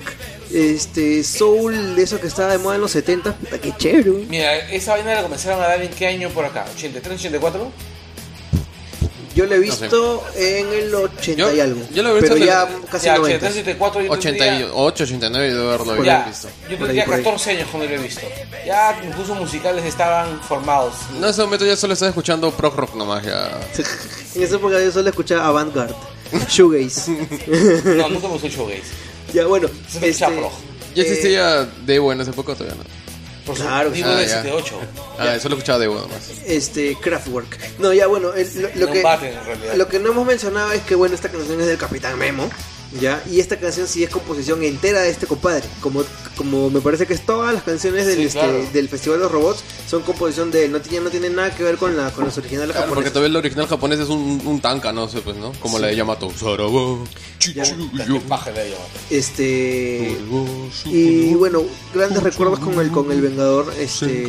[0.52, 3.36] este, soul, de eso que estaba de moda en los 70.
[3.38, 4.28] Puta, qué chévere, weón.
[4.30, 6.66] Mira, esa vaina la comenzaron a dar en qué año por acá?
[6.76, 7.72] ¿83, 84?
[9.36, 11.82] Yo lo he visto en el 80 Yo- y algo.
[11.94, 13.48] yo lo he visto pero en ya el- casi ya, 90.
[13.48, 16.49] 83, 84 yo tendría, 88, 89 debo haberlo Por visto.
[16.70, 17.24] yo tendría ahí, por ahí.
[17.24, 18.22] 14 años cuando lo he visto.
[18.66, 20.94] Ya incluso musicales estaban formados.
[21.14, 23.49] No, en ese momento ya solo estaba escuchando prog rock nomás, ya...
[24.36, 25.95] En esa época yo solo escuchaba Avantgarde,
[26.49, 27.12] Shoegaze.
[27.98, 28.84] No, nunca me gustó el showgaze.
[29.34, 29.70] ya, bueno.
[29.90, 30.26] Se me este.
[30.95, 33.01] ¿Ya eh, existía Devo en esa época o todavía no?
[33.45, 34.41] Por Claro, su, digo ah, de ya.
[34.43, 34.80] 78.
[35.18, 36.30] Ah, solo escuchaba Devo nomás.
[36.45, 37.80] este Kraftwerk.
[37.80, 39.73] No, ya bueno, el- lo, lo No que en realidad.
[39.76, 42.49] lo que no hemos mencionado es que bueno, esta canción es del Capitán Memo,
[42.99, 46.03] ya, y esta canción sí es composición entera de este compadre, como
[46.35, 48.65] como me parece que es todas las canciones del Sí, este, claro.
[48.73, 51.63] del Festival de los Robots son composición de él, no tiene no tiene nada que
[51.63, 54.59] ver con la con los originales Claro, porque todavía el original japonés es un, un
[54.59, 55.53] tanka, no sé, pues, ¿no?
[55.59, 56.31] Como la de Yamato.
[57.53, 57.63] Ya.
[59.09, 60.18] Este
[60.85, 61.63] y bueno,
[61.93, 64.27] grandes recuerdos con el con el Vengador, este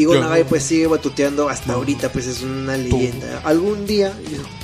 [0.00, 3.40] Y Go Nagai pues sigue batuteando hasta ahorita, pues es una leyenda.
[3.44, 4.12] Algún día,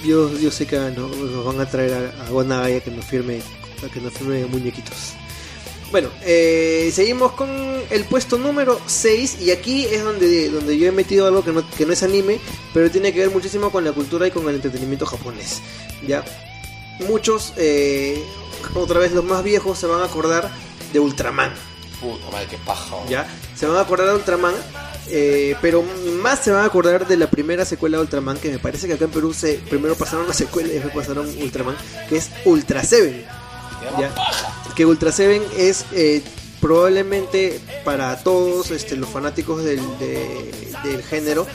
[0.04, 2.90] yo, yo, yo sé que no- nos van a traer a, a Nagai a que
[2.90, 3.40] nos firme,
[3.86, 5.12] a que nos firme muñequitos.
[5.92, 7.48] Bueno, eh, seguimos con
[7.90, 11.68] el puesto número 6 y aquí es donde, donde yo he metido algo que no,
[11.70, 12.40] que no es anime,
[12.74, 15.60] pero tiene que ver muchísimo con la cultura y con el entretenimiento japonés.
[16.06, 16.24] ¿ya?
[17.08, 18.20] Muchos, eh,
[18.74, 20.50] otra vez los más viejos, se van a acordar
[20.92, 21.52] de Ultraman.
[22.00, 22.96] Puta madre, qué paja.
[23.08, 23.26] ¿ya?
[23.54, 24.54] Se van a acordar de Ultraman,
[25.08, 25.82] eh, pero
[26.22, 28.94] más se van a acordar de la primera secuela de Ultraman, que me parece que
[28.94, 31.76] acá en Perú se, primero pasaron la secuela y después pasaron Ultraman,
[32.08, 33.24] que es Ultra Seven.
[33.98, 34.14] ¿ya?
[34.74, 36.22] Que Ultra Seven es eh,
[36.60, 40.50] probablemente para todos este, los fanáticos del, de-
[40.84, 41.46] del género,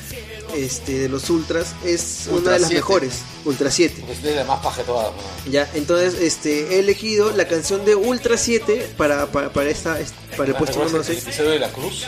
[0.55, 2.75] este, de los ultras, es Ultra una de las 7.
[2.81, 3.13] mejores,
[3.45, 4.03] Ultra 7.
[4.07, 5.07] Porque es la más paja de todas.
[5.11, 5.51] weón.
[5.51, 9.99] Ya, entonces este, he elegido la canción de Ultra 7 para, para, para, esta,
[10.41, 11.23] para el puesto ¿Recuerdas número el 6.
[11.27, 12.05] episodio de la cruz?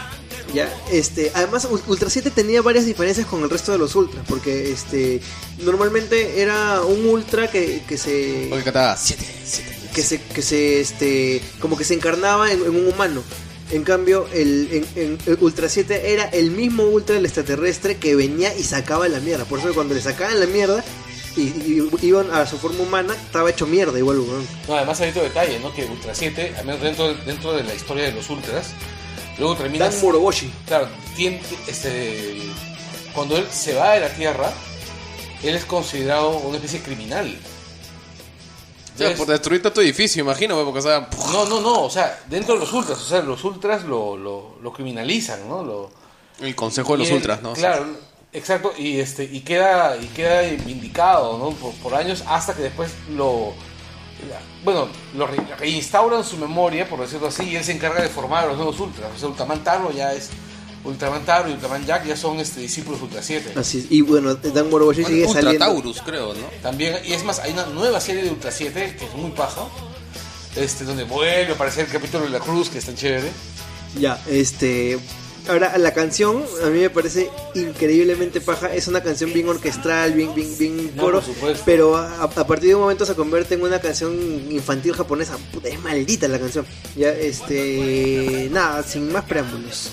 [0.54, 4.24] Ya, este, además Ul- Ultra 7 tenía varias diferencias con el resto de los Ultras,
[4.28, 5.20] porque este
[5.60, 9.78] normalmente era un Ultra que, que se Porque cantaba 7, 7.
[9.96, 13.24] que se, que se este, como que se encarnaba en, en un humano.
[13.72, 18.16] En cambio, el, en- en- el Ultra 7 era el mismo Ultra del extraterrestre que
[18.16, 19.46] venía y sacaba la mierda.
[19.46, 20.84] Por eso cuando le sacaban la mierda
[21.36, 24.48] y, y iban a su forma humana, estaba hecho mierda igual, weón.
[24.68, 25.74] No, además hay otro detalle, ¿no?
[25.74, 28.68] Que Ultra 7, al menos dentro, dentro de la historia de los Ultras,
[29.38, 29.90] luego termina...
[29.90, 30.52] Dan Moroboshi.
[30.68, 32.40] Claro, tiene, este,
[33.14, 34.52] cuando él se va de la Tierra,
[35.44, 37.38] él es considerado una especie de criminal.
[38.94, 41.82] O sea, por destruir todo tu edificio, imagino, porque, o sea, pff, No, no, no,
[41.86, 45.64] o sea, dentro de los ultras, o sea, los ultras lo, lo, lo criminalizan, ¿no?
[45.64, 45.92] Lo,
[46.40, 47.54] el consejo de los él- ultras, ¿no?
[47.54, 47.88] Claro,
[48.34, 51.52] exacto, y este y queda y queda vindicado, ¿no?
[51.52, 53.54] Por, por años hasta que después lo
[54.64, 54.88] bueno,
[55.18, 58.48] lo re- reinstauran su memoria, por decirlo así, y él se encarga de formar a
[58.48, 59.10] los nuevos ultras.
[59.16, 60.30] O sea, Ultraman Taro ya es
[60.86, 63.54] Ultraman Taro y Ultraman Jack ya son este discípulos Ultra 7.
[63.60, 63.86] Así es.
[63.90, 65.66] Y bueno, Dan Moroboshi sigue Ultra saliendo.
[65.66, 66.46] Taurus, creo, ¿no?
[66.62, 69.64] También, y es más, hay una nueva serie de Ultra 7 que es muy paja.
[70.56, 73.30] Este, donde vuelve a aparecer el capítulo de la cruz, que es tan chévere.
[74.00, 75.00] Ya, este.
[75.48, 78.74] Ahora, la canción a mí me parece increíblemente paja.
[78.74, 81.22] Es una canción bien orquestral, bien, bien, bien No, coro.
[81.66, 84.14] Pero a, a partir de un momento se convierte en una canción
[84.50, 85.38] infantil japonesa.
[85.52, 86.66] Puta, es maldita la canción.
[86.96, 88.50] Ya, este.
[88.52, 89.92] Nada, sin más preámbulos.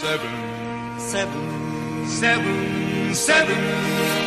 [0.00, 1.55] Seven, seven,
[2.16, 2.66] seven.
[3.14, 4.25] Ultra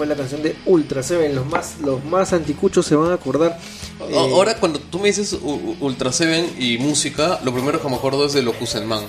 [0.00, 1.34] fue la canción de Ultra Seven.
[1.34, 3.58] Los más, los más anticuchos se van a acordar.
[4.08, 5.36] Eh, Ahora, cuando tú me dices
[5.78, 9.04] Ultra Seven y música, lo primero que me acuerdo es de Locuselman.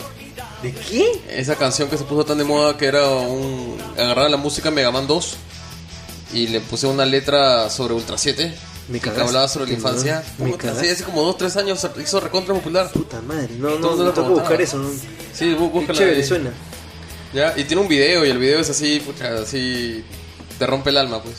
[0.61, 1.09] ¿De qué?
[1.29, 3.77] Esa canción que se puso tan de moda que era un.
[3.97, 5.33] Agarrar la música Mega Man 2
[6.33, 8.53] y le puse una letra sobre Ultra 7
[8.89, 10.23] Me que hablaba sobre la infancia.
[10.39, 10.43] ¿no?
[10.45, 10.83] Me cagaste.
[10.87, 12.91] sí, hace como 2-3 años se hizo recontra popular.
[12.91, 13.47] Puta madre.
[13.57, 14.77] No, no, no, que buscar eso.
[14.77, 14.89] ¿no?
[15.33, 16.27] Sí, bú- Qué búscala chévere ahí.
[16.27, 16.51] suena.
[17.33, 20.03] Ya, y tiene un video y el video es así, pucha, así.
[20.61, 21.37] Te rompe el alma, pues.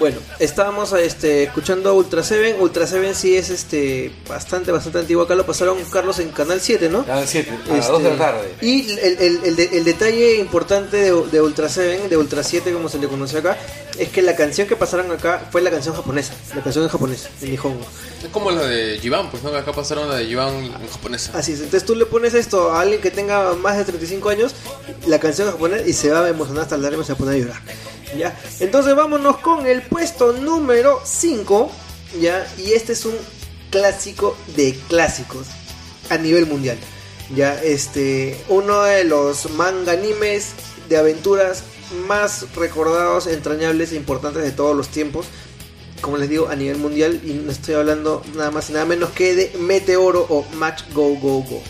[0.00, 2.56] Bueno, estábamos este, escuchando Ultra Seven.
[2.60, 5.22] Ultra Seven sí es este bastante, bastante antiguo.
[5.22, 7.04] Acá lo pasaron Carlos en Canal 7, ¿no?
[7.08, 8.54] A las 7, a las Este, 2 de la tarde.
[8.60, 12.72] Y el, el- el de- el detalle importante de, de Ultra 7, de Ultra 7
[12.72, 13.56] como se le conoce acá,
[13.98, 17.28] es que la canción que pasaron acá fue la canción japonesa, la canción en japonés,
[17.40, 17.84] en Nihongo.
[18.22, 19.50] Es como la de Jivan, pues, ¿no?
[19.50, 21.32] Acá pasaron la de Jivan en japonesa.
[21.38, 24.54] Así es, entonces tú le pones esto a alguien que tenga más de 35 años,
[25.06, 27.16] la canción en japonés, y se va a emocionar hasta el lágrimas y se va
[27.16, 27.62] a poner a llorar.
[28.16, 28.38] ¿Ya?
[28.60, 31.70] Entonces vámonos con el puesto número 5,
[32.20, 32.46] ¿ya?
[32.58, 33.14] Y este es un
[33.70, 35.46] clásico de clásicos
[36.10, 36.78] a nivel mundial.
[37.34, 40.50] Ya, este, uno de los manga animes
[40.88, 41.64] de aventuras
[42.06, 45.26] más recordados, entrañables e importantes de todos los tiempos.
[46.00, 47.20] Como les digo, a nivel mundial.
[47.24, 51.14] Y no estoy hablando nada más y nada menos que de Meteoro o Match Go
[51.16, 51.62] Go Go.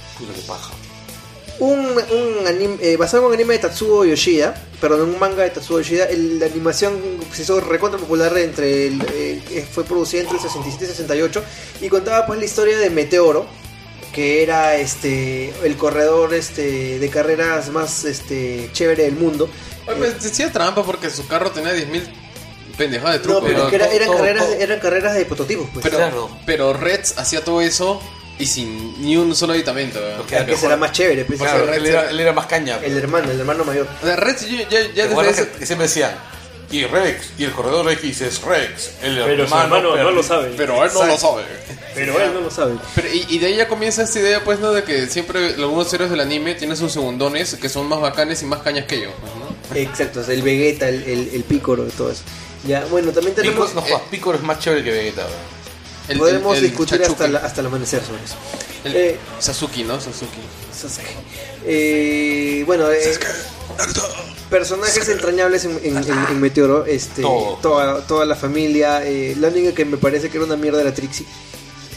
[0.46, 0.72] Paja.
[1.60, 5.44] Un, un anime, eh, basado en un anime de Tatsuo Yoshida, perdón, en un manga
[5.44, 6.98] de Tatsuo Yoshida, el- la animación
[7.32, 11.44] se hizo recontra popular entre el, eh, fue producida entre el 67 y 68
[11.80, 13.46] y contaba pues la historia de Meteoro,
[14.14, 19.48] que era este el corredor este de carreras más este chévere del mundo.
[19.86, 22.02] Oye, pues decía trampa porque su carro tenía 10.000
[22.78, 23.46] pendejadas de No, truco.
[23.46, 23.64] pero ¿no?
[23.64, 25.82] es que era- eran todo- carreras todo- eran carreras de prototipos, pues.
[25.82, 26.30] Pero, Claro.
[26.46, 28.00] pero Reds hacía todo eso
[28.38, 30.00] y sin ni un solo aditamento.
[30.30, 32.78] el que será más chévere, pues, Claro, el, él, era, él era más caña.
[32.82, 33.86] el hermano, el hermano mayor.
[34.02, 36.12] O sea, Reds yo- ya, ya ¿Te desde ese- que, que siempre decían?
[36.74, 38.90] Y Rex, y el corredor X es Rex.
[39.02, 40.52] El Pero su hermano no lo sabe.
[40.56, 41.44] Pero él no lo sabe.
[41.94, 42.74] Pero él no lo sabe.
[42.96, 44.72] Pero, y, y de ahí ya comienza esta idea, pues, ¿no?
[44.72, 48.46] De que siempre algunos héroes del anime tienen sus segundones que son más bacanes y
[48.46, 49.54] más cañas que ellos, pues, ¿no?
[49.78, 52.22] Exacto, o sea, el Vegeta, el, el, el Pícoro y todo eso.
[52.66, 53.74] Ya, bueno, también Piccolo, tenemos.
[53.76, 55.26] no, jodas, Piccolo es más chévere que Vegeta.
[56.08, 58.34] El- podemos el- el discutir hasta, la- hasta el amanecer sobre eso.
[58.84, 60.00] El Eh, Sasuke, ¿no?
[60.00, 60.38] Sasuke.
[60.76, 61.06] Sasuke.
[61.66, 63.14] Eh, bueno, eh,
[64.58, 67.58] personajes entrañables en, en- en- en Meteoro, este, Todo.
[67.60, 69.04] toda, toda la familia.
[69.04, 71.26] eh, la única que me parece que era una mierda era Trixie.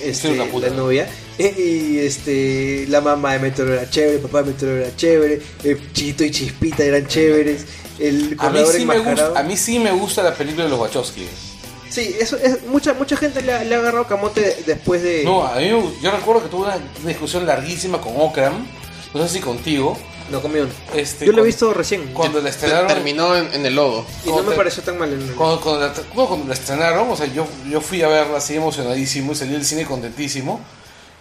[0.02, 0.68] Este, Sí, una puta.
[0.70, 1.08] la novia
[1.40, 5.78] y este la mamá de Meteoro era chévere, el papá de Meteoro era chévere, eh,
[5.94, 7.66] Chito y Chispita eran chéveres,
[8.00, 10.80] el A mí, sí me gusta, a mí sí me gusta la película de los
[10.80, 11.28] Wachowski.
[11.90, 15.44] Sí, eso es mucha mucha gente le ha, le ha agarrado camote después de No,
[15.46, 15.68] a mí
[16.02, 18.66] yo recuerdo que tuve una, una discusión larguísima con Okram,
[19.14, 19.96] no sé si contigo.
[20.30, 20.68] No comió.
[20.96, 22.88] Este, Yo lo he cuando- visto recién Cuando la estrenaron.
[22.88, 24.06] Terminó en, en el lodo.
[24.24, 25.12] y no cuando me te- pareció tan mal.
[25.14, 28.38] en- Cuando, cuando la, bueno, cuando la estrenaron, o sea, yo, yo fui a verla
[28.38, 30.60] así emocionadísimo y salí del cine contentísimo.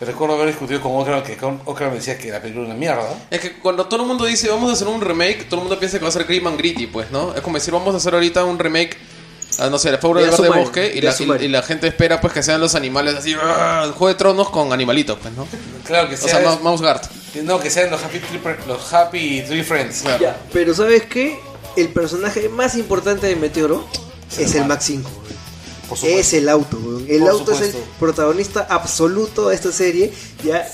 [0.00, 2.74] Y recuerdo haber discutido con Okram que con- Okram me decía que la película era
[2.74, 3.08] una mierda.
[3.30, 5.78] Es que cuando todo el mundo dice vamos a hacer un remake, todo el mundo
[5.78, 7.34] piensa que va a ser Grim and Gritty, pues, ¿no?
[7.34, 8.96] Es como decir vamos a hacer ahorita un remake,
[9.58, 11.42] ah, no sé, la Fábula De del Verde Azumare, Bosque y la, Azumare.
[11.42, 13.86] y, y la gente espera pues que sean los animales así, ¡ah!
[13.96, 15.46] Juego de Tronos con animalitos, pues, ¿no?
[15.84, 16.40] Claro que O sea.
[16.40, 17.02] sea, Mouse- Guard.
[17.42, 18.20] no, que sean los Happy,
[18.66, 20.02] los happy Tree Friends.
[20.02, 20.22] Claro.
[20.22, 21.38] Ya, pero ¿sabes qué?
[21.76, 23.86] El personaje más importante de Meteoro
[24.38, 25.10] es el Max 5.
[25.88, 26.20] Por supuesto.
[26.20, 27.06] Es el auto, weón.
[27.08, 30.12] El Por auto es el protagonista absoluto de esta serie.
[30.42, 30.66] Ya.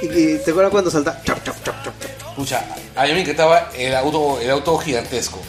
[0.00, 1.20] Y, y te acuerdas cuando salta.
[1.24, 2.34] Chop, chop, chop, chop, chop.
[2.36, 5.40] Pucha, a mí me encantaba el auto, el auto gigantesco.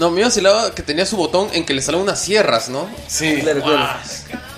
[0.00, 2.88] No, me vacilaba que tenía su botón en que le salían unas sierras, ¿no?
[3.06, 3.36] Sí.
[3.42, 3.98] Claro, claro.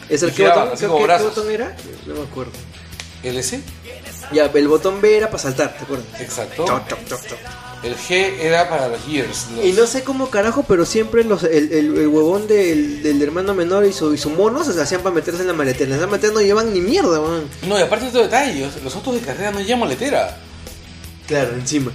[0.08, 0.74] ¿Es el giraba, botón?
[0.74, 1.34] así ¿Qué, como qué- qué brazos.
[1.34, 1.76] botón era?
[2.06, 2.52] No me acuerdo.
[3.24, 3.60] ¿El S?
[4.32, 6.06] Ya, el botón B era para saltar, ¿te acuerdas?
[6.20, 6.64] Exacto.
[6.64, 7.38] Chop, chop, chop, chop.
[7.82, 9.48] El G era para los Gears.
[9.56, 13.20] los- Y no sé cómo carajo, pero siempre los, el, el- el huevón del, del
[13.20, 15.92] hermano menor y su, y su mono se hacían para meterse en la maletera.
[15.94, 17.42] En la maletera no llevan ni mierda, man.
[17.66, 20.36] No, y aparte de otro detalle, los autos de carrera no llevan maletera.
[21.26, 21.90] Claro, encima.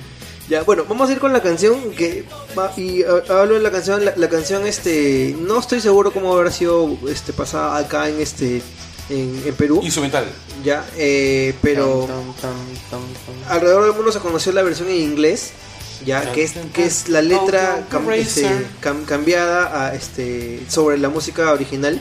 [0.49, 2.23] Ya, bueno, vamos a ir con la canción que
[2.57, 6.33] va- y ah, hablo de la canción, la, la canción este no estoy seguro cómo
[6.33, 8.61] habrá sido este pasada acá en este
[9.09, 10.25] en, en Perú, Instrumental.
[10.63, 12.07] ya, eh, pero
[13.49, 15.51] alrededor del mundo se conoció la versión en inglés,
[16.05, 18.43] ya que es que es la letra cam- este,
[18.81, 21.99] cam- cambiada a este sobre la música original.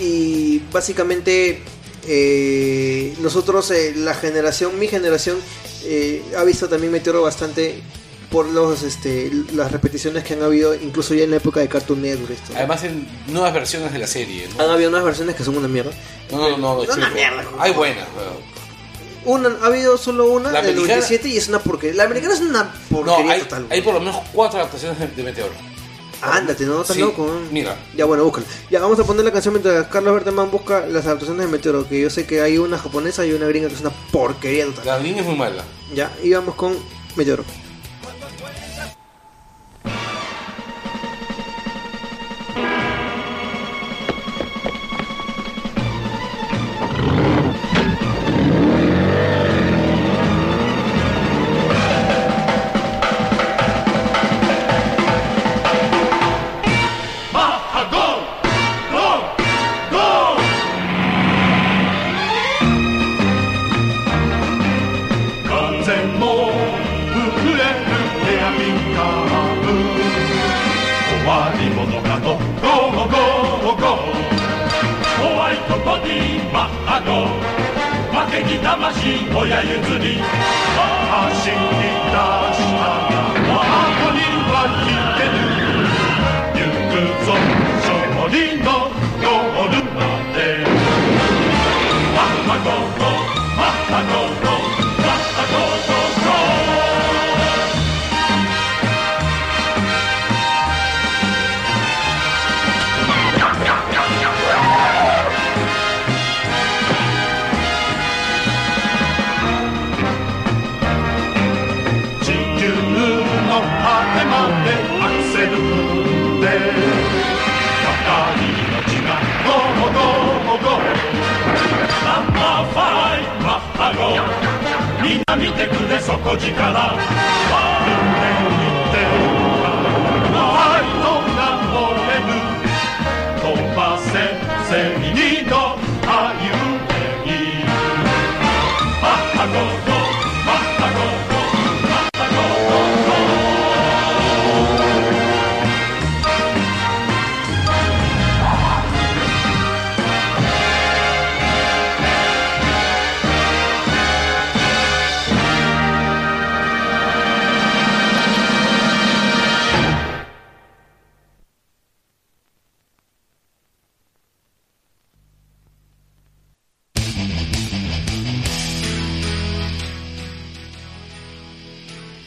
[0.00, 1.62] Y básicamente
[2.06, 5.38] eh, nosotros eh, la generación mi generación
[5.84, 7.82] eh, ha visto también Meteoro bastante
[8.30, 12.02] por los este las repeticiones que han habido incluso ya en la época de Cartoon
[12.02, 12.52] Network esto.
[12.56, 14.64] Además en nuevas versiones de la serie, ¿no?
[14.64, 15.92] han habido unas versiones que son una mierda
[16.30, 17.06] No, no, no, no, una chico.
[17.14, 19.46] mierda, Hay buenas, weón.
[19.46, 22.34] una ha habido solo una La del americana- 97 y es una porquería la americana
[22.34, 25.52] es una No, porquería hay, total hay por lo menos cuatro adaptaciones de, de Meteoro.
[26.32, 28.46] Ándate no estás Sí, loco Mira, Ya, bueno, búscala.
[28.70, 31.88] Ya, vamos a poner la canción mientras Carlos Berteman busca las adaptaciones de Meteoro.
[31.88, 34.86] Que yo sé que hay una japonesa y una gringa que es una porquería total.
[34.86, 35.64] la línea es muy mala.
[35.94, 36.76] Ya, y vamos con
[37.16, 37.44] Meteoro.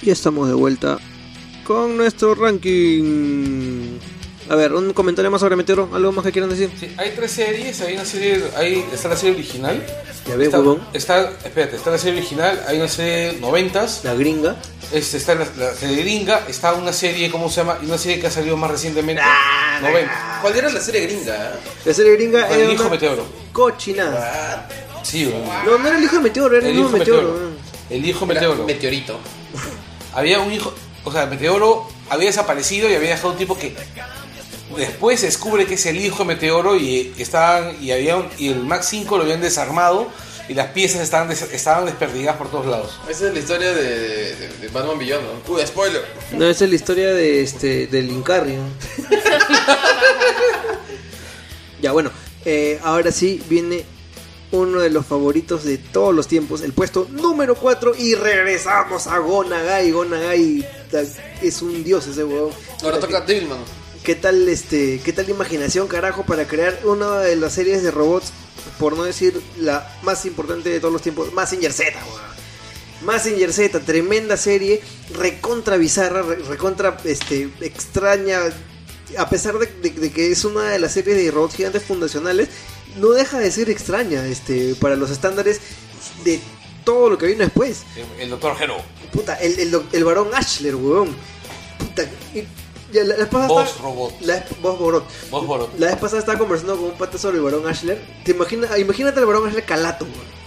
[0.07, 0.97] Y estamos de vuelta
[1.65, 3.97] con nuestro ranking.
[4.49, 6.69] A ver, un comentario más sobre Meteoro, algo más que quieran decir.
[6.79, 9.85] Sí, hay tres series, hay una serie, hay, está la serie original.
[10.25, 10.79] Ya ves, está, huevón.
[10.93, 14.55] está, espérate, está la serie original, hay una serie noventas, La gringa.
[14.93, 17.77] este, está la, la serie gringa, está una serie, ¿cómo se llama?
[17.83, 20.39] Y una serie que ha salido más recientemente, Ah, 90.
[20.41, 21.59] ¿Cuál era la serie gringa?
[21.83, 23.25] La serie gringa El era hijo una meteoro.
[23.51, 24.69] cochinada.
[25.03, 25.43] Sí, weón.
[25.65, 27.27] No, no era el hijo de Meteoro, era el, el hijo hijo Meteoro.
[27.33, 27.51] meteoro.
[27.89, 28.63] El hijo Era meteoro.
[28.65, 29.19] Meteorito.
[30.17, 30.73] Había un hijo,
[31.03, 33.75] o sea, Meteoro había desaparecido y había dejado un tipo que
[34.75, 38.49] después se descubre que es el hijo de Meteoro y estaban y había un- y
[38.49, 40.07] el Max 5 lo habían desarmado
[40.49, 42.99] y las piezas estaban des- estaban desperdigadas por todos lados.
[43.09, 45.53] Esa es la historia de, de, de Batman Beyond, ¿no?
[45.53, 46.03] Uy, spoiler.
[46.31, 48.59] No, esa es la historia de este del Incarrio.
[51.81, 52.11] ya, bueno,
[52.45, 53.85] eh, ahora sí viene
[54.51, 59.17] uno de los favoritos de todos los tiempos, el puesto número 4 y regresamos a
[59.19, 59.91] Gonagai.
[59.91, 60.65] Gonagai
[61.41, 62.51] es un dios ese huevón.
[62.83, 63.59] Ahora toca Devilman.
[64.03, 68.31] ¿Qué tal este, qué tal imaginación, carajo, para crear una de las series de robots,
[68.79, 72.21] por no decir la más importante de todos los tiempos, Mazinger Z, weón.
[73.03, 74.81] Mazinger Z, tremenda serie,
[75.13, 78.39] recontra bizarra, re- recontra este, extraña,
[79.17, 82.47] a pesar de, de- de que es una de las series de robots gigantes fundacionales,
[82.95, 85.59] no deja de ser extraña, este, para los estándares
[86.23, 86.39] de
[86.83, 87.83] todo lo que vino después.
[87.95, 88.77] El, el doctor Hero,
[89.11, 91.15] Puta, el, el, el varón Ashler, weón.
[91.79, 92.03] Puta,
[92.33, 92.43] y-
[92.93, 94.21] ya, la, la vez pasada estaba- robot.
[94.21, 95.05] La, voz Borot.
[95.29, 95.77] Voz Borot.
[95.79, 98.01] La vez pasada estaba conversando con un pata sobre el varón Ashler.
[98.23, 98.77] ¿Te imaginas?
[98.79, 100.37] Imagínate el varón Ashler calato, weón.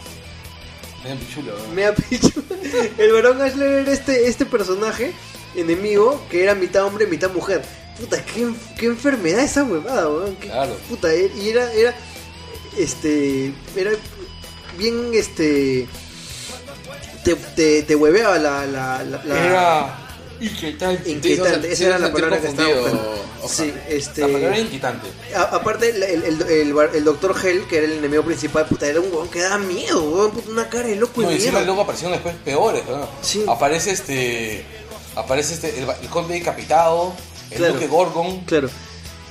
[1.74, 2.28] Me ha picho.
[2.98, 5.12] El varón Ashler era este, este personaje
[5.56, 7.62] enemigo que era mitad hombre, mitad mujer.
[7.98, 10.36] Puta, qué, qué enfermedad esa huevada, weón.
[10.36, 10.76] Qué- Claro.
[10.88, 11.96] Puta, y era, era,
[12.76, 13.90] este, era
[14.78, 15.86] bien, este,
[17.24, 19.98] te, te, te hueveaba la, la, la, la- Era
[20.40, 21.10] inquietante.
[21.10, 21.72] inquietante.
[21.72, 23.24] Esa era la palabra que estaba buscando.
[23.48, 24.20] Sí, este.
[24.22, 25.08] La palabra era inquietante.
[25.34, 29.06] a- aparte, el, el, el, doctor Hell, que era el enemigo principal, puta, era un
[29.10, 31.82] huevón que daba miedo, huevón, puta, una cara de loco No, y y encima luego
[31.82, 33.08] aparecieron después peores, ¿no?
[33.22, 33.44] Sí.
[33.48, 34.64] Aparece este.
[35.16, 35.78] Aparece este.
[35.82, 37.12] El, el conde decapitado,
[37.50, 37.74] el Claro.
[37.74, 38.40] duque Gorgon.
[38.44, 38.70] Claro.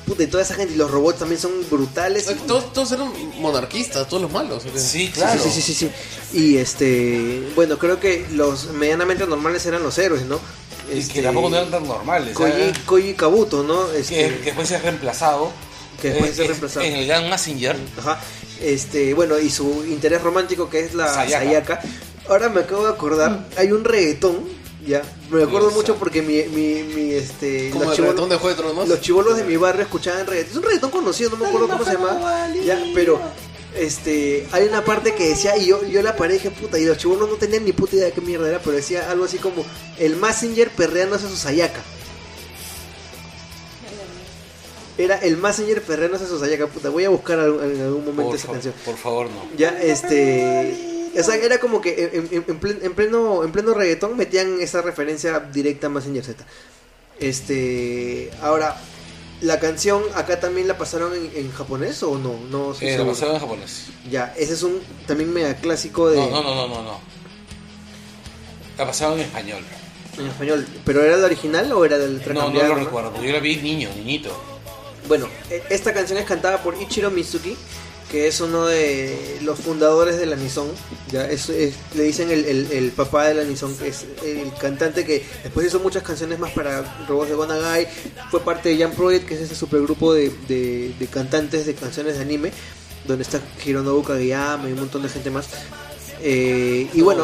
[0.10, 2.28] Puta, y toda esa gente, y los robots también son brutales.
[2.28, 4.64] O sea, Todos, todos eran monarquistas, todos los malos.
[4.76, 5.40] Sí, claro.
[5.42, 5.92] Sí, sí, sí, sí,
[6.32, 6.38] sí.
[6.38, 10.40] Y este, bueno, creo que los medianamente normales eran los héroes, ¿no?
[10.92, 12.34] Y Este, que tampoco no eran tan normales.
[12.36, 12.78] Koji, ¿sabes?
[12.88, 13.92] Koji Kabuto, ¿no?
[13.92, 15.52] que, Este, que después se ha reemplazado.
[16.02, 16.86] Que después eh, se ha es- reemplazado.
[16.86, 17.76] En el Gran Massinger.
[18.00, 18.20] Ajá.
[18.62, 21.46] Este, bueno, y su interés romántico que es la Sayaka.
[21.46, 21.82] Sayaka.
[22.28, 24.40] Ahora me acabo de acordar, hay un reggaetón,
[24.90, 25.02] ya.
[25.30, 28.36] Me acuerdo Dios mucho porque mi, mi, mi este Como los el chibolos- reggaetón de
[28.38, 28.88] Juego de Tronos.
[28.90, 30.52] los chivolos de mi barrio escuchaban reggaetón.
[30.52, 32.50] Es un reggaetón conocido, no me acuerdo cómo se llama.
[32.66, 33.20] Ya, pero
[33.78, 36.86] este hay una parte que decía y yo yo la paré y dije, puta, y
[36.86, 39.38] los chivolos no tenían ni puta idea de qué mierda era, pero decía algo así
[39.38, 39.64] como
[40.00, 41.80] el Messenger perreándose a su Sayaka.
[44.98, 46.90] Era el Messenger perreándose a su Sayaka, puta.
[46.90, 48.74] Voy a buscar algún- en algún momento Por, esa canción.
[48.84, 49.46] por favor, no.
[49.58, 50.99] Ya, este.
[51.18, 54.60] O sea, era como que en, en- en plen- en pleno, en pleno reggaetón metían
[54.62, 56.46] esa referencia directa a Messenger Z.
[57.20, 58.32] Este.
[58.42, 58.78] Ahora,
[59.42, 62.36] la canción acá también la pasaron en, en japonés o no?
[62.50, 63.14] No estoy Eh, seguro.
[63.14, 63.86] pasaron en japonés.
[64.10, 66.18] Ya, ese es un también mega clásico de.
[66.18, 67.00] No, no, no, no, no, no.
[68.78, 69.64] La pasaron en español.
[70.18, 70.66] En español.
[70.86, 73.90] ¿Pero era el original o era del No, no lo recuerdo, yo la vi niño,
[73.96, 74.30] niñito.
[75.08, 77.56] Bueno, e- esta canción es cantada por Ichiro Mizuki,
[78.12, 80.68] que es uno de los fundadores de la Nison.
[81.12, 84.52] Ya es, es- le dicen el, el- el papá de la Nison, que es el
[84.60, 87.88] cantante que después hizo muchas canciones más para robots de Gonagai.
[88.32, 92.16] Fue parte de Jam Project, que es ese supergrupo de, de, de cantantes de canciones
[92.18, 92.52] de anime,
[93.06, 95.48] donde está Hironobu Kageyama y un montón de gente más.
[96.22, 97.24] Eh, y bueno,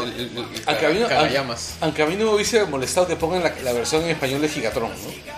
[0.67, 1.07] Aunque a, mí no,
[1.81, 4.47] aunque a mí no me hubiese molestado que pongan la, la versión en español de
[4.49, 5.35] Gigatron, ¿no?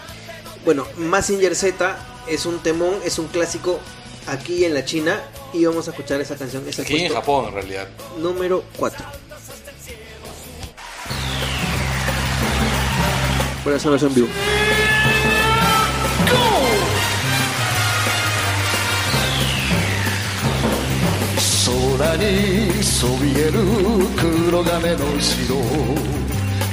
[0.63, 1.97] Bueno, Massinger Z
[2.27, 3.79] es un temón, es un clásico
[4.26, 5.20] aquí en la China
[5.52, 6.66] y vamos a escuchar esa canción.
[6.68, 7.88] Es el Aquí en puesto Japón, en realidad.
[8.18, 9.04] número 4.
[13.64, 14.28] Voy a hacer una versión en vivo.
[21.96, 23.60] 空にそびえる
[24.16, 25.56] 黒金の城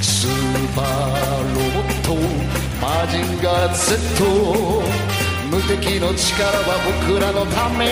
[0.02, 2.14] スーパーロボット
[2.80, 5.13] マジンガー Z
[5.49, 6.77] 無敵の力は
[7.07, 7.85] 僕らのため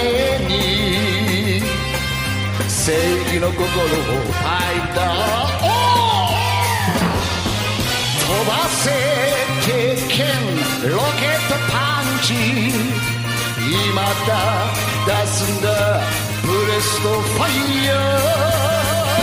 [0.48, 1.62] に
[2.68, 2.92] 正
[3.26, 5.74] 義の心をファイター
[8.20, 8.92] 飛ばせ
[9.66, 9.70] 経
[10.10, 10.26] 験
[10.92, 12.34] ロケットパンチ。
[13.66, 14.30] 今だ
[15.08, 15.66] 出すんだ
[16.42, 17.92] ブレストファイヤ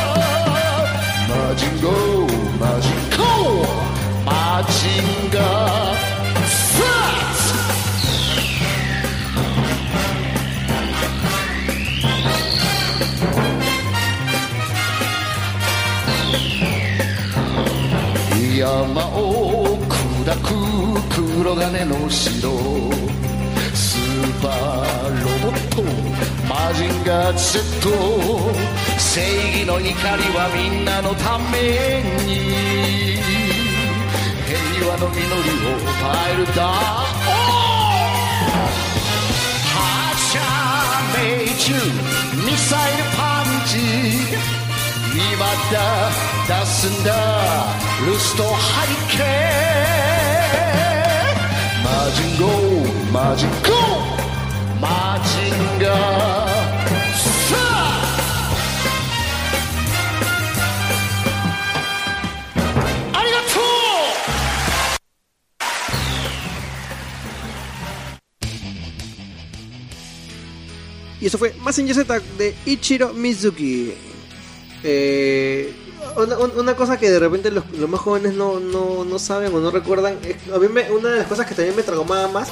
[0.07, 1.51] ー。
[1.51, 2.28] マジンゴー
[2.59, 3.65] マジンコー。
[4.24, 4.31] マ
[4.70, 5.80] ジンガー。
[18.60, 20.48] 山を砕く
[21.42, 22.50] 黒金の城。
[23.72, 25.82] スーパーロボット
[26.46, 27.88] マジンガー Z
[28.98, 29.22] 正
[29.60, 29.96] 義の怒り
[30.36, 33.16] はみんなのために。
[34.44, 36.60] 平和の実りを変えるだ。
[39.72, 40.38] 発射
[41.16, 41.18] 命
[41.56, 41.72] 中
[42.44, 44.69] ミサイルパンチ。
[45.12, 46.10] 今だ
[46.62, 47.10] 出すんだ。
[48.06, 49.26] ルストハリケー
[51.76, 53.60] ンマジンゴーマジンゴー。
[54.80, 56.48] マジンガー
[57.18, 57.58] さあ。
[63.12, 63.62] ありがとう。
[71.20, 73.92] Y eso fue Massinger Z de Ichiro Mizuki.
[74.82, 75.80] Eh,
[76.16, 79.54] una, un- una cosa que de repente los, los más jóvenes no, no, no saben
[79.54, 80.18] o no recuerdan.
[80.24, 82.48] es- a mí me- una de las cosas que también me traumaba más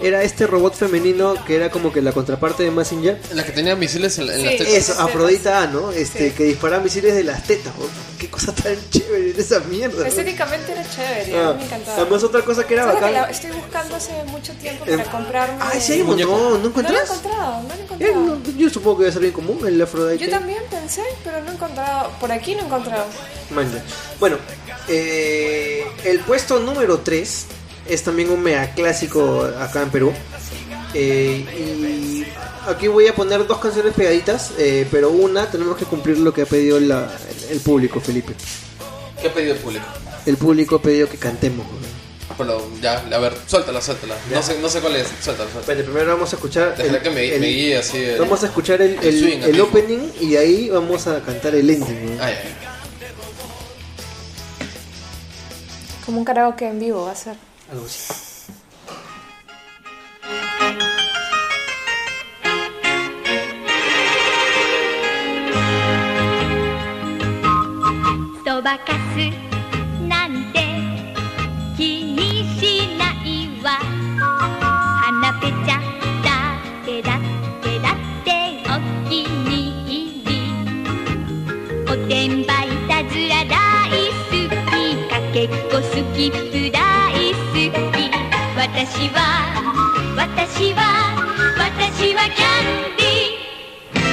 [0.00, 3.20] era este robot femenino que era como que la contraparte de Massinger.
[3.34, 4.58] La que tenía misiles en, en las Sí.
[4.58, 4.74] tetas.
[4.74, 5.00] Eso.
[5.02, 5.90] Afrodita A, ¿no?
[5.90, 6.36] Este, Sí.
[6.36, 7.72] que disparaba misiles de las tetas.
[7.80, 7.86] oh,
[8.18, 10.00] Qué cosa tan chévere era esa mierda.
[10.00, 10.04] ¿no?
[10.04, 12.02] Estéticamente era chévere, Ah, a mí me encantaba.
[12.02, 15.56] además otra cosa que era la estoy buscando hace mucho tiempo para Eh, comprarme.
[15.60, 16.30] Ay, sí hay un Muñeco.
[16.32, 18.14] montón, ¿no No lo he encontrado, no lo he Eh, encontrado.
[18.44, 20.24] no, yo supongo que debe ser bien común el Afrodite.
[20.24, 22.10] Yo también pensé, pero no he encontrado.
[22.20, 22.97] Por aquí no he encontrado.
[23.50, 23.82] Manja.
[24.20, 24.36] Bueno,
[24.88, 27.46] eh, el puesto número 3
[27.88, 30.12] es también un mega clásico acá en Perú.
[30.94, 32.26] Eh, y
[32.70, 36.42] aquí voy a poner dos canciones pegaditas, eh, pero una tenemos que cumplir lo que
[36.42, 37.10] ha pedido la-
[37.50, 38.34] el público, Felipe.
[39.20, 39.84] ¿Qué ha pedido el público?
[40.26, 41.66] El público ha pedido que cantemos.
[42.36, 44.14] Pero ya, a ver, suéltala, suéltala.
[44.32, 45.66] No sé, no sé cuál es, suéltala, suéltala.
[45.66, 46.76] Bueno, primero vamos a escuchar.
[46.76, 47.96] Déjala que me, el- me guíe así.
[47.98, 51.54] el- Vamos a escuchar el, el el- swing, el opening y ahí vamos a cantar
[51.56, 52.16] el ending.
[52.16, 52.22] ¿no?
[52.22, 52.54] Ay, ay,
[56.08, 57.36] Como un karaoke en vivo va a ser.
[57.70, 58.00] Algo así.
[81.90, 83.56] 「おてんばいたずらだ」
[85.38, 86.82] きかけっこスキップ大
[87.12, 87.70] 好き
[88.56, 89.16] 私は
[90.16, 90.80] 私は
[91.56, 94.06] 私はキャンディー。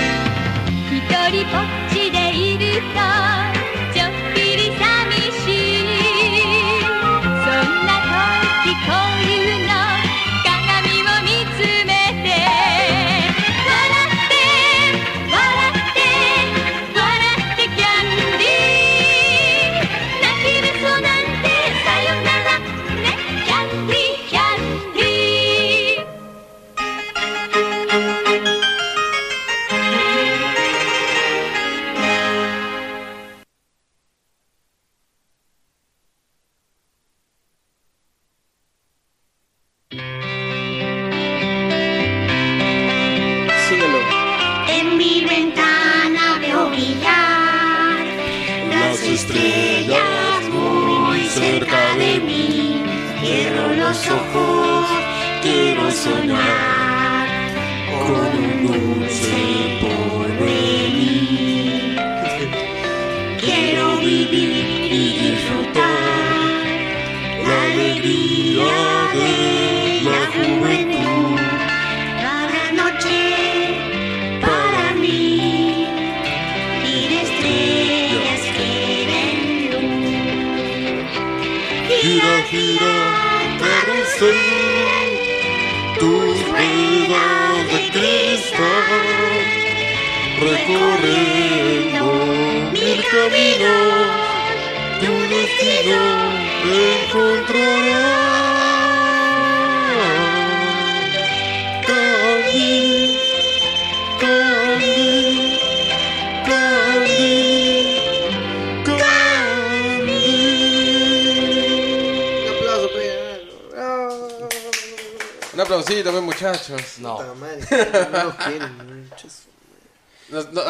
[0.97, 3.34] 一人ぼっちでいると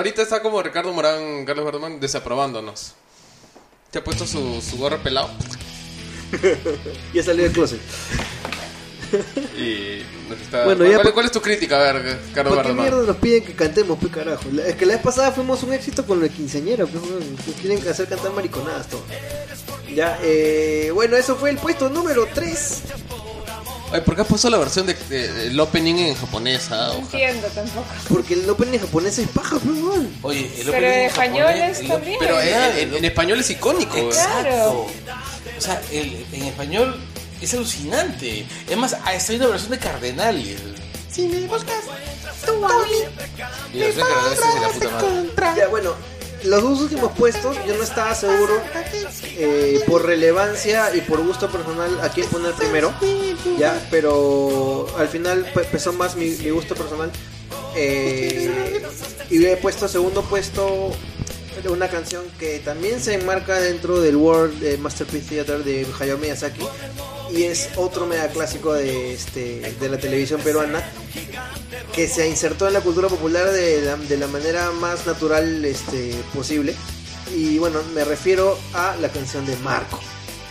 [0.05, 2.93] ahorita está como Ricardo Morán, Carlos Gardemán, desaprobándonos.
[3.91, 5.29] ¿Te ha puesto su, su gorro pelado?
[7.13, 7.79] Ya salió del closet.
[9.57, 10.65] Y nos está...
[10.65, 11.77] Bueno, ¿Cuál, ya cuál- pa- cuál es tu crítica?
[11.89, 14.43] A ver, Carlos ¿Por qué mierda nos piden que cantemos, pe carajo?
[14.51, 17.35] La- Es que la vez pasada fuimos un éxito con la quinceañera, pues, weón.
[17.35, 19.03] Nos quieren hacer cantar mariconadas todo.
[19.93, 22.81] Ya, eh, bueno, eso fue el puesto número 3.
[23.91, 26.67] Ay, ¿por qué has puesto la versión de, de- del opening en japonés?
[26.71, 26.89] ah?
[26.93, 27.85] No entiendo tampoco.
[28.09, 30.11] Porque el opening japonés es paja, pues, weón.
[30.23, 32.17] Oye, el Pero opening en en español japonés, es también.
[32.19, 33.97] Pero en, Claro, en- en español es icónico.
[33.97, 34.01] ¿eh?
[34.01, 34.41] Exacto.
[34.41, 34.87] Claro.
[35.57, 36.99] O sea, el, en español
[37.41, 38.45] es alucinante.
[38.69, 40.43] Es más, está hay una versión de Cardenal.
[41.11, 41.75] Si me buscas,
[42.45, 42.91] tú a mí.
[43.73, 45.61] Y la versión de Cardenal es de la puta madre.
[45.61, 45.95] Ya, bueno,
[46.45, 48.53] los dos últimos puestos yo no estaba seguro
[49.37, 52.93] eh, por relevancia y por gusto personal a quién poner primero.
[53.57, 57.11] Ya, pero al final pe- pesó más mi, mi gusto personal.
[57.75, 58.81] Eh,
[59.29, 60.91] y he puesto segundo puesto
[61.69, 66.61] una canción que también se enmarca dentro del World eh, Masterpiece Theater de Hayao Miyazaki
[67.35, 70.81] y es otro mega clásico de este de la televisión peruana
[71.93, 76.13] que se insertó en la cultura popular de la, de la manera más natural este,
[76.33, 76.73] posible.
[77.35, 79.99] Y bueno, me refiero a la canción de Marco.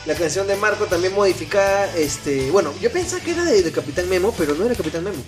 [0.07, 4.35] La canción de Marco también modificada, este, bueno, yo pensaba que era de, Capitán Memo,
[4.37, 5.23] pero no era Capitán Memo.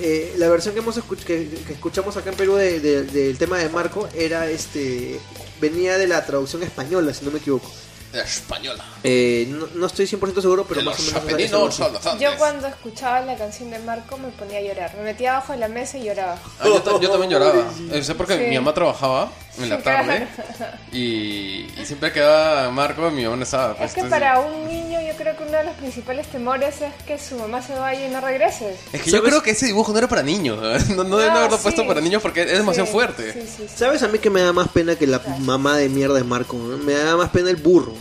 [0.00, 3.58] Eh, la versión que, hemos escuch- que, escuchamos acá en Perú de- de- del tema
[3.58, 5.20] de Marco era este
[5.60, 7.70] venía de la traducción española, si no me equivoco.
[8.12, 8.84] La española.
[9.04, 11.78] Eh, no, no estoy 100% seguro, pero De más los o menos.
[12.18, 14.94] Yo cuando escuchaba la canción de Marco me ponía a llorar.
[14.96, 16.38] Me metía abajo de la mesa y lloraba.
[16.58, 17.64] Ah, yo, ta- yo también lloraba.
[17.92, 18.44] Eh, sé porque Sí.
[18.44, 19.30] mi mamá trabajaba
[19.62, 20.26] en la tarde
[20.92, 23.74] y, y siempre quedaba Marco, mi mamá no estaba.
[23.76, 26.80] pues, Es que entonces- para un niño yo creo que uno de los principales temores
[26.80, 28.76] es que su mamá se vaya y no regrese.
[28.92, 30.58] Es que yo creo que ese dibujo no era para niños.
[30.96, 31.62] No, no deben haberlo sí.
[31.64, 33.32] puesto para niños porque es demasiado Sí, fuerte.
[33.32, 33.74] Sí, sí, sí.
[33.76, 36.56] ¿Sabes a mí que me da más pena que la mamá de mierda de Marco?
[36.56, 36.76] ¿no?
[36.78, 37.94] Me da más pena el burro.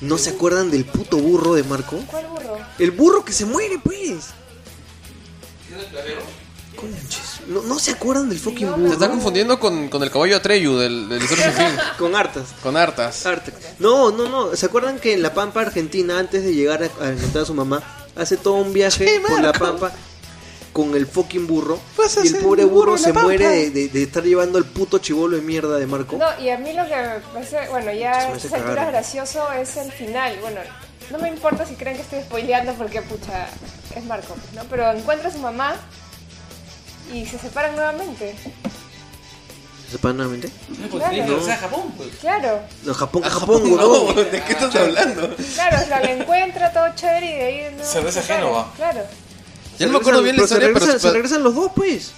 [0.00, 1.96] ¿No se acuerdan del puto burro de Marco?
[2.06, 2.58] ¿Cuál burro?
[2.78, 4.26] El burro que se muere, pues.
[6.76, 8.92] Conches, ¿No, no se acuerdan del fucking Se burro?
[8.92, 11.76] está confundiendo con, con el caballo Atreyu del, del Historia Sin Fin.
[11.98, 12.44] Con hartas.
[12.62, 13.24] Con hartas.
[13.26, 13.54] Hartas.
[13.78, 14.56] No, no, no.
[14.56, 17.54] ¿Se acuerdan que en la Pampa Argentina, antes de llegar a, a encontrar a su
[17.54, 17.82] mamá,
[18.16, 19.92] hace todo un viaje por la Pampa
[20.72, 21.78] con el fucking burro?
[21.98, 25.36] A Y el pobre burro se muere de, de- de estar llevando el puto chivolo
[25.36, 26.16] de mierda de Marco.
[26.16, 29.52] No, y a mí lo que me parece, bueno, Se ya a estas alturas gracioso
[29.52, 30.36] es el final.
[30.40, 30.60] Bueno,
[31.10, 33.46] no me importa si creen que estoy spoileando porque, pucha,
[33.94, 34.64] es Marco, pues, ¿no?
[34.68, 35.76] Pero encuentra a su mamá
[37.12, 38.34] y se separan nuevamente.
[39.86, 40.50] ¿Se separan nuevamente?
[40.80, 41.36] No, porque Claro.
[41.52, 42.08] a Japón, pues.
[42.20, 44.12] Claro, No, Japón, Ah, Japón, no.
[44.14, 45.36] ¿de qué estás hablando?
[45.54, 47.84] claro, o sea, la encuentra todo chévere y de ahí no.
[47.84, 48.72] Se regresa a separan, Génova.
[48.76, 49.00] Claro.
[49.78, 52.12] Ya no me acuerdo bien la Pero se historia, pero se regresan los dos, pues.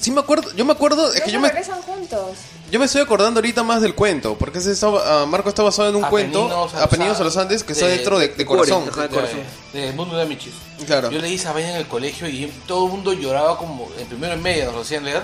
[0.00, 0.52] Sí me acuerdo.
[0.54, 2.36] Yo me acuerdo, es que yo me, regresan juntos.
[2.70, 5.88] yo me estoy acordando ahorita más del cuento, porque ese estaba, ah, Marco está basado
[5.90, 8.28] en un cuento, Apeninos a los Apeninos a los Andes, que está de- dentro de,
[8.28, 8.84] de de corazón.
[8.90, 9.02] Ajá.
[9.02, 9.40] De, corazón.
[9.72, 10.54] de Mundo de Michis.
[10.86, 11.10] Claro.
[11.10, 14.34] Yo leí esa vaina en el colegio y todo el mundo lloraba como en primero
[14.34, 15.22] en media, nos lo hacían leer.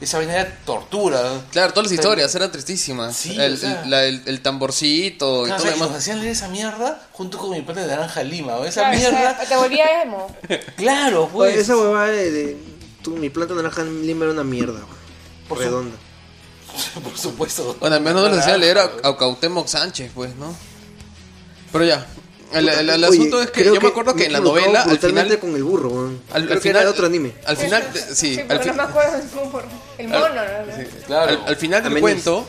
[0.00, 1.20] Esa vaina era tortura.
[1.50, 3.16] Claro, todas las historias eran tristísimas.
[3.16, 3.82] Sí, el, o sea.
[3.86, 6.02] la- el- el tamborcito y Claro, o todo sea, lo y nos demás.
[6.02, 8.58] hacían leer esa mierda junto con mi plata de naranja lima.
[8.64, 9.38] Esa Claro, o sea, mierda.
[9.48, 10.26] te volvía emo.
[10.76, 11.52] Claro, pues.
[11.52, 12.56] Oye, esa huevada de, de-
[13.02, 14.98] tú, mi planta naranja en Lima era una mierda, güey.
[15.48, 15.96] Su- Redonda.
[17.02, 17.76] Por supuesto.
[17.80, 20.54] Bueno, al menos no les hacía leer a, a Cuauhtémoc Sánchez, pues, ¿no?
[21.72, 22.06] Pero ya.
[22.52, 24.98] El, el- el Oye, asunto es que yo me acuerdo que en la novela, al
[24.98, 25.38] final.
[25.38, 26.22] con el burro, weón.
[26.32, 27.34] Al, Creo al que final, era de otro anime.
[27.46, 29.62] Al final, sí, Sí, al, pero fi- no me acuerdo.
[29.98, 31.06] El mono, ¿no?
[31.06, 31.30] Claro.
[31.30, 32.46] al- al final del cuento,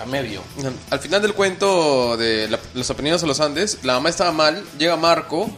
[0.00, 0.40] A medio.
[0.90, 4.64] al final del cuento de la- los Apeninos a los Andes, la mamá estaba mal,
[4.78, 5.48] llega Marco,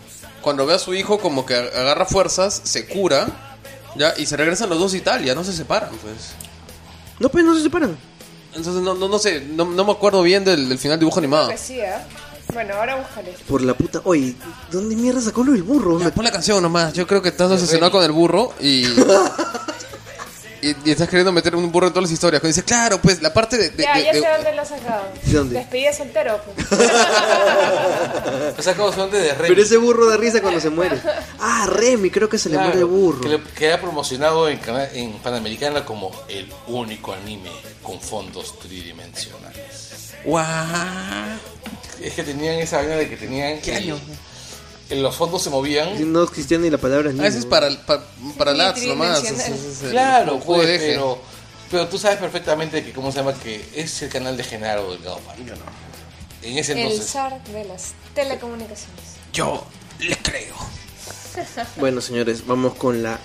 [0.42, 3.47] cuando ve a su hijo como que agarra fuerzas, se cura,
[3.96, 6.30] ya, y se regresan los dos a Italia, no se separan, pues.
[7.18, 7.96] No, pues no se separan.
[8.54, 11.48] Entonces no, no, no sé, no, no me acuerdo bien del, del final dibujo animado.
[11.48, 11.92] Pues sí, ¿eh?
[12.54, 13.34] Bueno, ahora buscaré.
[13.46, 14.00] Por la puta.
[14.04, 14.34] Oye,
[14.72, 15.98] ¿dónde mierda sacó lo del burro?
[15.98, 18.84] Ya, Me- pon la canción nomás, yo creo que estás obsesionado con el burro y...
[20.62, 22.40] y, y estás queriendo meter un burro en todas las historias.
[22.40, 23.70] Cuando dice, claro, pues la parte de.
[23.70, 25.04] de- Ya, de- ya de- sé dónde lo has sacado.
[25.24, 25.58] ¿De dónde?
[25.58, 26.40] Despedida soltero.
[26.44, 26.66] Pues.
[28.58, 29.48] O sea, como son de Remy.
[29.48, 31.00] Pero ese burro da risa cuando se muere.
[31.40, 33.20] Ah, Remy, creo que se le muere el burro.
[33.20, 34.60] Que, le- que ha promocionado en,
[34.94, 37.50] en Panamericana como el único anime
[37.82, 40.14] con fondos tridimensionales.
[40.24, 40.44] Guau.
[42.02, 43.60] Es que tenían esa vaina de que tenían.
[43.64, 44.00] el- en
[44.90, 46.10] los fondos se movían.
[46.12, 47.24] No existía ni la palabra Ah, niño.
[47.24, 48.02] ese es para, para,
[48.38, 49.22] para Sí, LATs nomás.
[49.24, 51.18] es el Claro, juego pues, de pero,
[51.70, 53.34] pero tú sabes perfectamente que, ¿cómo se llama?
[53.34, 55.42] Que es el canal de Genaro Delgado Parque.
[56.42, 57.10] En ese El entonces.
[57.10, 59.02] zar de las telecomunicaciones.
[59.32, 59.66] Yo
[60.00, 60.54] le creo.
[61.76, 63.18] Bueno, señores, vamos con la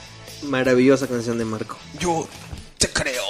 [0.44, 1.78] maravillosa canción de Marco.
[2.00, 2.28] Yo
[2.78, 3.24] te creo,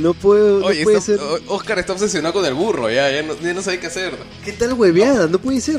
[0.00, 1.20] No puedo, no puede está- ser.
[1.48, 4.14] Oscar está obsesionado con el burro, ya, ya no, ya no sabe qué hacer.
[4.44, 5.26] ¿Qué tal hueveada?
[5.26, 5.78] No puede ser.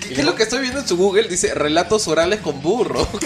[0.00, 1.28] ¿Qué, qué es lo que estoy viendo en su Google?
[1.28, 3.06] Dice relatos orales con burro.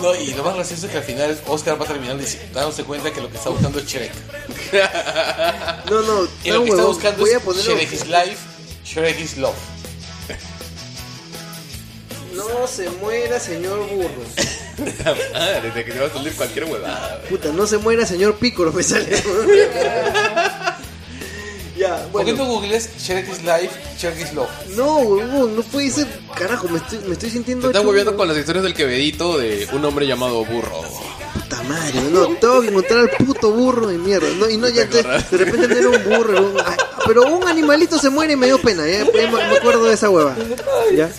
[0.00, 2.16] No, y lo más gracioso es que al final Oscar va a terminar
[2.54, 4.12] dándose cuenta que lo que está buscando es Shrek.
[5.90, 7.72] No, no, Y no, lo que está buscando Voy a es ponerlo.
[7.74, 8.36] Shrek is life,
[8.84, 9.56] Shrek is love.
[12.32, 14.22] No se muera, señor burro.
[15.32, 17.20] Madre, de que te va a salir cualquier huevada.
[17.28, 19.06] Puta, no se muera, señor Pícoro, me sale.
[21.76, 22.44] ya, ¿Por qué bueno.
[22.44, 24.48] no googlees Shrek is life, Shrek is love?
[24.76, 26.06] No, huevón, no puede ser.
[26.36, 27.66] Carajo, me estoy, me estoy sintiendo.
[27.68, 27.90] Estás chungo.
[27.92, 30.82] volviendo con las historias del quevedito de un hombre llamado burro.
[31.34, 34.28] Puta madre, no, tengo que encontrar al puto burro de mierda.
[34.38, 36.76] No, y no, ya te- de repente no era un burro, un- ay,
[37.06, 39.94] pero un animalito se muere y me dio pena, ya, ya me, me acuerdo de
[39.94, 40.36] esa hueva.
[40.94, 41.10] ¿Ya?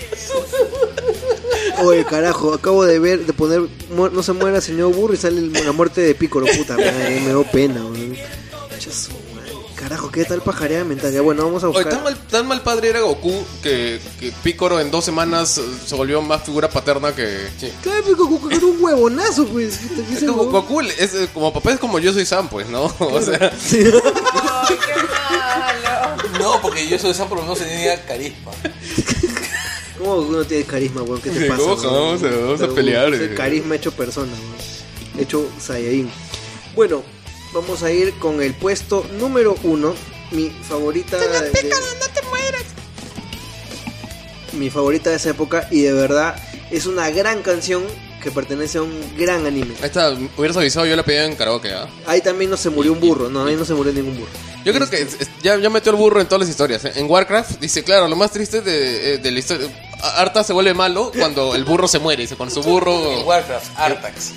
[1.81, 5.72] Oye, carajo, acabo de ver, de poner, no se muera señor burro y sale la
[5.72, 8.23] muerte de Pícoro, puta madre, me dio pena, madre.
[9.76, 11.14] Carajo, qué tal pajareada mental.
[11.14, 11.93] Ya, bueno, vamos a Oye, buscar.
[11.93, 13.34] tan mal, tan mal padre era Goku
[13.64, 17.47] que, que Picoro en dos semanas eh, se volvió más figura paterna que...
[17.81, 19.77] Claro, pero Goku era un huevonazo, pues.
[19.77, 22.49] ¿Qué te- Es como- se- Goku es, eh, como papá es como yo soy Sam,
[22.49, 22.84] pues, ¿no?
[22.99, 26.39] O sea, Ay, qué malo.
[26.39, 28.51] No, porque yo soy San por lo menos tenía carisma.
[30.00, 31.22] ¿Cómo Goku no tiene carisma, weón?
[31.22, 31.62] ¿Qué te pasa?
[31.62, 31.84] ¿cómo weón?
[32.22, 35.22] vamos a- vamos a pelear, es carisma hecho persona, weón.
[35.22, 36.10] Hecho Saiyajin.
[36.76, 37.04] Bueno,
[37.54, 39.94] vamos a ir con el puesto número uno.
[40.32, 41.18] Mi favorita.
[41.18, 42.64] de- no te mueras.
[44.54, 45.68] Mi favorita de esa época.
[45.72, 46.36] Y de verdad,
[46.72, 47.84] es una gran canción
[48.24, 49.74] que pertenece a un gran anime.
[49.80, 51.88] ahí está, hubieras avisado, yo la pedía en karaoke, ¿ah?
[52.06, 53.30] Ahí también no se murió un burro.
[53.30, 54.32] No, ahí no se murió ningún burro.
[54.66, 56.84] Yo creo que es- es- ya, ya metió el burro en todas las historias.
[56.86, 56.92] ¿eh?
[56.96, 59.68] En Warcraft dice, claro, lo más triste de, eh, de la historia...
[60.02, 62.22] Arta se vuelve malo cuando el burro se muere.
[62.24, 63.22] Dice, con su En burro...
[63.24, 64.32] Warcraft, Artax.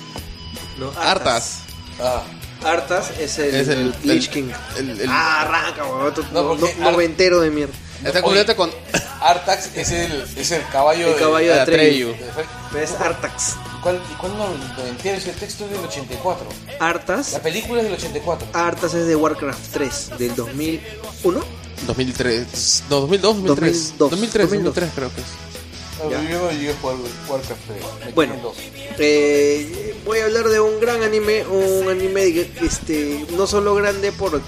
[0.77, 1.59] No, Artas.
[2.01, 2.23] Ah,
[2.63, 4.49] Artas es el, Es el- Lich King.
[4.77, 6.13] el- el- Ah, arranca, weón.
[6.33, 7.73] No, no- noventero de mierda.
[8.03, 8.69] Está cubierta con...
[9.21, 12.13] Artax es el, es el caballo El de- caballo de de Atreyu.
[12.77, 13.55] Es Artax.
[13.81, 14.47] ¿Cuál, ¿Y cuál no?
[14.77, 16.45] Lo entero es el texto es del 84.
[16.79, 17.31] Artas.
[17.33, 18.47] La película es del 84.
[18.53, 21.41] Artas es de Warcraft 3 del 2001.
[21.87, 22.83] 2003...
[22.89, 23.93] No, 2002, 2003.
[23.97, 24.75] 2002, 2003, 2002.
[24.75, 25.27] 2003 creo que es.
[26.01, 26.29] No, Ya.
[26.29, 26.97] Yo no llegué a jugar
[27.27, 27.77] Warcraft 3.
[27.77, 28.53] me quedé Bueno.
[28.99, 34.41] Eh, voy a hablar de un gran anime, un anime este, no solo grande por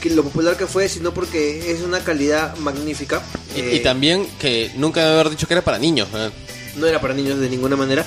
[0.00, 3.22] que lo popular que fue, sino porque es una calidad magnífica.
[3.54, 6.08] Y, Eh, y también que nunca debe haber dicho que era para niños.
[6.14, 6.30] ¿eh?
[6.76, 8.04] no era para niños de ninguna manera.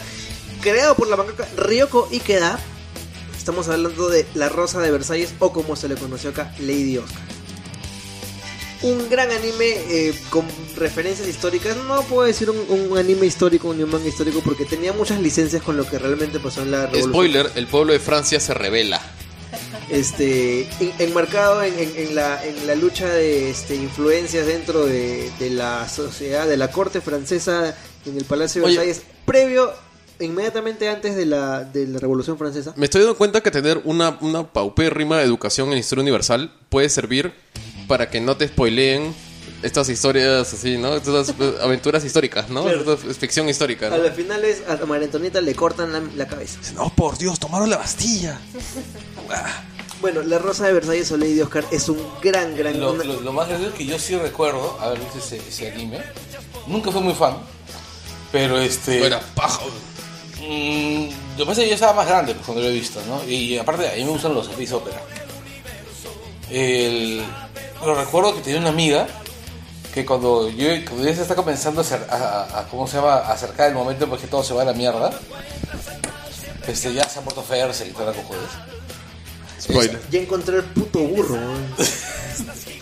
[0.61, 2.59] Creado por la mangaka Ryoko Ikeda.
[3.37, 7.21] Estamos hablando de La Rosa de Versalles o como se le conoció acá, Lady Oscar.
[8.81, 10.45] Un gran anime eh, con
[10.75, 11.75] referencias históricas.
[11.87, 15.75] No puedo decir un, un anime histórico un manga histórico porque tenía muchas licencias con
[15.77, 17.11] lo que realmente pasó en la revolución.
[17.11, 19.01] Spoiler, el pueblo de Francia se revela.
[19.89, 25.29] este en- enmarcado en, en- en la, en la lucha de este, influencias dentro de,
[25.39, 27.75] de la sociedad, de la corte francesa
[28.05, 28.77] en el Palacio de Oye.
[28.77, 29.71] Versalles, previo,
[30.19, 32.73] inmediatamente antes de la, de la Revolución Francesa.
[32.77, 37.33] Me estoy dando cuenta que tener una, una paupérrima educación en historia universal puede servir
[37.89, 39.13] para que no te spoileen
[39.63, 40.95] estas historias así, ¿no?
[40.95, 42.63] Estas aventuras históricas, ¿no?
[42.63, 42.93] Claro.
[42.93, 43.87] Esta ficción histórica.
[43.87, 43.97] A ¿no?
[43.97, 46.59] las finales a María Antonieta le cortan la, la cabeza.
[46.75, 48.39] No, por Dios, tomaron la Bastilla.
[50.01, 52.79] Bueno, La Rosa de Versalles o Lady de Oscar es un gran, gran...
[52.79, 55.69] Lo, una- lo- lo más gracioso es que yo sí recuerdo haber visto ese, ese
[55.73, 55.99] anime.
[56.67, 57.35] Nunca fui muy fan,
[58.31, 59.05] pero este.
[59.05, 59.59] Era paja.
[60.41, 63.01] Mm, lo que pasa es que yo estaba más grande pues, cuando lo he visto,
[63.09, 63.21] ¿no?
[63.29, 65.01] Y aparte, a mí me gustan los space opera.
[66.49, 67.21] El,
[67.79, 69.07] pero recuerdo que tenía una amiga
[69.93, 72.97] que cuando yo cuando ya se está comenzando a, acer- a- a- a- ¿cómo se
[72.97, 73.15] llama?
[73.15, 75.11] A acercar el momento porque todo se va a la mierda,
[76.67, 78.49] este, ya se ha muerto Ferse y toda la cojones.
[79.59, 79.99] Spoiler.
[80.11, 81.37] Ya encontré el puto burro.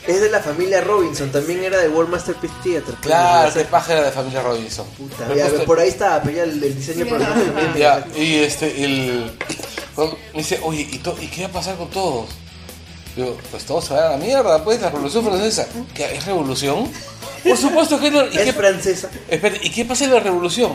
[0.08, 2.96] es de la familia Robinson, también era de World Masterpiece Theater.
[3.02, 4.86] Claro, qué paja era de familia Robinson.
[4.98, 7.74] puta, ya, por ahí estaba, pero ya el, el diseño también.
[7.78, 9.32] Ya, y este, el.
[9.96, 12.30] cuando Me dice, oye, ¿y, to- ¿y qué va a pasar con todos?
[13.18, 15.68] Digo, pues todos se van a la mierda, pues, la revolución francesa.
[15.94, 16.90] ¿Qué, ¿Es revolución?
[17.44, 18.24] Por supuesto que no.
[18.28, 19.10] ¿Y Es qué, francesa.
[19.28, 20.74] espérate, ¿y qué pasa en la revolución?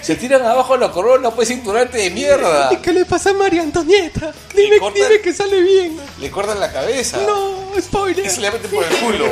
[0.00, 2.70] Se tiran abajo la corona, pues, cinturante de mierda.
[2.82, 4.32] ¿Qué le pasa a María Antonieta?
[4.54, 5.96] Dime- dime que sale bien.
[6.18, 7.18] Le cortan la cabeza.
[7.26, 8.24] No, spoiler.
[8.26, 9.26] Y se le meten por el culo.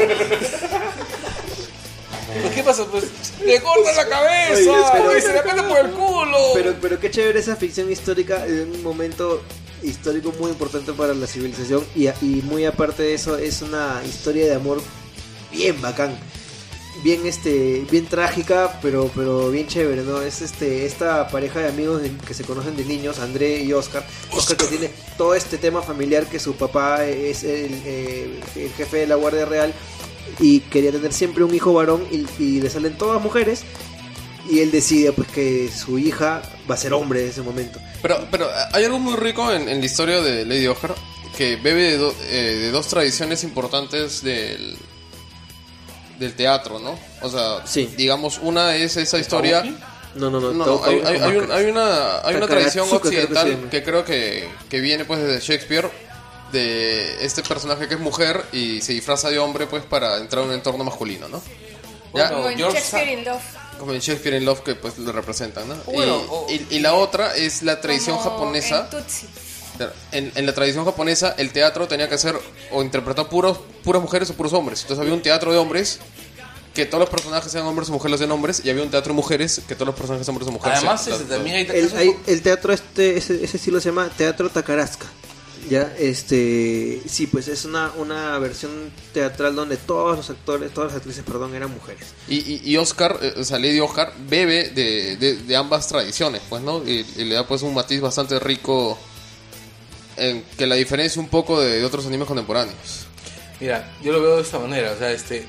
[2.43, 2.85] Pues, ¿Qué pasa?
[2.91, 3.05] Pues,
[3.45, 4.71] le cortan la cabeza.
[4.71, 6.39] Oye, pero- y se le meten por el culo.
[6.55, 9.43] Pero, pero qué chévere esa ficción histórica en un momento
[9.83, 12.09] histórico muy importante para la civilización y,
[12.43, 14.81] muy aparte de eso es una historia de amor
[15.51, 16.17] bien bacán
[17.03, 22.03] bien este bien trágica pero pero bien chévere no es este esta pareja de amigos
[22.27, 24.05] que se conocen de niños André y Oscar.
[24.33, 28.41] Oscar que tiene todo este tema familiar que su papá es el, eh,
[28.77, 29.73] jefe de la guardia real
[30.39, 33.65] y quería tener siempre un hijo varón y, y le salen todas mujeres
[34.51, 37.79] y él decide pues que su hija va a ser hombre en ese momento.
[38.03, 40.95] Pero, pero hay algo muy rico en, en la historia de Lady Oscar
[41.37, 44.77] que bebe de, do- eh, de dos tradiciones importantes del,
[46.19, 46.99] del teatro, ¿no?
[47.23, 47.89] O sea, Sí.
[47.97, 49.63] digamos, una es esa historia...
[50.15, 50.53] No, no, no.
[50.53, 53.69] No, no, hay, hay- hay un- hay una, hay una tradición creo que se occidental
[53.71, 55.89] que creo que, que viene pues desde Shakespeare
[56.51, 60.47] de este personaje que es mujer y se disfraza de hombre pues para entrar a
[60.49, 61.41] un entorno masculino, ¿no?
[62.13, 63.43] Ya, Bueno, Como en George Shakespeare in Love.
[63.81, 65.75] Como en Shakespeare in Love que pues lo representan, ¿no?
[65.87, 68.89] Bueno, y, o- y- y la otra es la tradición Como japonesa.
[70.13, 72.39] en la tradición japonesa el teatro tenía que ser
[72.71, 74.83] o interpretar puros, puras mujeres o puros hombres.
[74.83, 75.99] Entonces había un teatro de hombres
[76.75, 79.17] que todos los personajes sean hombres o mujeres sean hombres y había un teatro de
[79.17, 80.79] mujeres que todos los personajes sean hombres o mujeres.
[80.79, 84.09] Además, sean- las- también hay, El, hay- el teatro este, ese, ese estilo se llama
[84.17, 85.07] Teatro Takaraska.
[85.71, 90.97] Ya, este, sí, pues es una, una versión teatral donde todos los actores, todas las
[90.97, 92.09] actrices, perdón, eran mujeres.
[92.27, 96.43] Y, y, y Oscar, eh, o sea, Lady Oscar bebe de, de, de ambas tradiciones,
[96.49, 96.83] pues, ¿no?
[96.85, 98.99] Y, y le da pues un matiz bastante rico
[100.17, 103.07] en que la diferencia un poco de, de otros animes contemporáneos.
[103.61, 105.47] Mira, yo lo veo de esta manera, o sea, este...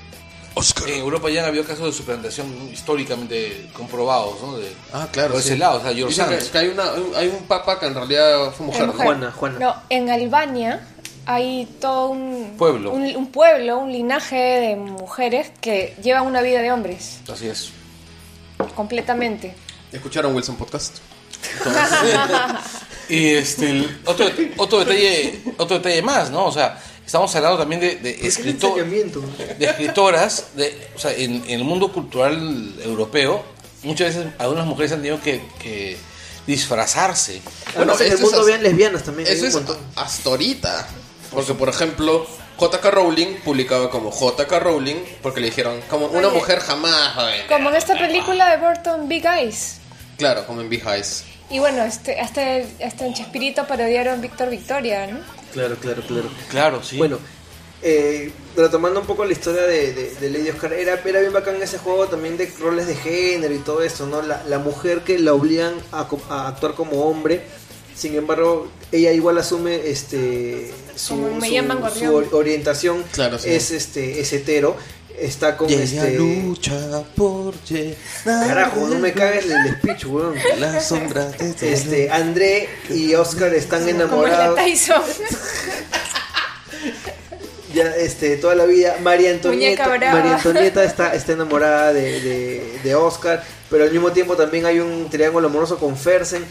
[0.87, 4.57] En Europa ya han habido casos de suplantación históricamente comprobados, ¿no?
[4.57, 5.31] De, Ah, claro.
[5.31, 6.49] Por ese lado, o sea, George Sands.
[6.49, 8.87] que hay, una, un- hay un papa que en realidad fue mujer.
[8.89, 9.59] Juana, Juana.
[9.59, 10.85] No, en Albania
[11.25, 12.91] hay todo un Pueblo.
[12.91, 17.69] un, un pueblo, un linaje de mujeres que llevan una vida de hombres, Así es.
[18.75, 19.55] completamente.
[19.91, 20.97] ¿Escucharon Wilson Podcast?
[23.09, 24.25] Y este, el- otro,
[24.57, 26.45] otro, detalle, otro detalle más, ¿no?
[26.45, 28.27] O sea, estamos hablando también de, de, de
[29.65, 33.43] escritoras, de, o sea, en, en el mundo cultural europeo,
[33.83, 35.97] muchas veces algunas mujeres han tenido que, que
[36.47, 37.41] disfrazarse.
[37.75, 39.27] Bueno, en el mundo es- lesbianas también.
[39.29, 39.57] Eso es
[39.95, 40.87] hasta ahorita.
[41.31, 42.25] Porque, por ejemplo,
[42.59, 46.37] JK Rowling publicaba como JK Rowling porque le dijeron, como una Oye.
[46.37, 47.47] mujer jamás va a vender".
[47.47, 49.77] Como en esta película de Burton, Big Eyes.
[50.17, 51.23] Claro, como en Big Eyes.
[51.51, 52.41] Y bueno, este, hasta,
[52.85, 55.19] hasta en Chespirito parodiaron Víctor Victoria, ¿no?
[55.53, 56.29] Claro, claro, claro.
[56.49, 56.97] Claro, sí.
[56.97, 57.19] Bueno,
[57.81, 61.61] eh, retomando un poco la historia de, de- de Lady Oscar, era, era bien bacán
[61.61, 64.21] ese juego también de roles de género y todo eso, ¿no?
[64.21, 67.41] La, la mujer que la obligan a, a actuar como hombre,
[67.95, 73.49] sin embargo, ella igual asume este su, su- su or- orientación, Claro, sí.
[73.49, 74.77] es este es hetero,
[75.21, 76.15] está con este...
[76.17, 80.35] lucha por llenar Carajo, no me cagues el speech, weón.
[80.59, 84.55] la sombra de Este, André y Oscar están Como el de enamorados.
[84.55, 85.01] Tyson.
[87.73, 90.13] Ya, este toda la vida María Muñeca Antonieta.
[90.13, 94.81] María Antonieta está, está enamorada de, de, de Oscar pero al mismo tiempo también hay
[94.81, 96.43] un triángulo amoroso con Fersen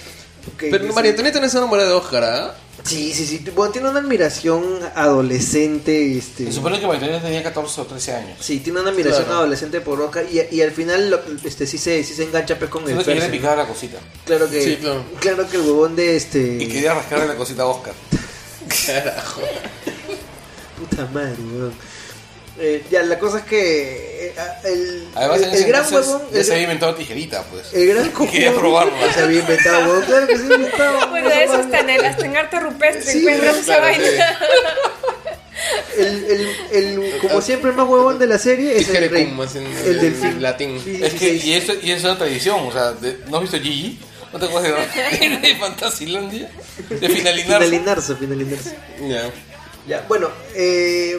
[0.59, 2.55] Pero María Antonieta no es enamorada de Oscar, ¿ah?
[2.83, 4.65] sí sí sí bueno, tiene una admiración
[4.95, 8.39] adolescente este Se supone que Magdalena tenía 14 o 13 años.
[8.41, 9.41] sí tiene una admiración Claro.
[9.41, 12.71] adolescente por Oscar y, y al final lo- este sí se sí se engancha pues
[12.71, 13.99] con el que quiere Fersen picar la cosita.
[14.25, 15.05] claro que Sí, claro.
[15.21, 17.93] claro que el huevón de este Y quería rascarle la cosita a Oscar.
[18.87, 19.43] Carajo.
[20.79, 21.75] Puta madre, weón.
[22.63, 26.09] Eh, ya, la cosa es que eh, ah, el, Además, el, en el gran entonces
[26.13, 27.73] huevón, ya el, se había inventado tijerita, pues.
[27.73, 29.13] el gran Y quería huevón probarla.
[29.15, 30.03] se había inventado, weón.
[30.05, 31.07] Claro que se había inventado.
[31.11, 33.13] Bueno, de eso está en el hasta en arte rupestre.
[33.13, 34.39] Sí, encuentras esa claro, vaina.
[35.97, 39.35] El, el, el, como siempre, el más huevón de la serie es el rey.
[39.87, 40.41] El delfín.
[40.43, 40.81] latín.
[40.83, 41.49] Sí, Es sí, que, sí.
[41.51, 43.99] y, eso, y eso es una tradición, o sea, de- ¿no has visto Gigi?
[44.33, 46.51] ¿No te acuerdas de, de Fantasilandia?
[46.89, 47.67] De Finalinarse.
[47.67, 48.77] Finalinarse, finalinarse.
[49.09, 49.31] Ya.
[49.87, 51.19] Ya, bueno, eh,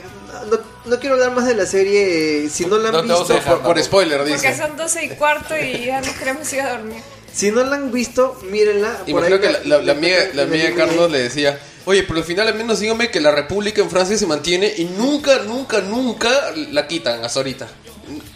[0.49, 2.49] no, no quiero hablar más de la serie.
[2.49, 4.58] Si no la han No te visto, dejar, Por, por spoiler, Porque dice.
[4.58, 7.02] son 12 y cuarto y ya nos queremos ir a dormir.
[7.34, 8.98] si no la han visto, mírenla.
[8.99, 10.74] por Imagino ahí que la, la, la amiga, la amiga.
[10.76, 14.18] Carlos le decía, oye, pero al final al menos dígame que la república en Francia
[14.18, 16.30] se mantiene y nunca, nunca, nunca
[16.72, 17.68] la quitan hasta ahorita.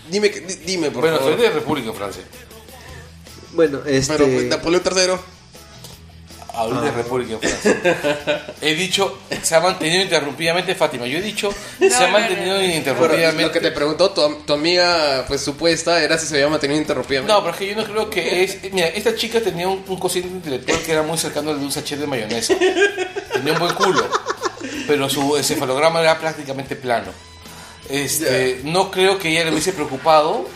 [0.09, 0.29] Dime,
[0.65, 1.41] dime por Bueno, soy favor.
[1.41, 2.23] de República en Francia.
[3.53, 4.13] Bueno, este.
[4.13, 5.13] Pero pues, Napoleón III.
[6.55, 6.85] Ahorita Ah.
[6.85, 8.45] de República en Francia.
[8.61, 11.05] He dicho, se ha mantenido interrumpidamente Fátima.
[11.07, 12.59] Yo he dicho, se No, ha no, mantenido no, no.
[12.59, 13.43] Pero ininterrumpidamente.
[13.43, 17.31] lo que te preguntó tu, tu amiga pues supuesta era si se había mantenido interrumpidamente.
[17.33, 18.57] No, pero es que yo no creo que es.
[18.71, 21.71] Mira, esta chica tenía un, un cociente intelectual que era muy cercano al de un
[21.71, 22.55] sachet de mayonesa.
[23.33, 24.07] Tenía un buen culo,
[24.87, 27.11] pero su encefalograma era prácticamente plano.
[27.89, 30.47] Este, No creo que ella le hubiese preocupado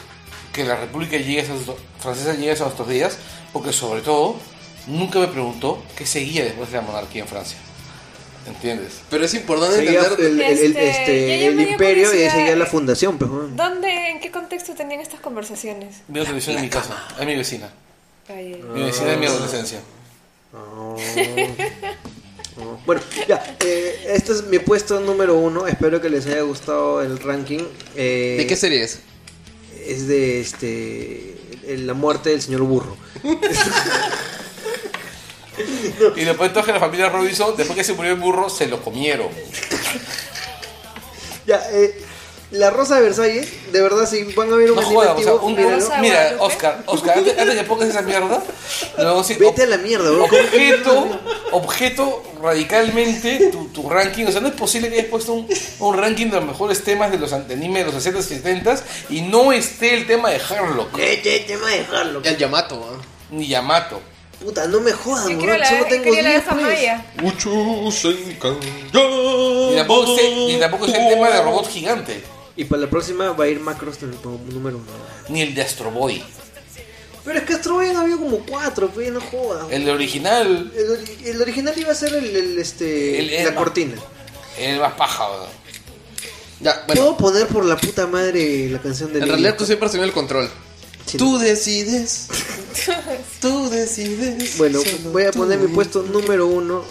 [0.54, 1.60] que la República llegue a esos,
[2.00, 3.18] francesa llegue a esos dos días,
[3.54, 4.38] porque sobre todo
[4.88, 7.58] nunca me preguntó qué seguía después de la monarquía en Francia.
[8.48, 9.02] ¿Entiendes?
[9.10, 10.26] Pero es importante Seguía entender...
[10.26, 13.56] el, el- el- Este, este, el imperio y seguía la fundación, pues, weón.
[13.56, 15.98] ¿Dónde, en qué contexto tenían estas conversaciones?
[16.08, 17.70] Veo televisión en mi casa, es mi vecina.
[18.28, 19.80] Ay, Mi vecina es mi adolescencia.
[22.86, 25.66] Bueno, ya, eh, este es mi puesto número uno.
[25.68, 27.60] Espero que les haya gustado el ranking.
[27.96, 29.00] Eh, ¿De qué serie es?
[29.86, 31.36] Es de este.
[31.68, 32.98] La muerte del señor burro.
[36.16, 39.28] Y después entonces la familia Robinson, después que se murió el burro, se lo comieron.
[41.46, 41.96] Ya, eh,
[42.52, 45.22] La Rosa de Versalles, de verdad, si van a ver un No anime jodas, o
[45.22, 45.76] sea, antiguo, un- mírenlo.
[45.80, 46.36] Rosa de mira.
[46.40, 48.44] Oscar, Oscar, antes, antes que pongas esa mierda,
[48.98, 50.24] luego sí, Vete a la mierda, bro.
[50.26, 51.20] objeto,
[51.52, 54.26] objeto radicalmente tu, tu ranking.
[54.26, 55.48] O sea, no es posible que hayas puesto un,
[55.80, 59.22] un ranking de los mejores temas de los anime de los 60 y 70 y
[59.22, 62.22] no esté el tema de Harlock, Este tema de dejarlo.
[62.24, 62.84] El Yamato.
[62.92, 63.02] ¿ah?
[63.32, 64.02] ni Yamato.
[64.44, 66.80] Puta, no me jodas, Yo la, Solo yo tengo quería la de 10, pues.
[69.70, 72.24] Ni tampoco, esté, ni tampoco esté el tema de robot gigante,
[72.56, 74.86] Y para la próxima va a ir Macros en el como número uno.
[75.30, 76.24] ni el de Astro Boy.
[77.26, 79.68] Pero es que Astro Boy han habido como cuatro, pues, no jodas.
[79.72, 83.46] El de original, El, ori- el original iba a ser el, el, este, El- el
[83.46, 83.96] la cortina.
[84.58, 85.60] el más paja, ¿no?
[86.62, 87.02] Ya, bueno.
[87.02, 90.06] ¿Puedo poner por la puta madre la canción de En realidad tú siempre has tenido
[90.08, 90.50] el control.
[91.06, 91.18] Sí.
[91.18, 92.28] Tú decides.
[93.42, 94.58] Tú decides.
[94.58, 96.84] Bueno, Solo voy a poner mi puesto número uno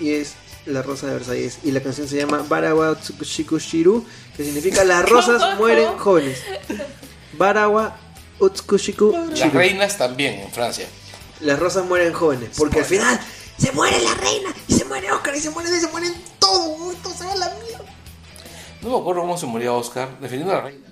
[0.00, 0.34] y es
[0.66, 1.58] La Rosa de Versalles.
[1.64, 4.04] Y la canción se llama Barawa Utsukushiku
[4.36, 6.42] que significa Las rosas mueren jóvenes.
[7.32, 7.96] Barawa
[8.38, 10.86] Utsukushiku Las reinas también en Francia.
[11.40, 12.50] Las rosas mueren jóvenes.
[12.56, 13.18] Porque al final
[13.58, 16.96] se muere la reina y se muere Oscar y se mueren y se mueren todos.
[17.02, 17.84] Todo se va a la mierda.
[18.82, 20.87] No me acuerdo cómo se murió Oscar, defendiendo a la reina.「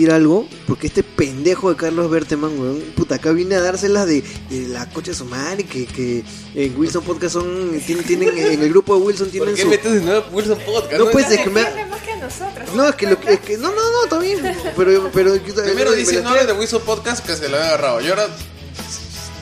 [0.00, 4.22] decir algo, porque este pendejo de Carlos Berteman, weón, puta, acá vine a dárselas de,
[4.48, 6.24] de la coche su madre, que, que
[6.54, 9.68] en Wilson Podcast son, tienen, tienen, en el grupo de Wilson ¿Por tienen qué su...
[9.68, 10.92] metes de nuevo Wilson Podcast?
[10.98, 11.60] No, pues, es que me...
[11.60, 12.74] Entiende más que nosotros.
[12.74, 14.38] No, es que, lo, que- es que no, no, no, está bien,
[14.76, 18.00] pero, pero Primero me dice no estoy- de Wilson Podcast que se lo había agarrado.
[18.00, 18.28] Y ahora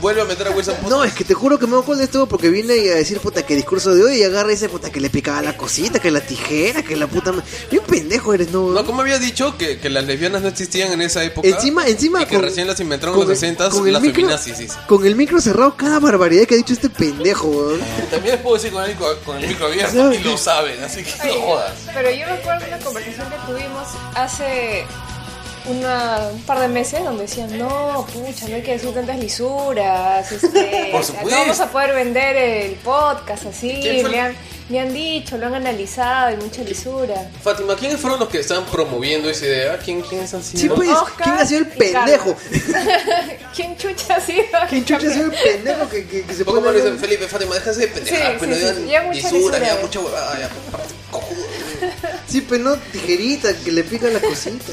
[0.01, 0.91] vuelve a meter a Wilson Podcast.
[0.91, 3.43] No, es que te juro que me hago de esto porque vine a decir, puta,
[3.45, 6.21] que discurso de hoy y agarra ese puta que le picaba la cosita, que la
[6.21, 7.31] tijera, que la puta...
[7.71, 8.69] Bien pendejo eres, ¿no?
[8.71, 11.47] No, como había dicho que, que las lesbianas no existían en esa época.
[11.47, 14.01] Encima, encima Y que con- recién las inventaron en los el- 60 con el las
[14.01, 14.57] micro- feminazis.
[14.57, 14.67] sí.
[14.87, 17.79] Con el micro cerrado, cada barbaridad que ha dicho este pendejo, weón.
[18.11, 21.11] También les puedo decir con el, con el micro abierto y lo saben, así que
[21.17, 21.71] no Oye, jodas.
[21.93, 24.85] Pero yo recuerdo una conversación que tuvimos hace
[25.67, 30.31] una, un par de meses donde decían, no, pucha, no hay que decir tantas lisuras,
[30.31, 31.29] este, Por supuesto.
[31.29, 34.35] no vamos a poder vender el podcast así, ¿Quién fue el- me han,
[34.69, 37.15] me han dicho, lo han analizado y mucha lisura.
[37.43, 39.77] Fátima, ¿quiénes fueron los que estaban promoviendo esa idea?
[39.79, 40.61] ¿Quién, ¿Quiénes han sido?
[40.61, 42.35] Sí, pues, Oscar ¿quién ha sido el pendejo?
[43.55, 44.43] ¿Quién chucha ha sido?
[44.69, 46.77] ¿Quién chucha ha sido el pendejo que, que, que se Poco pone...
[46.77, 49.59] dicen, Felipe, Fátima, déjense de pendejar, Sí, pues no sí, digan ya mucha lisura, lisura.
[49.75, 50.49] ya mucha huevada, ya.
[52.27, 54.65] Sí, pero no tijerita, que le pica la cosita.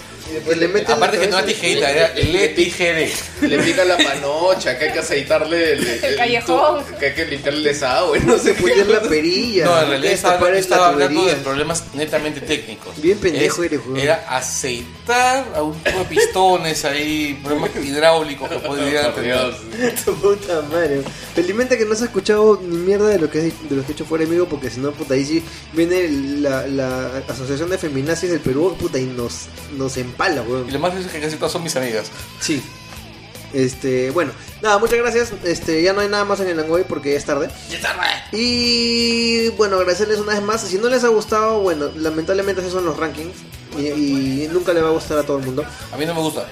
[0.46, 1.60] Que le meten Aparte la que no era cabeza.
[1.60, 3.12] tijerita, era le tijeré.
[3.42, 6.84] Le pica la panocha, que hay que aceitarle el, El callejón.
[6.84, 9.64] tu- que hay que limpiarle el desagüe, no sé Puyer la perilla.
[9.66, 11.44] No, en realidad estaba, destapar estaba la hablando de tubería.
[11.44, 13.00] problemas netamente técnicos.
[13.00, 13.96] Bien pendejo Es- eres, weón.
[13.98, 19.36] Era aceitar a un tipo de pistones ahí, problemas hidráulicos que podrían Por tener.
[19.36, 19.94] Dios.
[20.04, 21.02] Tu puta madre.
[21.34, 23.92] Felizmente que no se ha escuchado ni mierda de lo que, es- de lo que
[23.92, 25.42] he hecho fuera amigo, porque si no, puta, ahí sí
[25.72, 29.46] viene la, la Asociación de Feminazis del Perú, puta, y nos,
[29.76, 30.68] nos empala, weón.
[30.68, 32.10] Y lo más es que casi todas son mis amigas.
[32.40, 32.62] Sí.
[33.52, 35.32] Este, bueno, nada, muchas gracias.
[35.44, 37.48] Este, ya no hay nada más en el Langoy porque ya es tarde.
[38.32, 40.62] Y bueno, agradecerles una vez más.
[40.62, 43.36] Si no les ha gustado, bueno, lamentablemente esos son los rankings.
[43.78, 45.64] Y, y nunca le va a gustar a todo el mundo.
[45.92, 46.46] A mí no me gusta.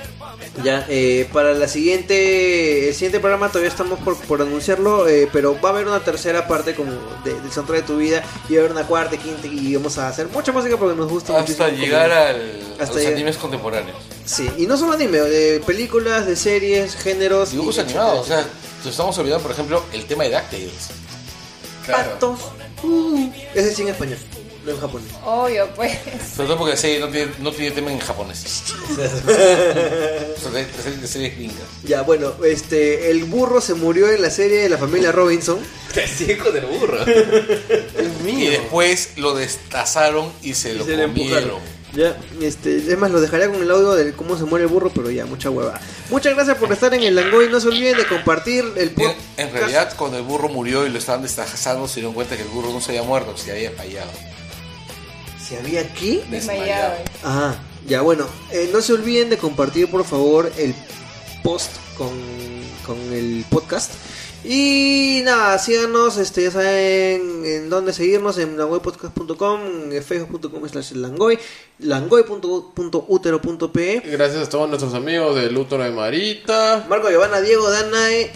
[0.63, 5.61] Ya, eh, para la siguiente, el siguiente programa todavía estamos por, por anunciarlo, eh, pero
[5.61, 6.93] va a haber una tercera parte como
[7.25, 9.99] de, del soundtrack de tu vida y va a haber una cuarta, quinta y vamos
[9.99, 12.37] a hacer mucha música porque nos gusta Hasta llegar al,
[12.79, 13.15] a Hasta los llegar.
[13.15, 13.97] animes contemporáneos.
[14.25, 17.51] Sí, y no solo anime, de películas, de series, géneros.
[17.51, 18.47] Dibujos y- animados, o sea,
[18.79, 20.89] nos estamos olvidando, por ejemplo, el tema de DuckTales.
[21.91, 22.41] Patos.
[22.83, 24.19] Uh, ese sí en español,
[24.65, 25.09] no en japonés.
[25.25, 25.93] Obvio, pues.
[26.35, 28.63] Sobre todo porque la serie no tiene, no tiene tema en japonés.
[30.43, 30.67] Sobre
[31.01, 31.55] la serie es gringa.
[31.85, 35.59] Ya, bueno, este, el burro se murió en la serie de la familia Robinson.
[35.95, 37.03] Te sigo del burro.
[37.05, 38.39] El mío.
[38.45, 41.39] Y después lo destazaron y se Y lo se le comieron.
[41.39, 41.75] empujaron.
[41.95, 44.91] Ya, este, es más, lo dejaría con el audio de cómo se muere el burro,
[44.93, 45.81] pero ya, mucha hueva.
[46.11, 47.49] Muchas gracias por estar en el Langoy.
[47.49, 49.19] No se olviden de compartir el En, podcast.
[49.37, 52.49] en realidad, cuando el burro murió y lo estaban destazando, se dieron cuenta que el
[52.49, 54.11] burro no se había muerto, se había fallado.
[55.47, 56.23] Si había aquí.
[56.31, 56.95] Desmayado.
[57.23, 57.55] Ah,
[57.87, 58.27] ya bueno.
[58.51, 60.75] eh, no se olviden de compartir por favor el
[61.43, 62.11] post con,
[62.87, 63.93] con el podcast.
[64.47, 71.39] Y nada, síganos, este, ya saben en dónde seguirnos, en langoypodcast.com, en facebook.com slash langoy,
[71.79, 74.03] langoy.utero.pe.
[74.05, 76.85] Gracias a todos nuestros amigos del útero de Marita.
[76.91, 78.31] Marco Giovanna, Diego, Danae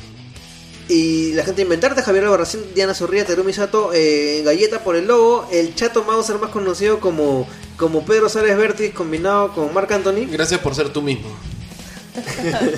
[0.89, 5.07] y la gente de Inventarte, Javier Albarracín, Diana Zorrilla, Terumi Sato, eh, Galleta por el
[5.07, 10.27] logo, el Chato Mauser más conocido como, como Pedro Sárez Vértiz combinado con Marc Anthony.
[10.31, 11.29] Gracias por ser tú mismo.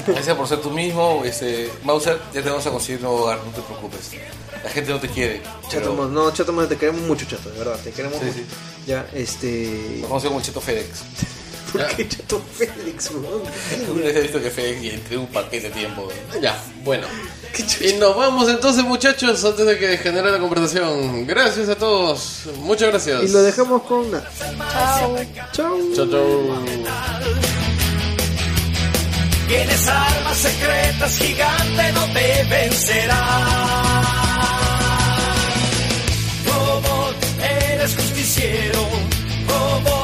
[0.07, 1.23] Gracias por ser tú mismo.
[1.25, 4.11] Este, Mauser, ya te vamos a conseguir nuevo hogar, no te preocupes.
[4.63, 5.41] La gente no te quiere.
[5.71, 8.39] Chato, pero no, Chato, Mo- te queremos mucho, Chato, de verdad, te queremos Sí, mucho.
[8.39, 8.45] sí.
[8.87, 9.99] Ya, este.
[10.03, 10.89] Lo conocemos como Cheto FedEx.
[11.73, 13.43] ¿Por qué Chato Félix, weón?
[13.93, 16.09] Una vez he visto que FedEx y entre un paquete de tiempo.
[16.41, 17.07] Ya, bueno.
[17.81, 21.27] Y nos vamos entonces, muchachos, antes de que genere la conversación.
[21.27, 22.43] Gracias a todos.
[22.59, 23.25] Muchas gracias.
[23.25, 24.09] Y lo dejamos con.
[24.11, 25.17] Chao.
[25.53, 25.79] Chao.
[25.95, 26.65] Chao, chao.
[29.49, 33.27] Tienes armas secretas, gigante no te vencerá.
[36.47, 38.81] Robot, eres justiciero.
[39.49, 40.00] Robot,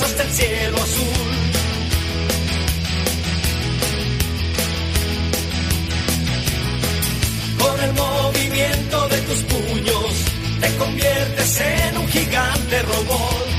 [0.00, 1.28] hasta el cielo azul.
[7.58, 10.14] Con el movimiento de tus puños
[10.60, 13.51] te conviertes en un gigante robot.